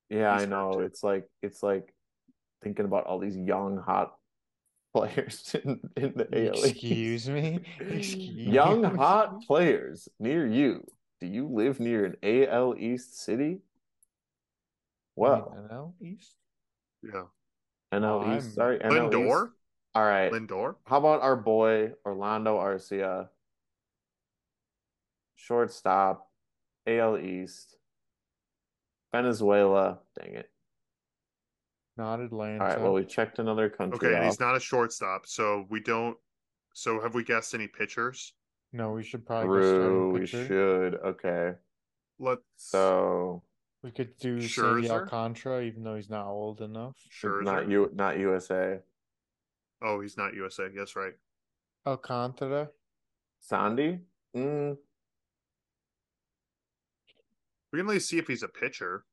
Yeah, 0.09 0.31
I 0.33 0.45
know. 0.45 0.73
too. 0.73 0.79
It's 0.81 1.03
like 1.03 1.27
it's 1.41 1.61
like 1.63 1.93
thinking 2.63 2.85
about 2.85 3.05
all 3.05 3.19
these 3.19 3.37
young 3.37 3.77
hot 3.77 4.15
players 4.95 5.55
in, 5.63 5.79
in 5.95 6.13
the 6.15 6.27
AL 6.49 6.63
Excuse 6.63 7.29
me? 7.29 7.59
Excuse 7.79 8.35
Young 8.35 8.81
me? 8.81 8.89
hot 8.97 9.41
players 9.43 10.09
near 10.19 10.45
you. 10.47 10.85
Do 11.21 11.27
you 11.27 11.47
live 11.47 11.79
near 11.79 12.05
an 12.05 12.15
AL 12.23 12.75
East 12.77 13.19
city? 13.21 13.59
Well, 15.15 15.53
NL 15.69 15.93
East. 16.01 16.35
yeah. 17.03 17.23
NL 17.93 18.03
Oh, 18.25 18.35
East. 18.37 18.45
I'm- 18.47 18.51
Sorry, 18.53 18.79
NL 18.79 19.11
Lindor? 19.11 19.45
East. 19.47 19.53
All 19.95 20.05
right. 20.05 20.31
Lindor? 20.31 20.75
How 20.85 20.97
about 20.97 21.21
our 21.21 21.35
boy 21.35 21.93
Orlando 22.05 22.57
Arcia? 22.57 23.29
Shortstop, 25.39 26.27
AL 26.85 27.17
East, 27.17 27.77
Venezuela. 29.11 29.99
Dang 30.19 30.35
it. 30.35 30.49
Not 31.97 32.19
Atlanta. 32.19 32.63
All 32.63 32.69
right. 32.69 32.81
Well, 32.81 32.93
we 32.93 33.05
checked 33.05 33.39
another 33.39 33.69
country. 33.69 34.09
Okay, 34.09 34.15
and 34.15 34.25
he's 34.25 34.39
not 34.39 34.55
a 34.55 34.59
shortstop, 34.59 35.25
so 35.25 35.65
we 35.69 35.79
don't 35.79 36.17
so 36.73 37.01
have 37.01 37.13
we 37.13 37.23
guessed 37.23 37.53
any 37.53 37.67
pitchers? 37.67 38.33
no, 38.71 38.91
we 38.91 39.03
should 39.03 39.25
probably 39.25 39.47
go 39.47 39.61
True. 39.61 40.11
We 40.11 40.25
should. 40.25 40.95
Okay. 40.95 41.53
Let's 42.19 42.41
So 42.57 43.43
We 43.81 43.91
could 43.91 44.17
do 44.17 44.41
Sandy 44.41 44.89
Alcantara, 44.89 45.63
even 45.63 45.83
though 45.83 45.95
he's 45.95 46.09
not 46.09 46.27
old 46.27 46.61
enough. 46.61 46.95
Sure. 47.09 47.41
not 47.41 47.69
you. 47.69 47.89
Not 47.93 48.19
USA. 48.19 48.79
Oh, 49.81 50.01
he's 50.01 50.17
not 50.17 50.33
USA. 50.33 50.67
Yes, 50.73 50.95
right. 50.95 51.13
Alcantara. 51.87 52.69
Sandy. 53.39 53.99
Mm, 54.35 54.77
We 57.71 57.79
can 57.79 57.87
at 57.87 57.93
least 57.93 58.09
see 58.09 58.17
if 58.17 58.27
he's 58.27 58.43
a 58.43 58.47
pitcher 58.47 59.05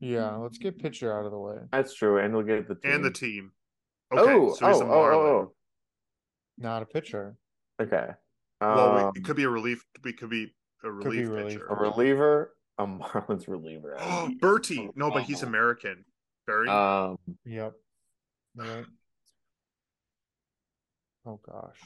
Yeah, 0.00 0.36
let's 0.36 0.58
get 0.58 0.78
pitcher 0.78 1.16
out 1.18 1.24
of 1.26 1.32
the 1.32 1.38
way. 1.38 1.58
that's 1.72 1.94
true, 1.94 2.18
and 2.18 2.34
we'll 2.34 2.44
get 2.44 2.68
the 2.68 2.74
team. 2.76 2.92
and 2.92 3.04
the 3.04 3.10
team. 3.10 3.52
Okay, 4.12 4.32
Oh, 4.32 4.54
so 4.54 4.68
he's 4.68 4.80
oh, 4.80 4.86
a 4.86 4.90
oh, 4.90 5.26
oh, 5.26 5.52
Not 6.58 6.82
a 6.82 6.86
pitcher. 6.86 7.36
oh. 7.78 7.82
Okay. 7.84 8.08
Well, 8.60 8.94
we, 8.94 9.00
Um, 9.02 9.12
it 9.16 9.24
could 9.24 9.36
be 9.36 9.44
a 9.44 9.48
relief. 9.50 9.84
It 10.04 10.16
could 10.18 10.30
be 10.30 10.44
a 10.84 10.86
be 10.86 10.90
relief 10.90 11.28
relief. 11.28 11.52
pitcher. 11.54 11.66
a 11.66 11.74
reliever. 11.74 12.56
A 12.78 12.86
Marlins 12.86 13.48
reliever. 13.48 13.96
Oh, 13.98 14.30
Berti. 14.40 14.90
No, 14.96 15.10
but 15.10 15.22
he's 15.24 15.42
American. 15.42 16.04
Barry. 16.46 16.68
Um, 16.68 17.18
Yep. 17.44 17.74
Right. 18.54 18.84
Oh 21.26 21.40
gosh. 21.44 21.80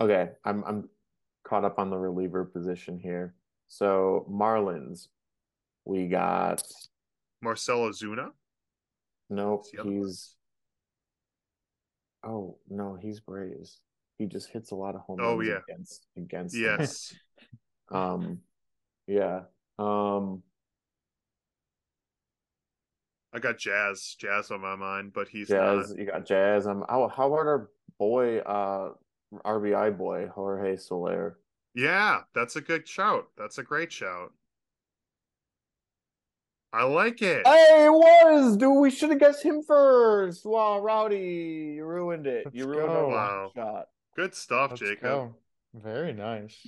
okay, 0.00 0.30
I'm 0.44 0.62
I'm 0.64 0.88
caught 1.44 1.64
up 1.64 1.78
on 1.78 1.90
the 1.90 1.98
reliever 1.98 2.44
position 2.44 2.98
here. 2.98 3.34
So 3.72 4.26
Marlins, 4.28 5.06
we 5.84 6.08
got 6.08 6.60
Marcell 7.40 7.88
Ozuna. 7.88 8.30
nope. 9.30 9.64
He's 9.84 10.34
oh 12.24 12.58
no, 12.68 12.98
he's 13.00 13.20
Braves. 13.20 13.80
He 14.18 14.26
just 14.26 14.50
hits 14.50 14.72
a 14.72 14.74
lot 14.74 14.94
of 14.96 15.02
home 15.02 15.18
runs 15.18 15.28
Oh, 15.30 15.36
runs 15.38 15.48
yeah. 15.48 15.58
against 15.68 16.06
against. 16.16 16.56
Yes. 16.56 17.14
Um, 17.92 18.38
yeah. 19.08 19.40
Um, 19.76 20.44
I 23.32 23.40
got 23.40 23.58
Jazz. 23.58 24.14
Jazz 24.16 24.52
on 24.52 24.60
my 24.60 24.76
mind, 24.76 25.12
but 25.12 25.26
he's 25.26 25.48
Jazz. 25.48 25.90
not. 25.90 25.98
You 25.98 26.06
got 26.06 26.24
Jazz. 26.24 26.68
Um, 26.68 26.84
how 26.88 27.08
how 27.08 27.26
about 27.26 27.46
our 27.48 27.68
boy, 27.98 28.38
uh, 28.38 28.92
RBI 29.44 29.98
boy 29.98 30.28
Jorge 30.28 30.76
Soler? 30.76 31.39
Yeah, 31.74 32.20
that's 32.34 32.56
a 32.56 32.60
good 32.60 32.86
shout. 32.88 33.28
That's 33.36 33.58
a 33.58 33.62
great 33.62 33.92
shout. 33.92 34.32
I 36.72 36.84
like 36.84 37.20
it. 37.20 37.46
Hey, 37.46 37.86
it 37.86 37.92
was, 37.92 38.56
dude. 38.56 38.78
We 38.80 38.90
should 38.90 39.10
have 39.10 39.18
guessed 39.18 39.42
him 39.42 39.62
first. 39.62 40.46
Wow, 40.46 40.80
Rowdy, 40.80 41.74
you 41.76 41.84
ruined 41.84 42.26
it. 42.28 42.44
Let's 42.44 42.56
you 42.56 42.66
ruined 42.66 42.90
our. 42.90 43.08
Wow. 43.08 43.50
shot. 43.56 43.86
Good 44.16 44.34
stuff, 44.34 44.70
Let's 44.70 44.80
Jacob. 44.80 45.02
go. 45.02 45.34
Very 45.74 46.12
nice. 46.12 46.66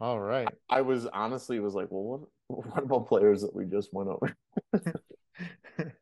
All 0.00 0.20
right. 0.20 0.48
I 0.68 0.82
was 0.82 1.06
honestly 1.06 1.60
was 1.60 1.74
like, 1.74 1.88
well, 1.90 2.28
what, 2.48 2.66
what 2.66 2.82
about 2.82 3.08
players 3.08 3.40
that 3.42 3.54
we 3.54 3.64
just 3.64 3.92
went 3.92 4.10
over? 4.10 4.36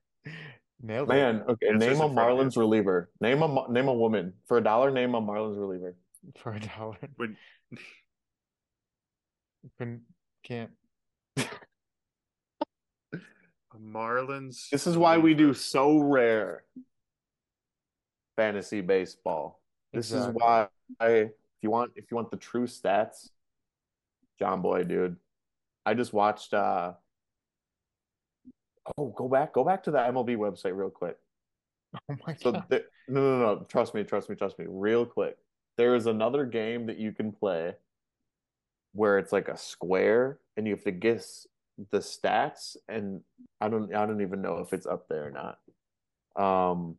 Nailed 0.82 1.08
it. 1.10 1.14
Man, 1.14 1.42
okay, 1.48 1.68
Answers 1.68 1.80
name 1.98 2.00
a 2.00 2.06
in 2.06 2.14
front 2.14 2.30
of 2.30 2.36
you. 2.38 2.44
Marlins 2.44 2.56
reliever. 2.56 3.10
Name 3.20 3.42
a 3.42 3.66
name 3.70 3.88
a 3.88 3.94
woman 3.94 4.34
for 4.46 4.58
a 4.58 4.62
dollar. 4.62 4.90
Name 4.90 5.14
a 5.14 5.22
Marlins 5.22 5.58
reliever. 5.58 5.96
For 6.36 6.52
a 6.52 6.60
dollar. 6.60 6.98
When 7.16 7.36
Couldn't- 9.78 10.02
Can't. 10.44 10.70
Marlins. 13.78 14.68
This 14.70 14.86
is 14.86 14.96
why 14.96 15.18
we 15.18 15.34
do 15.34 15.50
Sorare 15.50 16.58
fantasy 18.36 18.80
baseball. 18.80 19.60
This 19.92 20.10
Exactly. 20.10 20.28
is 20.30 20.34
why 20.34 20.68
I, 21.00 21.06
if 21.08 21.30
you 21.62 21.70
want 21.70 21.92
if 21.96 22.10
you 22.10 22.16
want 22.16 22.30
the 22.30 22.36
true 22.36 22.66
stats, 22.66 23.30
John 24.38 24.62
Boy, 24.62 24.84
dude. 24.84 25.16
I 25.86 25.94
just 25.94 26.12
watched 26.12 26.54
uh 26.54 26.92
Oh, 28.98 29.06
go 29.16 29.28
back, 29.28 29.54
go 29.54 29.64
back 29.64 29.82
to 29.84 29.90
the 29.90 29.98
MLB 29.98 30.36
website 30.36 30.76
real 30.76 30.90
quick. 30.90 31.16
Oh 32.10 32.16
my 32.26 32.34
So 32.34 32.52
god. 32.52 32.64
the, 32.68 32.84
no, 33.08 33.20
no, 33.20 33.38
no, 33.54 33.64
trust 33.68 33.94
me, 33.94 34.02
trust 34.04 34.28
me, 34.28 34.34
trust 34.36 34.58
me, 34.58 34.66
real 34.68 35.06
quick. 35.06 35.36
There 35.78 35.94
is 35.94 36.06
another 36.06 36.44
game 36.44 36.86
that 36.86 36.98
you 36.98 37.12
can 37.12 37.30
play 37.32 37.74
where 38.94 39.18
it's 39.18 39.32
like 39.32 39.48
a 39.48 39.56
square 39.56 40.38
and 40.56 40.66
you 40.66 40.74
have 40.74 40.84
to 40.84 40.90
guess 40.92 41.46
the 41.90 41.98
stats 41.98 42.76
and 42.88 43.20
I 43.60 43.68
don't 43.68 43.94
I 43.94 44.06
don't 44.06 44.22
even 44.22 44.40
know 44.40 44.58
if 44.58 44.72
it's 44.72 44.86
up 44.86 45.08
there 45.08 45.26
or 45.26 45.30
not. 45.30 45.58
Um 46.36 46.96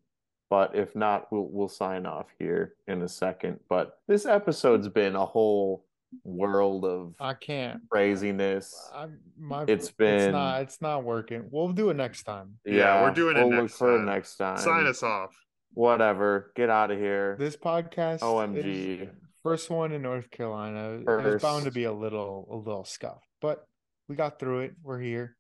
but 0.50 0.76
if 0.76 0.96
not 0.96 1.32
we'll 1.32 1.48
we'll 1.52 1.68
sign 1.70 2.06
off 2.06 2.28
here 2.38 2.76
in 2.88 3.02
a 3.02 3.08
second. 3.10 3.60
But 3.70 3.98
this 4.08 4.26
episode's 4.26 4.88
been 4.90 5.16
a 5.16 5.26
whole 5.26 5.86
world 6.24 6.86
of 6.86 7.16
I 7.20 7.34
can't. 7.34 7.82
craziness. 7.90 8.74
I'm 8.94 9.20
my 9.38 9.64
It's 9.64 9.86
it's 9.86 9.92
been- 9.92 10.32
not 10.34 10.62
it's 10.62 10.82
not 10.82 11.04
working. 11.04 11.48
We'll 11.52 11.70
do 11.74 11.90
it 11.90 11.96
next 11.96 12.24
time. 12.24 12.58
Yeah, 12.66 13.02
we're 13.02 13.12
doing 13.14 13.38
it 13.38 13.42
we'll 13.42 13.50
look 13.52 13.62
next 13.64 13.78
for 13.78 13.96
it 13.96 13.98
time. 14.00 14.06
next 14.06 14.36
time. 14.38 14.58
Sign 14.58 14.86
us 14.88 15.04
off. 15.04 15.36
Whatever. 15.74 16.52
Get 16.56 16.70
out 16.70 16.92
of 16.92 16.98
here. 17.00 17.36
This 17.40 17.58
podcast 17.58 18.20
OMG. 18.20 19.02
is 19.02 19.08
first 19.46 19.70
one 19.70 19.92
in 19.92 20.02
North 20.02 20.32
Carolina. 20.32 21.02
There's 21.06 21.42
bound 21.42 21.66
to 21.66 21.72
be 21.72 21.84
a 21.84 21.94
little 21.94 22.48
a 22.52 22.56
little 22.56 22.84
scuff, 22.84 23.22
but 23.42 23.64
we 24.10 24.16
got 24.16 24.40
through 24.40 24.62
it. 24.62 24.72
We're 24.82 25.00
here. 25.00 25.38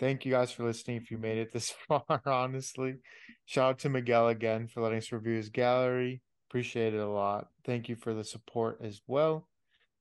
Thank 0.00 0.26
you 0.26 0.32
guys 0.32 0.50
for 0.50 0.64
listening. 0.64 0.96
If 0.96 1.12
you 1.12 1.16
made 1.16 1.38
it 1.38 1.52
this 1.52 1.72
far, 1.88 2.20
honestly, 2.26 2.96
shout 3.44 3.70
out 3.70 3.78
to 3.80 3.88
Miguel 3.88 4.28
again 4.28 4.66
for 4.66 4.82
letting 4.82 4.98
us 4.98 5.12
review 5.12 5.36
his 5.36 5.48
gallery. 5.48 6.22
Appreciate 6.50 6.92
it 6.92 7.00
a 7.00 7.08
lot. 7.08 7.46
Thank 7.64 7.88
you 7.88 7.94
for 7.94 8.14
the 8.14 8.24
support 8.24 8.80
as 8.82 9.00
well. 9.06 9.48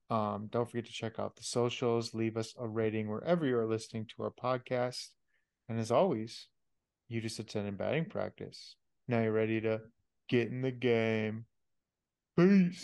Um, 0.09 0.49
don't 0.51 0.69
forget 0.69 0.85
to 0.85 0.91
check 0.91 1.19
out 1.19 1.35
the 1.35 1.43
socials. 1.43 2.15
Leave 2.15 2.37
us 2.37 2.53
a 2.59 2.67
rating 2.67 3.09
wherever 3.09 3.45
you 3.45 3.57
are 3.57 3.67
listening 3.67 4.07
to 4.15 4.23
our 4.23 4.31
podcast. 4.31 5.09
And 5.69 5.79
as 5.79 5.91
always, 5.91 6.47
you 7.07 7.21
just 7.21 7.39
attended 7.39 7.77
batting 7.77 8.05
practice. 8.05 8.75
Now 9.07 9.21
you're 9.21 9.31
ready 9.31 9.61
to 9.61 9.81
get 10.29 10.49
in 10.49 10.61
the 10.61 10.71
game. 10.71 11.45
Peace. 12.37 12.83